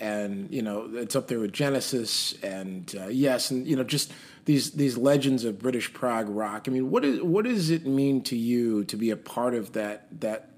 and 0.00 0.52
you 0.52 0.62
know 0.62 0.90
it's 0.94 1.14
up 1.14 1.28
there 1.28 1.38
with 1.38 1.52
Genesis 1.52 2.34
and 2.42 2.94
uh, 3.00 3.06
yes, 3.06 3.50
and 3.50 3.66
you 3.66 3.76
know 3.76 3.84
just 3.84 4.12
these 4.46 4.72
these 4.72 4.96
legends 4.96 5.44
of 5.44 5.58
British 5.58 5.92
prog 5.92 6.28
rock. 6.28 6.64
I 6.66 6.70
mean, 6.70 6.90
what 6.90 7.04
is 7.04 7.22
what 7.22 7.44
does 7.44 7.70
it 7.70 7.86
mean 7.86 8.22
to 8.22 8.36
you 8.36 8.84
to 8.84 8.96
be 8.96 9.10
a 9.10 9.16
part 9.16 9.54
of 9.54 9.72
that 9.72 10.08
that 10.20 10.50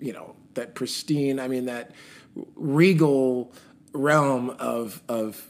you 0.00 0.12
know 0.12 0.34
that 0.54 0.74
pristine? 0.74 1.38
I 1.38 1.48
mean, 1.48 1.66
that 1.66 1.92
regal 2.56 3.52
realm 3.92 4.50
of 4.58 5.02
of 5.08 5.48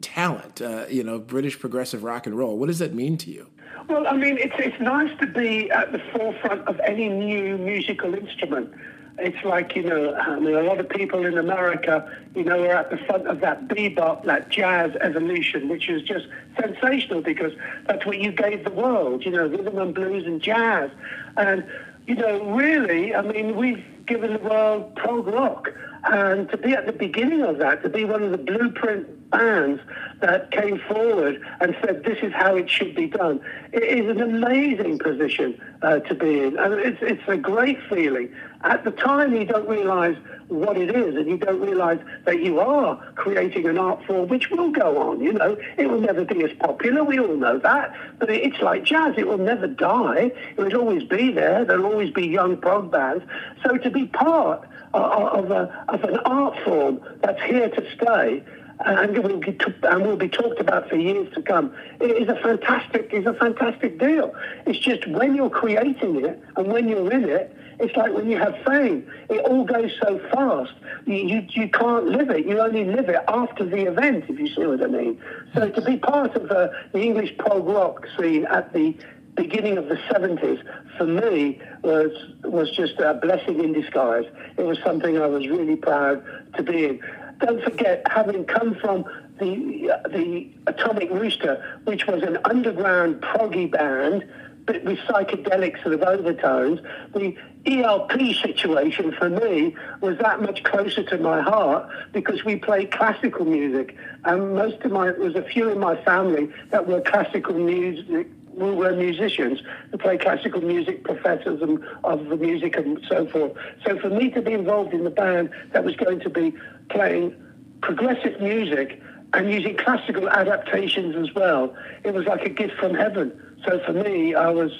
talent. 0.00 0.60
Uh, 0.60 0.86
you 0.88 1.04
know, 1.04 1.18
British 1.18 1.58
progressive 1.58 2.04
rock 2.04 2.26
and 2.26 2.36
roll. 2.36 2.58
What 2.58 2.66
does 2.66 2.78
that 2.80 2.94
mean 2.94 3.16
to 3.18 3.30
you? 3.30 3.48
Well, 3.88 4.06
I 4.06 4.16
mean, 4.16 4.38
it's 4.38 4.54
it's 4.58 4.80
nice 4.80 5.16
to 5.20 5.26
be 5.26 5.70
at 5.70 5.92
the 5.92 5.98
forefront 6.12 6.66
of 6.68 6.78
any 6.80 7.08
new 7.08 7.58
musical 7.58 8.14
instrument. 8.14 8.72
It's 9.18 9.44
like 9.44 9.76
you 9.76 9.82
know, 9.82 10.14
I 10.14 10.38
mean, 10.38 10.54
a 10.54 10.62
lot 10.62 10.80
of 10.80 10.88
people 10.88 11.24
in 11.26 11.36
America, 11.36 12.10
you 12.34 12.44
know, 12.44 12.62
are 12.64 12.76
at 12.76 12.90
the 12.90 12.96
front 12.96 13.26
of 13.26 13.40
that 13.40 13.68
bebop, 13.68 14.24
that 14.24 14.48
jazz 14.48 14.92
evolution, 15.00 15.68
which 15.68 15.88
is 15.88 16.02
just 16.02 16.26
sensational 16.58 17.20
because 17.20 17.52
that's 17.86 18.06
what 18.06 18.18
you 18.18 18.32
gave 18.32 18.64
the 18.64 18.70
world, 18.70 19.24
you 19.24 19.30
know, 19.30 19.46
rhythm 19.46 19.78
and 19.78 19.94
blues 19.94 20.26
and 20.26 20.40
jazz, 20.40 20.90
and 21.36 21.64
you 22.06 22.14
know, 22.16 22.54
really, 22.54 23.14
I 23.14 23.22
mean, 23.22 23.56
we've 23.56 23.84
given 24.06 24.32
the 24.32 24.38
world 24.38 24.94
prog 24.96 25.26
rock. 25.26 25.68
And 26.04 26.50
to 26.50 26.56
be 26.56 26.72
at 26.72 26.86
the 26.86 26.92
beginning 26.92 27.42
of 27.42 27.58
that, 27.58 27.82
to 27.84 27.88
be 27.88 28.04
one 28.04 28.24
of 28.24 28.32
the 28.32 28.38
blueprint 28.38 29.30
bands 29.30 29.80
that 30.20 30.50
came 30.50 30.80
forward 30.88 31.40
and 31.60 31.76
said, 31.80 32.02
this 32.02 32.18
is 32.22 32.32
how 32.32 32.56
it 32.56 32.68
should 32.68 32.94
be 32.96 33.06
done, 33.06 33.40
it 33.72 33.84
is 33.84 34.10
an 34.10 34.20
amazing 34.20 34.98
position 34.98 35.60
uh, 35.82 36.00
to 36.00 36.14
be 36.14 36.40
in. 36.40 36.58
And 36.58 36.74
it's, 36.74 36.98
it's 37.02 37.22
a 37.28 37.36
great 37.36 37.78
feeling. 37.88 38.34
At 38.64 38.84
the 38.84 38.92
time, 38.92 39.34
you 39.34 39.44
don't 39.44 39.68
realize 39.68 40.16
what 40.48 40.76
it 40.76 40.94
is, 40.94 41.16
and 41.16 41.28
you 41.28 41.36
don't 41.36 41.60
realize 41.60 41.98
that 42.24 42.40
you 42.42 42.60
are 42.60 42.96
creating 43.14 43.66
an 43.66 43.78
art 43.78 44.04
form 44.06 44.28
which 44.28 44.50
will 44.50 44.70
go 44.70 45.10
on. 45.10 45.20
You 45.20 45.32
know, 45.32 45.56
it 45.76 45.90
will 45.90 46.00
never 46.00 46.24
be 46.24 46.44
as 46.44 46.52
popular. 46.58 47.02
We 47.02 47.18
all 47.18 47.36
know 47.36 47.58
that. 47.58 47.94
But 48.18 48.30
it's 48.30 48.60
like 48.60 48.84
jazz; 48.84 49.14
it 49.16 49.26
will 49.26 49.38
never 49.38 49.66
die. 49.66 50.32
It 50.56 50.58
will 50.58 50.76
always 50.76 51.04
be 51.04 51.32
there. 51.32 51.64
There'll 51.64 51.86
always 51.86 52.12
be 52.12 52.26
young 52.26 52.56
prog 52.56 52.92
bands. 52.92 53.24
So 53.64 53.76
to 53.78 53.90
be 53.90 54.06
part 54.06 54.68
of, 54.94 55.50
a, 55.50 55.84
of 55.88 56.04
an 56.04 56.18
art 56.18 56.54
form 56.64 57.00
that's 57.22 57.42
here 57.42 57.68
to 57.68 57.90
stay 57.96 58.42
and 58.84 59.18
will 59.18 59.38
be 59.38 59.56
and 59.82 60.06
will 60.06 60.16
be 60.16 60.28
talked 60.28 60.60
about 60.60 60.88
for 60.88 60.96
years 60.96 61.32
to 61.34 61.42
come. 61.42 61.74
It 62.00 62.10
is 62.10 62.28
a 62.28 62.36
fantastic 62.36 63.12
is 63.12 63.26
a 63.26 63.34
fantastic 63.34 63.98
deal. 63.98 64.34
It's 64.66 64.78
just 64.78 65.06
when 65.06 65.34
you're 65.34 65.50
creating 65.50 66.24
it 66.24 66.42
and 66.56 66.72
when 66.72 66.88
you're 66.88 67.12
in 67.12 67.28
it, 67.28 67.56
it's 67.82 67.96
like 67.96 68.12
when 68.12 68.30
you 68.30 68.38
have 68.38 68.54
fame. 68.64 69.10
It 69.28 69.44
all 69.44 69.64
goes 69.64 69.90
so 70.00 70.20
fast. 70.30 70.72
You, 71.04 71.14
you, 71.16 71.46
you 71.50 71.68
can't 71.68 72.06
live 72.06 72.30
it. 72.30 72.46
You 72.46 72.60
only 72.60 72.84
live 72.84 73.08
it 73.08 73.20
after 73.26 73.64
the 73.64 73.88
event, 73.88 74.24
if 74.28 74.38
you 74.38 74.48
see 74.54 74.64
what 74.64 74.82
I 74.82 74.86
mean. 74.86 75.20
So 75.54 75.68
to 75.68 75.80
be 75.82 75.96
part 75.96 76.36
of 76.36 76.48
the, 76.48 76.72
the 76.92 77.00
English 77.00 77.36
prog 77.38 77.66
rock 77.66 78.06
scene 78.16 78.46
at 78.46 78.72
the 78.72 78.96
beginning 79.34 79.78
of 79.78 79.88
the 79.88 79.96
70s 79.96 80.62
for 80.96 81.06
me 81.06 81.60
was 81.82 82.12
was 82.44 82.70
just 82.70 82.98
a 83.00 83.14
blessing 83.14 83.64
in 83.64 83.72
disguise. 83.72 84.26
It 84.56 84.62
was 84.62 84.78
something 84.84 85.18
I 85.18 85.26
was 85.26 85.48
really 85.48 85.76
proud 85.76 86.22
to 86.54 86.62
be 86.62 86.84
in. 86.84 87.00
Don't 87.40 87.62
forget, 87.64 88.04
having 88.08 88.44
come 88.44 88.76
from 88.76 89.04
the 89.40 89.90
the 90.10 90.48
Atomic 90.66 91.10
Rooster, 91.10 91.80
which 91.84 92.06
was 92.06 92.22
an 92.22 92.38
underground 92.44 93.22
proggy 93.22 93.70
band 93.70 94.24
but 94.66 94.82
with 94.84 94.98
psychedelic 95.00 95.82
sort 95.82 95.94
of 95.94 96.02
overtones, 96.02 96.80
the 97.14 97.36
ELP 97.66 98.12
situation 98.42 99.12
for 99.12 99.28
me 99.28 99.74
was 100.00 100.18
that 100.18 100.40
much 100.42 100.62
closer 100.64 101.02
to 101.02 101.18
my 101.18 101.40
heart 101.40 101.88
because 102.12 102.44
we 102.44 102.56
played 102.56 102.90
classical 102.90 103.44
music, 103.44 103.96
and 104.24 104.54
most 104.54 104.80
of 104.82 104.92
my 104.92 105.10
there 105.12 105.20
was 105.20 105.34
a 105.34 105.42
few 105.42 105.68
in 105.68 105.78
my 105.78 106.02
family 106.04 106.48
that 106.70 106.86
were 106.86 107.00
classical 107.00 107.54
music 107.54 108.28
we 108.54 108.70
were 108.70 108.94
musicians 108.94 109.60
who 109.90 109.98
play 109.98 110.18
classical 110.18 110.60
music, 110.60 111.04
professors 111.04 111.62
and 111.62 111.82
of 112.04 112.26
the 112.26 112.36
music 112.36 112.76
and 112.76 113.02
so 113.08 113.26
forth. 113.26 113.52
So 113.86 113.98
for 113.98 114.10
me 114.10 114.30
to 114.30 114.42
be 114.42 114.52
involved 114.52 114.92
in 114.92 115.04
the 115.04 115.10
band 115.10 115.50
that 115.72 115.84
was 115.84 115.96
going 115.96 116.20
to 116.20 116.30
be 116.30 116.54
playing 116.90 117.34
progressive 117.80 118.40
music 118.40 119.00
and 119.34 119.50
using 119.50 119.76
classical 119.76 120.28
adaptations 120.28 121.16
as 121.16 121.34
well, 121.34 121.74
it 122.04 122.12
was 122.12 122.26
like 122.26 122.42
a 122.42 122.50
gift 122.50 122.74
from 122.74 122.94
heaven. 122.94 123.32
So 123.66 123.80
for 123.84 123.92
me, 123.92 124.34
I 124.34 124.50
was 124.50 124.70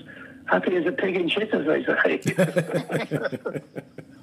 happy 0.47 0.77
as 0.77 0.87
a 0.87 0.93
pig 0.93 1.17
in 1.17 1.29
shit, 1.29 1.53
as 1.55 1.67
they 1.67 1.85
say. 1.85 2.21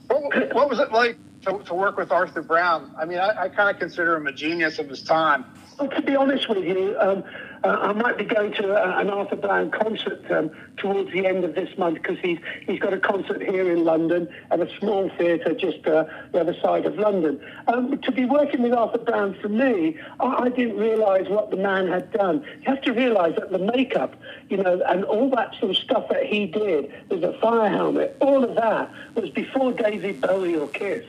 what, 0.08 0.54
what, 0.54 0.70
was 0.70 0.80
it 0.80 0.92
like 0.92 1.18
to, 1.44 1.60
to, 1.64 1.74
work 1.74 1.98
with 1.98 2.12
Arthur 2.12 2.42
Brown? 2.42 2.94
I 2.98 3.06
mean, 3.06 3.20
I, 3.20 3.44
I 3.44 3.50
kind 3.50 3.70
of 3.70 3.80
consider 3.80 4.16
him 4.16 4.28
a 4.28 4.32
genius 4.32 4.80
of 4.80 4.90
his 4.90 5.02
time. 5.02 5.46
Well, 5.80 5.90
to 5.90 6.02
be 6.02 6.16
honest 6.16 6.50
with 6.50 6.66
you, 6.66 6.98
um, 7.00 7.24
uh, 7.64 7.68
I 7.68 7.94
might 7.94 8.18
be 8.18 8.26
going 8.26 8.52
to 8.54 8.76
a, 8.76 9.00
an 9.00 9.10
Arthur 9.10 9.38
Brown 9.38 9.72
concert 9.72 10.30
um, 10.30 10.52
towards 10.76 11.12
the 11.14 11.26
end 11.26 11.46
of 11.46 11.56
this 11.56 11.78
month 11.78 11.96
because 11.96 12.18
he's 12.20 12.38
he's 12.66 12.80
got 12.80 12.94
a 12.94 13.00
concert 13.00 13.42
here 13.42 13.72
in 13.72 13.86
London 13.86 14.28
at 14.52 14.60
a 14.60 14.70
small 14.78 15.10
theatre 15.18 15.54
just 15.54 15.86
uh, 15.88 16.06
the 16.34 16.42
other 16.42 16.56
side 16.62 16.86
of 16.86 16.98
London. 16.98 17.40
Um, 17.68 17.98
to 18.00 18.12
be 18.12 18.26
working 18.26 18.62
with 18.62 18.74
Arthur 18.74 18.98
Brown 18.98 19.38
for 19.42 19.48
me, 19.48 19.98
I, 20.20 20.26
I 20.26 20.50
didn't 20.50 20.78
realise 20.78 21.30
what 21.30 21.50
the 21.50 21.58
man 21.58 21.88
had 21.88 22.12
done. 22.12 22.44
You 22.62 22.74
have 22.74 22.82
to 22.82 22.92
realise 22.92 23.36
that 23.38 23.52
the 23.52 23.60
makeup, 23.60 24.16
you 24.50 24.58
know, 24.58 24.82
and 24.86 25.06
all 25.06 25.30
that 25.32 25.56
sort 25.60 25.72
of 25.72 25.78
stuff 25.78 26.10
that 26.10 26.26
he 26.26 26.46
did 26.46 26.92
with 27.10 27.22
the 27.22 27.34
fire 27.42 27.70
helmet, 27.70 28.18
all 28.20 28.44
of 28.44 28.56
that 28.56 28.92
was 29.16 29.30
before 29.30 29.72
David 29.72 30.20
Bowie 30.22 30.58
or 30.58 30.68
Kiss 30.68 31.06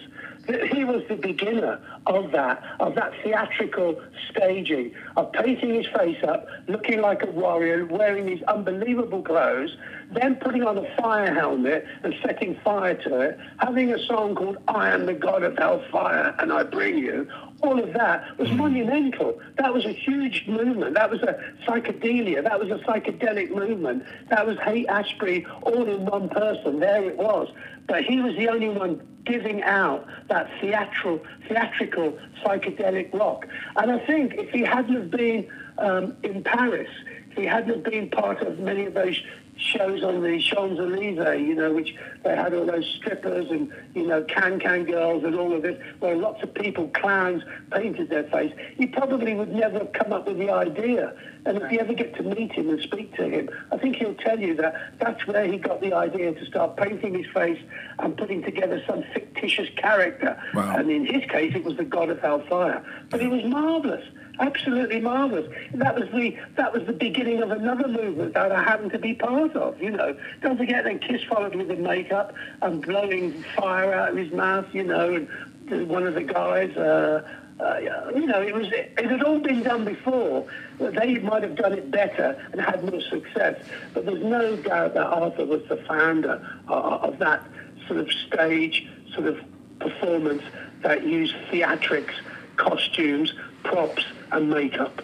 he 0.47 0.85
was 0.85 1.03
the 1.09 1.17
beginner 1.17 1.81
of 2.07 2.33
that, 2.33 2.63
of 2.81 2.95
that 2.95 3.13
theatrical 3.23 4.01
staging, 4.31 4.93
of 5.17 5.33
painting 5.33 5.75
his 5.75 5.87
face 5.89 6.23
up, 6.25 6.47
looking 6.67 7.01
like 7.01 7.23
a 7.23 7.31
warrior, 7.31 7.85
wearing 7.87 8.27
these 8.27 8.43
unbelievable 8.45 9.23
clothes, 9.23 9.77
then 10.13 10.37
putting 10.37 10.63
on 10.63 10.79
a 10.79 10.97
fire 10.97 11.33
helmet 11.33 11.87
and 12.03 12.15
setting 12.25 12.59
fire 12.65 12.95
to 12.95 13.21
it, 13.21 13.39
having 13.59 13.93
a 13.93 14.07
song 14.07 14.35
called 14.35 14.59
I 14.69 14.91
Am 14.91 15.07
the 15.07 15.15
God 15.15 15.43
of 15.43 15.57
Hellfire 15.57 16.35
and 16.39 16.53
I 16.53 16.65
Bring 16.65 16.99
You, 16.99 17.29
all 17.63 17.79
of 17.79 17.93
that 17.93 18.39
was 18.39 18.51
monumental. 18.53 19.41
That 19.57 19.73
was 19.75 19.85
a 19.85 19.93
huge 19.93 20.47
movement. 20.49 20.95
That 20.95 21.11
was 21.11 21.23
a 21.23 21.39
psychedelia. 21.67 22.43
That 22.43 22.59
was 22.59 22.71
a 22.71 22.83
psychedelic 22.85 23.55
movement. 23.55 24.05
That 24.29 24.47
was 24.47 24.59
Haight-Ashbury 24.59 25.47
all 25.63 25.87
in 25.87 26.07
one 26.07 26.29
person. 26.29 26.81
There 26.81 27.05
it 27.05 27.17
was. 27.17 27.49
But 27.87 28.05
he 28.05 28.21
was 28.21 28.35
the 28.37 28.49
only 28.49 28.69
one 28.69 29.07
giving 29.25 29.63
out 29.63 30.07
that 30.29 30.51
theatrical, 30.61 31.21
theatrical 31.49 32.19
psychedelic 32.43 33.13
rock. 33.13 33.47
And 33.77 33.93
I 33.93 33.99
think 34.07 34.35
if 34.35 34.51
he 34.51 34.63
hadn't 34.63 34.95
have 34.95 35.11
been 35.11 35.49
um, 35.79 36.17
in 36.23 36.43
Paris, 36.43 36.89
if 37.31 37.37
he 37.37 37.45
hadn't 37.45 37.75
have 37.75 37.85
been 37.85 38.11
part 38.11 38.41
of 38.43 38.59
many 38.59 38.87
of 38.87 38.95
those 38.95 39.21
shows 39.61 40.03
on 40.03 40.23
the 40.23 40.41
Champs-Elysees, 40.41 41.47
you 41.47 41.55
know, 41.55 41.73
which 41.73 41.95
they 42.25 42.35
had 42.35 42.55
all 42.55 42.65
those 42.67 42.87
strippers 42.97 43.51
and, 43.51 43.73
you 43.95 44.07
know, 44.07 44.23
can-can 44.25 44.85
girls 44.85 45.23
and 45.25 45.35
all 45.35 45.53
of 45.55 45.63
this, 45.63 45.81
where 46.01 46.17
lots 46.17 46.43
of 46.43 46.53
people, 46.55 46.89
clowns, 46.89 47.43
painted 47.71 48.09
their 48.11 48.25
face. 48.25 48.53
He 48.77 48.87
probably 48.87 49.35
would 49.35 49.53
never 49.53 49.81
have 49.81 49.93
come 49.93 50.13
up 50.13 50.27
with 50.27 50.39
the 50.39 50.51
idea. 50.51 51.15
And 51.45 51.57
if 51.59 51.73
you 51.73 51.79
ever 51.79 51.95
get 51.95 52.15
to 52.17 52.23
meet 52.23 52.53
him 52.53 52.69
and 52.69 52.81
speak 52.81 53.15
to 53.17 53.29
him, 53.29 53.49
I 53.73 53.79
think 53.79 53.97
he'll 53.97 54.15
tell 54.15 54.39
you 54.39 54.55
that 54.57 54.99
that's 54.99 55.27
where 55.27 55.47
he 55.47 55.57
got 55.57 55.81
the 55.81 55.95
idea 55.95 56.33
to 56.33 56.47
start 56.47 56.77
painting 56.77 57.15
his 57.15 57.27
face 57.33 57.61
and 57.99 58.17
putting 58.17 58.43
together 58.43 58.83
some 58.87 59.05
fictitious 59.15 59.69
character. 59.77 60.41
Wow. 60.55 60.77
And 60.77 60.91
in 60.91 61.07
his 61.07 61.29
case, 61.31 61.55
it 61.55 61.65
was 61.65 61.77
the 61.77 61.85
god 61.85 62.11
of 62.11 62.21
hellfire. 62.21 62.85
But 63.11 63.23
it 63.23 63.29
was 63.29 63.43
marvellous 63.45 64.05
absolutely 64.41 65.01
marvelous. 65.01 65.47
That 65.75 65.95
was 65.95 66.09
the 66.11 66.37
that 66.57 66.73
was 66.73 66.87
the 66.87 66.93
beginning 66.93 67.43
of 67.43 67.51
another 67.51 67.89
movement 67.89 68.35
that 68.35 68.51
I 68.53 68.63
happened 68.63 68.93
to 68.93 68.99
be 68.99 69.15
part 69.15 69.55
of. 69.55 69.81
You 69.81 69.91
know, 69.91 70.17
don't 70.43 70.57
forget 70.57 70.85
then 70.85 70.99
Kiss 70.99 71.23
followed 71.25 71.55
with 71.55 71.69
the 71.69 71.77
makeup 71.77 72.35
and 72.63 72.83
blowing 72.83 73.45
fire 73.57 73.93
out 73.93 74.11
of 74.11 74.17
his 74.17 74.33
mouth. 74.33 74.67
You 74.73 74.85
know, 74.85 75.15
and 75.71 75.89
one 75.89 76.07
of 76.07 76.15
the 76.15 76.25
guys. 76.25 76.77
Uh, 76.77 77.29
uh, 77.61 77.79
you 78.15 78.27
know, 78.27 78.41
it 78.41 78.55
was 78.55 78.69
it, 78.69 78.95
it, 78.97 79.11
had 79.11 79.23
all 79.23 79.39
been 79.39 79.63
done 79.63 79.85
before. 79.85 80.47
They 80.79 81.19
might 81.19 81.43
have 81.43 81.57
done 81.57 81.75
it 81.75 81.91
better 81.91 82.43
and 82.53 82.61
had 82.61 82.83
more 82.83 83.03
success, 83.03 83.63
but 83.93 84.07
there's 84.07 84.25
no 84.25 84.57
doubt 84.57 84.95
that 84.95 85.05
Arthur 85.05 85.45
was 85.45 85.63
the 85.69 85.77
founder 85.77 86.41
uh, 86.71 86.73
of 86.73 87.19
that 87.19 87.47
sort 87.87 88.01
of 88.01 88.11
stage 88.11 88.89
sort 89.13 89.27
of 89.27 89.39
performance 89.79 90.43
that 90.83 91.05
used 91.05 91.35
theatrics, 91.51 92.15
costumes, 92.57 93.35
props, 93.63 94.05
and 94.33 94.51
makeup. 94.51 95.03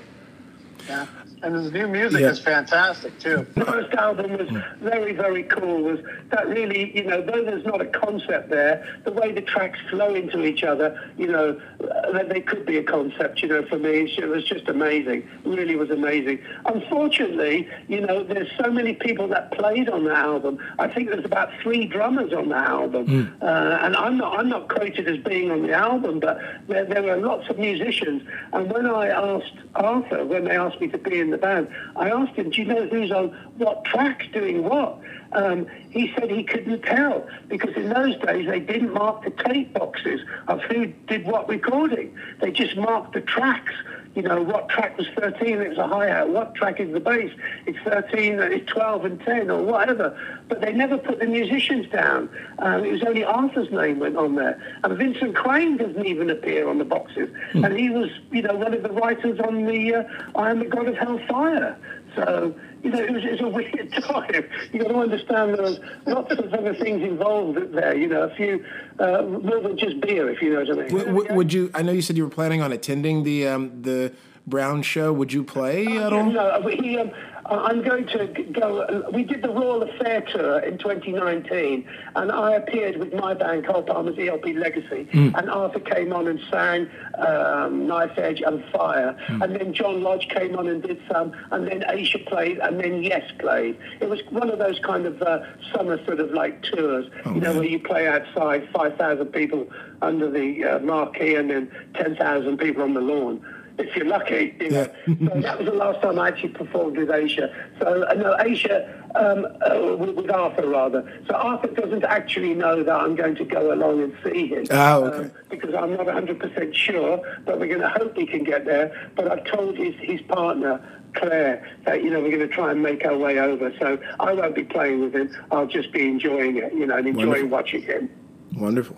Yeah. 0.89 1.07
And 1.43 1.55
his 1.55 1.71
new 1.73 1.87
music 1.87 2.21
Yeah. 2.23 2.31
is 2.31 2.39
fantastic 2.41 3.19
too. 3.19 3.47
The 3.55 3.65
first 3.65 3.93
album 3.95 4.33
was 4.39 4.49
very, 4.81 5.13
very 5.13 5.43
cool. 5.45 5.83
Was 5.83 6.01
that 6.31 6.47
really, 6.49 6.97
you 6.97 7.05
know, 7.05 7.21
though 7.21 7.45
there's 7.45 7.65
not 7.65 7.81
a 7.81 7.87
concept 7.87 8.49
there, 8.51 8.85
the 9.05 9.13
way 9.13 9.33
the 9.33 9.43
tracks 9.43 9.79
flow 9.91 10.15
into 10.15 10.45
each 10.45 10.65
other, 10.65 10.99
you 11.19 11.27
know, 11.27 11.61
uh, 11.83 12.13
that 12.13 12.29
they 12.31 12.41
could 12.41 12.65
be 12.65 12.79
a 12.79 12.83
concept, 12.83 13.43
you 13.43 13.49
know, 13.49 13.65
for 13.67 13.79
me, 13.79 14.11
it 14.17 14.27
was 14.29 14.45
just 14.45 14.69
amazing. 14.69 15.29
Really 15.45 15.77
was 15.77 15.91
amazing. 15.91 16.39
Unfortunately, 16.65 17.69
you 17.89 18.01
know, 18.01 18.23
there's 18.23 18.49
so 18.59 18.71
many 18.71 18.95
people 18.95 19.29
that 19.29 19.53
played 19.53 19.89
on 19.89 20.05
the 20.05 20.13
album. 20.15 20.59
I 20.79 20.89
think 20.89 21.11
there's 21.11 21.25
about 21.25 21.51
three 21.63 21.87
drummers 21.87 22.33
on 22.33 22.49
the 22.49 22.57
album, 22.57 23.37
uh, 23.43 23.45
and 23.83 23.95
I'm 23.97 24.17
not, 24.17 24.39
I'm 24.39 24.49
not 24.49 24.69
quoted 24.69 25.07
as 25.09 25.19
being 25.19 25.51
on 25.51 25.63
the 25.63 25.73
album, 25.73 26.21
but 26.21 26.39
there, 26.69 26.85
there 26.85 27.03
were 27.03 27.17
lots 27.17 27.49
of 27.51 27.59
musicians. 27.59 28.23
And 28.53 28.71
when 28.73 28.87
I 28.87 29.09
asked 29.09 29.55
Arthur, 29.75 30.25
when 30.25 30.45
they 30.45 30.57
asked 30.57 30.81
me 30.81 30.89
to 30.89 30.99
be 30.99 31.21
in 31.21 31.31
the 31.31 31.36
band, 31.39 31.69
I 31.97 32.11
asked 32.11 32.35
him, 32.37 32.51
"Do 32.51 32.63
you 32.63 32.69
know 32.69 32.87
who's 32.87 33.11
on 33.11 33.29
what 33.59 33.85
track 33.85 34.29
doing 34.33 34.65
what?" 34.65 34.99
Um, 35.33 35.67
he 35.91 36.13
said 36.15 36.31
he 36.31 36.45
couldn't 36.45 36.83
tell 36.83 37.29
because 37.49 37.75
in 37.77 37.89
those 37.89 38.17
days 38.19 38.47
they 38.47 38.61
didn't 38.61 38.93
mark 38.93 39.25
the 39.25 39.31
tape 39.31 39.73
boxes 39.75 40.21
of 40.49 40.63
who 40.63 40.87
did 41.09 41.27
what 41.27 41.49
recording. 41.49 42.17
They 42.41 42.53
just 42.53 42.77
marked 42.77 43.13
the 43.13 43.21
tracks. 43.21 43.73
You 44.17 44.23
know, 44.23 44.43
what 44.43 44.71
track 44.71 44.97
was 44.97 45.07
13, 45.15 45.61
it 45.61 45.69
was 45.69 45.79
a 45.79 45.87
hi-hat. 45.87 46.31
What 46.31 46.55
track 46.55 46.81
is 46.81 46.91
the 46.91 47.01
bass? 47.01 47.31
It's 47.67 47.79
13, 47.85 48.41
it's 48.41 48.67
12 48.73 49.05
and 49.05 49.21
10 49.21 49.51
or 49.51 49.63
whatever. 49.63 50.19
But 50.49 50.63
they 50.63 50.73
never 50.73 50.97
put 50.97 51.19
the 51.19 51.27
musicians 51.27 51.87
down. 51.91 52.31
Um, 52.59 52.83
it 52.83 52.93
was 52.93 53.03
only 53.03 53.25
Arthur's 53.25 53.71
name 53.71 53.99
went 53.99 54.17
on 54.17 54.35
there. 54.37 54.59
And 54.83 54.97
Vincent 54.97 55.37
Crane 55.37 55.77
doesn't 55.77 56.07
even 56.07 56.31
appear 56.31 56.67
on 56.67 56.79
the 56.79 56.85
boxes. 56.87 57.29
And 57.53 57.79
he 57.79 57.91
was, 57.91 58.09
you 58.33 58.41
know, 58.41 58.55
one 58.55 58.73
of 58.73 58.83
the 58.83 58.91
writers 58.91 59.39
on 59.39 59.67
the 59.67 59.95
uh, 59.97 60.05
I 60.35 60.51
Am 60.51 60.61
the 60.61 60.65
God 60.65 60.89
of 60.89 60.97
Hellfire. 60.97 61.77
So, 62.15 62.55
you 62.87 62.93
know, 62.93 62.99
it 63.01 63.13
was, 63.13 63.25
it 63.25 63.31
was 63.33 63.41
a 63.41 63.49
weird 63.49 63.93
time. 64.03 64.45
you 64.73 64.81
got 64.81 64.89
to 64.89 64.97
understand 64.97 65.55
there 65.55 65.63
was 65.63 65.81
lots 66.07 66.33
of 66.33 66.53
other 66.55 66.75
things 66.75 67.03
involved 67.03 67.59
there, 67.73 67.97
you 67.97 68.07
know, 68.07 68.23
a 68.23 68.35
few, 68.35 68.65
uh, 68.99 69.23
more 69.23 69.61
than 69.61 69.77
just 69.77 70.01
beer, 70.01 70.31
if 70.31 70.41
you 70.41 70.53
know 70.53 70.61
what 70.61 70.71
I 70.71 70.75
mean. 70.75 70.89
W- 70.89 71.07
w- 71.07 71.35
would 71.35 71.53
you? 71.53 71.71
I 71.75 71.83
know 71.83 71.93
you 71.93 72.03
said 72.03 72.17
you 72.17 72.25
were 72.25 72.31
planning 72.31 72.63
on 72.63 72.73
attending 72.73 73.25
the 73.25 73.49
um, 73.49 73.83
the 73.83 74.13
Brown 74.47 74.83
show. 74.83 75.13
Would 75.13 75.33
you 75.33 75.43
play 75.45 75.99
at 75.99 76.13
all? 76.13 76.31
No, 76.31 76.63
he, 76.69 76.97
um, 76.99 77.11
I'm 77.47 77.83
going 77.83 78.07
to 78.09 78.27
go. 78.53 78.81
uh, 78.81 79.11
We 79.13 79.25
did 79.25 79.43
the 79.43 79.49
Royal 79.49 79.83
Affair 79.83 80.21
tour 80.23 80.61
in 80.61 80.79
2019, 80.79 81.85
and 82.17 82.33
I 82.33 82.53
appeared 82.55 82.97
with 82.97 83.13
my 83.15 83.35
band, 83.35 83.67
Carl 83.67 83.83
Palmer's 83.83 84.17
ELP 84.19 84.47
Legacy, 84.55 85.09
and 85.13 85.51
Arthur 85.51 85.81
came 85.81 86.13
on 86.13 86.27
and 86.29 86.41
sang 86.51 86.89
um, 87.19 87.87
Knife 87.87 88.17
Edge 88.19 88.41
and 88.45 88.65
Fire, 88.73 89.17
and 89.29 89.55
then 89.57 89.73
John 89.75 90.03
Lodge 90.03 90.29
came 90.29 90.57
on 90.57 90.69
and 90.69 90.83
did 90.83 91.01
some, 91.11 91.33
and 91.51 91.67
then 91.67 91.85
Asia 91.89 92.19
played, 92.27 92.59
and 92.59 92.79
then 92.81 93.03
Yes 93.03 93.29
played. 93.39 93.77
It 94.01 94.09
was 94.09 94.21
one 94.31 94.51
of 94.51 94.59
those 94.59 94.79
kind 94.81 95.07
of 95.07 95.21
uh, 95.23 95.41
summer 95.73 96.05
sort 96.05 96.21
of 96.21 96.31
like 96.33 96.63
tours, 96.63 97.07
you 97.27 97.41
know, 97.41 97.53
where 97.55 97.65
you 97.65 97.79
play 97.81 98.07
outside, 98.09 98.69
5,000 98.73 99.27
people 99.27 99.69
under 100.03 100.31
the 100.31 100.65
uh, 100.65 100.79
marquee, 100.81 101.35
and 101.37 101.51
then 101.51 101.71
10,000 101.95 102.59
people 102.59 102.83
on 102.83 102.95
the 102.95 103.01
lawn 103.01 103.45
if 103.79 103.95
you're 103.97 104.07
lucky. 104.07 104.55
You 104.61 104.71
know. 104.71 104.87
so 105.07 105.41
that 105.41 105.59
was 105.59 105.67
the 105.67 105.75
last 105.75 106.03
time 106.03 106.19
I 106.19 106.29
actually 106.29 106.51
performed 106.51 106.97
with 106.97 107.11
Asia. 107.11 107.55
So 107.79 108.05
uh, 108.05 108.15
no, 108.15 108.37
Asia 108.41 108.93
um, 109.15 109.47
uh, 109.63 109.97
with, 109.97 110.15
with 110.17 110.31
Arthur 110.31 110.69
rather. 110.69 111.21
So 111.29 111.35
Arthur 111.35 111.69
doesn't 111.69 112.05
actually 112.05 112.55
know 112.55 112.83
that 112.83 112.95
I'm 112.95 113.15
going 113.17 113.35
to 113.37 113.45
go 113.45 113.73
along 113.73 114.03
and 114.03 114.17
see 114.25 114.49
him. 114.49 114.65
Oh, 114.71 115.05
okay. 115.05 115.25
um, 115.25 115.33
because 115.49 115.75
I'm 115.75 115.93
not 115.97 116.07
100% 116.07 116.75
sure, 116.75 117.41
but 117.45 117.59
we're 117.59 117.69
going 117.69 117.81
to 117.81 117.89
hope 117.89 118.17
he 118.17 118.27
can 118.27 118.45
get 118.45 118.65
there. 118.65 119.11
But 119.15 119.31
I've 119.31 119.45
told 119.45 119.77
his, 119.77 119.95
his 120.01 120.21
partner. 120.23 120.81
Claire, 121.15 121.67
that 121.87 122.05
you 122.05 122.11
know 122.11 122.21
we're 122.21 122.29
going 122.37 122.47
to 122.47 122.55
try 122.55 122.71
and 122.71 122.83
make 122.83 123.03
our 123.07 123.17
way 123.17 123.39
over. 123.39 123.73
So 123.79 123.99
I 124.21 124.35
won't 124.35 124.55
be 124.55 124.65
playing 124.65 125.01
with 125.01 125.15
him. 125.15 125.35
I'll 125.51 125.67
just 125.67 125.91
be 125.91 126.07
enjoying 126.07 126.59
it, 126.59 126.75
you 126.75 126.85
know, 126.85 126.95
and 126.99 127.07
enjoying 127.09 127.49
Wonderful. 127.49 127.49
watching 127.49 127.81
him. 127.83 128.11
Wonderful. 128.55 128.97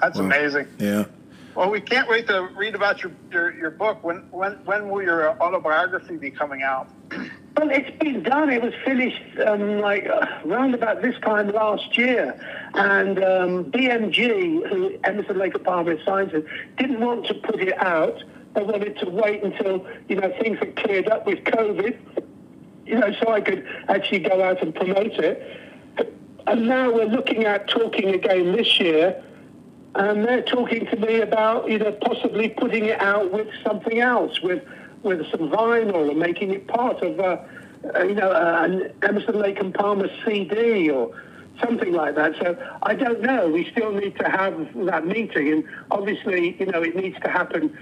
That's 0.00 0.18
Wow. 0.18 0.24
amazing. 0.24 0.66
Yeah. 0.78 1.04
Well, 1.56 1.70
we 1.70 1.80
can't 1.80 2.06
wait 2.06 2.26
to 2.26 2.50
read 2.54 2.74
about 2.74 3.02
your, 3.02 3.12
your, 3.32 3.54
your 3.54 3.70
book. 3.70 4.04
When, 4.04 4.30
when, 4.30 4.52
when 4.66 4.90
will 4.90 5.02
your 5.02 5.30
autobiography 5.40 6.18
be 6.18 6.30
coming 6.30 6.62
out? 6.62 6.86
Well, 7.56 7.70
it's 7.70 7.98
been 7.98 8.22
done. 8.22 8.50
It 8.50 8.60
was 8.60 8.74
finished 8.84 9.22
um, 9.46 9.78
like 9.78 10.06
uh, 10.06 10.26
around 10.44 10.74
about 10.74 11.00
this 11.00 11.18
time 11.20 11.48
last 11.48 11.96
year, 11.96 12.38
and 12.74 13.16
um, 13.24 13.64
BMG, 13.72 14.68
who 14.68 14.98
Emerson 15.04 15.38
Lake 15.38 15.64
Palmer 15.64 15.96
signs 16.04 16.34
it, 16.34 16.44
didn't 16.76 17.00
want 17.00 17.26
to 17.28 17.34
put 17.34 17.58
it 17.62 17.72
out. 17.78 18.22
They 18.54 18.62
wanted 18.62 18.98
to 18.98 19.08
wait 19.08 19.42
until 19.42 19.86
you 20.10 20.16
know 20.16 20.30
things 20.38 20.58
had 20.58 20.76
cleared 20.76 21.08
up 21.08 21.26
with 21.26 21.38
COVID, 21.44 21.96
you 22.84 22.98
know, 22.98 23.10
so 23.22 23.32
I 23.32 23.40
could 23.40 23.66
actually 23.88 24.18
go 24.18 24.44
out 24.44 24.60
and 24.60 24.74
promote 24.74 25.12
it. 25.12 25.42
And 26.46 26.68
now 26.68 26.92
we're 26.92 27.06
looking 27.06 27.44
at 27.44 27.68
talking 27.68 28.10
again 28.10 28.52
this 28.52 28.78
year, 28.78 29.24
and 29.96 30.24
they're 30.24 30.42
talking 30.42 30.86
to 30.86 30.96
me 30.96 31.20
about 31.20 31.68
you 31.68 31.78
know 31.78 31.92
possibly 31.92 32.50
putting 32.50 32.84
it 32.86 33.00
out 33.00 33.32
with 33.32 33.48
something 33.64 34.00
else, 34.00 34.40
with 34.42 34.62
with 35.02 35.28
some 35.30 35.50
vinyl 35.50 36.10
or 36.10 36.14
making 36.14 36.50
it 36.50 36.66
part 36.66 37.02
of 37.02 37.18
uh, 37.18 37.38
uh, 37.94 38.02
you 38.02 38.14
know 38.14 38.32
an 38.32 38.92
Emerson 39.02 39.38
Lake 39.38 39.58
and 39.58 39.74
Palmer 39.74 40.08
CD 40.24 40.90
or 40.90 41.14
something 41.62 41.92
like 41.92 42.14
that. 42.16 42.34
So 42.38 42.56
I 42.82 42.94
don't 42.94 43.22
know. 43.22 43.48
We 43.48 43.70
still 43.70 43.92
need 43.92 44.16
to 44.18 44.28
have 44.28 44.54
that 44.86 45.06
meeting, 45.06 45.52
and 45.52 45.64
obviously 45.90 46.56
you 46.58 46.66
know 46.66 46.82
it 46.82 46.94
needs 46.94 47.18
to 47.20 47.30
happen 47.30 47.76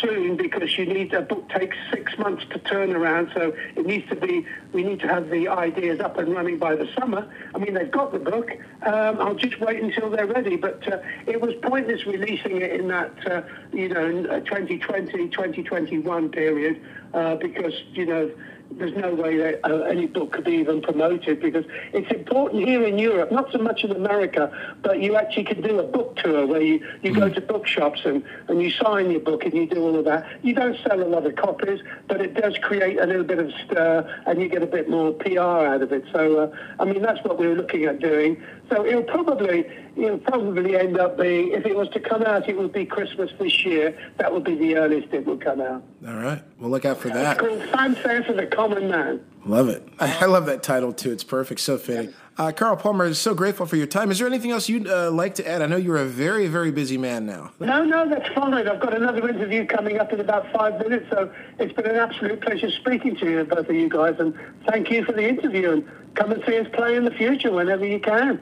soon 0.00 0.36
because 0.36 0.76
you 0.76 0.86
need 0.86 1.12
a 1.14 1.22
book 1.22 1.48
takes 1.48 1.76
six 1.90 2.16
months 2.18 2.44
to 2.50 2.58
turn 2.58 2.94
around. 2.94 3.30
So 3.34 3.54
it 3.76 3.86
needs 3.86 4.08
to 4.08 4.16
be 4.16 4.46
we 4.72 4.82
need 4.82 5.00
to 5.00 5.08
have 5.08 5.30
the 5.30 5.48
ideas 5.48 6.00
up 6.00 6.18
and 6.18 6.34
running 6.34 6.58
by 6.58 6.76
the 6.76 6.88
summer. 6.98 7.28
I 7.54 7.58
mean 7.58 7.74
they've 7.74 7.90
got 7.90 8.12
the 8.12 8.18
book. 8.18 8.50
Um, 8.82 9.20
i'll 9.20 9.34
just 9.34 9.60
wait 9.60 9.82
until 9.82 10.10
they're 10.10 10.26
ready. 10.26 10.56
But 10.56 10.86
uh, 10.90 10.98
it 11.26 11.40
was 11.40 11.54
pointless 11.62 12.06
releasing 12.06 12.60
it 12.60 12.72
in 12.72 12.88
that 12.88 13.30
uh, 13.30 13.42
you 13.72 13.88
know 13.88 14.04
in, 14.04 14.30
uh, 14.30 14.40
2020 14.40 15.28
2021 15.28 16.30
period 16.30 16.80
uh, 17.14 17.36
because 17.36 17.74
you 17.92 18.06
know 18.06 18.30
there's 18.78 18.96
no 18.96 19.14
way 19.14 19.36
that 19.36 19.60
uh, 19.64 19.82
any 19.82 20.06
book 20.06 20.32
could 20.32 20.44
be 20.44 20.52
even 20.52 20.80
promoted 20.80 21.40
because 21.40 21.64
it's 21.92 22.10
important 22.10 22.66
here 22.66 22.84
in 22.84 22.98
Europe, 22.98 23.30
not 23.32 23.50
so 23.52 23.58
much 23.58 23.84
in 23.84 23.90
America, 23.90 24.50
but 24.82 25.00
you 25.00 25.16
actually 25.16 25.44
can 25.44 25.60
do 25.60 25.78
a 25.78 25.82
book 25.82 26.16
tour 26.16 26.46
where 26.46 26.62
you, 26.62 26.84
you 27.02 27.14
go 27.14 27.28
to 27.28 27.40
bookshops 27.40 28.00
and, 28.04 28.24
and 28.48 28.62
you 28.62 28.70
sign 28.70 29.10
your 29.10 29.20
book 29.20 29.44
and 29.44 29.54
you 29.54 29.66
do 29.66 29.82
all 29.82 29.96
of 29.98 30.04
that. 30.04 30.26
You 30.42 30.54
don't 30.54 30.76
sell 30.86 31.02
a 31.02 31.08
lot 31.08 31.26
of 31.26 31.36
copies, 31.36 31.80
but 32.08 32.20
it 32.20 32.34
does 32.34 32.56
create 32.58 32.98
a 32.98 33.06
little 33.06 33.24
bit 33.24 33.38
of 33.38 33.52
stir 33.64 34.22
and 34.26 34.40
you 34.40 34.48
get 34.48 34.62
a 34.62 34.66
bit 34.66 34.88
more 34.88 35.12
PR 35.12 35.40
out 35.40 35.82
of 35.82 35.92
it. 35.92 36.04
So, 36.12 36.40
uh, 36.40 36.56
I 36.78 36.84
mean, 36.84 37.02
that's 37.02 37.22
what 37.24 37.38
we 37.38 37.46
were 37.46 37.54
looking 37.54 37.84
at 37.84 38.00
doing. 38.00 38.42
So 38.70 38.86
it'll 38.86 39.02
probably, 39.02 39.66
it'll 39.96 40.18
probably 40.18 40.76
end 40.76 40.98
up 40.98 41.18
being, 41.18 41.52
if 41.52 41.66
it 41.66 41.76
was 41.76 41.88
to 41.90 42.00
come 42.00 42.22
out, 42.22 42.48
it 42.48 42.56
would 42.56 42.72
be 42.72 42.84
Christmas 42.84 43.30
this 43.38 43.64
year. 43.64 43.96
That 44.18 44.32
would 44.32 44.44
be 44.44 44.54
the 44.54 44.76
earliest 44.76 45.12
it 45.12 45.26
would 45.26 45.40
come 45.40 45.60
out. 45.60 45.82
All 46.06 46.14
right. 46.14 46.42
We'll 46.58 46.70
look 46.70 46.84
out 46.84 46.98
for 46.98 47.08
that. 47.08 47.38
Called 47.38 47.62
Fanfare 47.70 48.24
for 48.24 48.32
the 48.32 48.46
Common 48.46 48.88
Man. 48.88 49.24
Love 49.44 49.68
it. 49.68 49.86
I, 49.98 50.18
I 50.22 50.26
love 50.26 50.46
that 50.46 50.62
title 50.62 50.92
too. 50.92 51.12
It's 51.12 51.24
perfect. 51.24 51.60
So 51.60 51.78
fitting. 51.78 52.14
Uh, 52.38 52.50
Carl 52.50 52.76
Palmer 52.76 53.04
is 53.04 53.18
so 53.18 53.34
grateful 53.34 53.66
for 53.66 53.76
your 53.76 53.86
time. 53.86 54.10
Is 54.10 54.18
there 54.18 54.26
anything 54.26 54.52
else 54.52 54.66
you'd 54.66 54.88
uh, 54.88 55.10
like 55.10 55.34
to 55.34 55.46
add? 55.46 55.60
I 55.60 55.66
know 55.66 55.76
you're 55.76 55.98
a 55.98 56.06
very, 56.06 56.46
very 56.46 56.70
busy 56.70 56.96
man 56.96 57.26
now. 57.26 57.52
No, 57.60 57.84
no, 57.84 58.08
that's 58.08 58.26
fine. 58.34 58.54
I've 58.54 58.80
got 58.80 58.94
another 58.94 59.28
interview 59.28 59.66
coming 59.66 59.98
up 59.98 60.14
in 60.14 60.20
about 60.20 60.50
five 60.50 60.78
minutes, 60.78 61.06
so 61.10 61.30
it's 61.58 61.74
been 61.74 61.86
an 61.86 61.96
absolute 61.96 62.40
pleasure 62.40 62.70
speaking 62.70 63.16
to 63.16 63.30
you, 63.30 63.44
both 63.44 63.68
of 63.68 63.74
you 63.74 63.88
guys, 63.88 64.14
and 64.18 64.34
thank 64.66 64.90
you 64.90 65.04
for 65.04 65.12
the 65.12 65.28
interview. 65.28 65.72
And 65.72 66.14
come 66.14 66.32
and 66.32 66.42
see 66.46 66.58
us 66.58 66.66
play 66.72 66.96
in 66.96 67.04
the 67.04 67.10
future 67.10 67.52
whenever 67.52 67.86
you 67.86 68.00
can. 68.00 68.40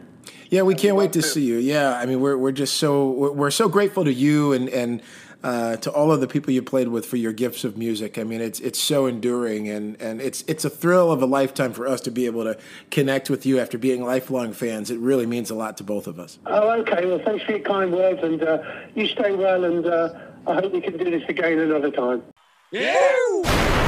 Yeah, 0.49 0.63
we 0.63 0.75
can't 0.75 0.97
wait 0.97 1.13
to 1.13 1.23
to. 1.23 1.29
see 1.29 1.45
you. 1.45 1.57
Yeah, 1.57 1.95
I 1.95 2.07
mean, 2.07 2.21
we're 2.21 2.37
we're 2.37 2.53
just 2.53 2.77
so 2.77 3.11
we're, 3.11 3.33
we're 3.33 3.51
so 3.51 3.69
grateful 3.69 4.05
to 4.05 4.13
you 4.13 4.53
and 4.53 4.69
and 4.69 5.03
uh, 5.43 5.77
to 5.77 5.91
all 5.91 6.13
of 6.13 6.21
the 6.21 6.27
people 6.27 6.53
you 6.53 6.63
played 6.63 6.89
with 6.89 7.07
for 7.07 7.17
your 7.17 7.33
gifts 7.33 7.65
of 7.65 7.77
music. 7.77 8.19
I 8.19 8.25
mean, 8.25 8.41
it's 8.41 8.61
it's 8.61 8.79
so 8.79 9.07
enduring 9.07 9.69
and 9.69 10.01
and 10.01 10.21
it's 10.21 10.43
it's 10.47 10.65
a 10.65 10.71
thrill 10.71 11.11
of 11.11 11.23
a 11.23 11.27
lifetime 11.27 11.73
for 11.73 11.87
us 11.87 12.01
to 12.03 12.11
be 12.11 12.27
able 12.27 12.45
to 12.45 12.59
connect 12.91 13.31
with 13.31 13.47
you 13.47 13.59
after 13.59 13.79
being 13.79 14.05
lifelong 14.05 14.53
fans. 14.53 14.91
It 14.91 14.99
really 14.99 15.27
means 15.27 15.51
a 15.51 15.55
lot 15.55 15.77
to 15.79 15.85
both 15.85 16.07
of 16.07 16.19
us. 16.19 16.39
Oh, 16.47 16.71
okay. 16.81 17.07
Well, 17.07 17.21
thanks 17.25 17.45
for 17.45 17.53
your 17.53 17.61
kind 17.61 17.93
words, 17.93 18.23
and 18.23 18.43
uh, 18.43 18.63
you 18.95 19.07
stay 19.07 19.35
well, 19.35 19.65
and 19.65 19.87
uh, 19.87 20.15
I 20.47 20.55
hope 20.55 20.73
we 20.73 20.81
can 20.81 20.97
do 20.97 21.11
this 21.11 21.27
again 21.29 21.59
another 21.59 21.91
time. 21.91 22.23
Yeah! 22.71 23.87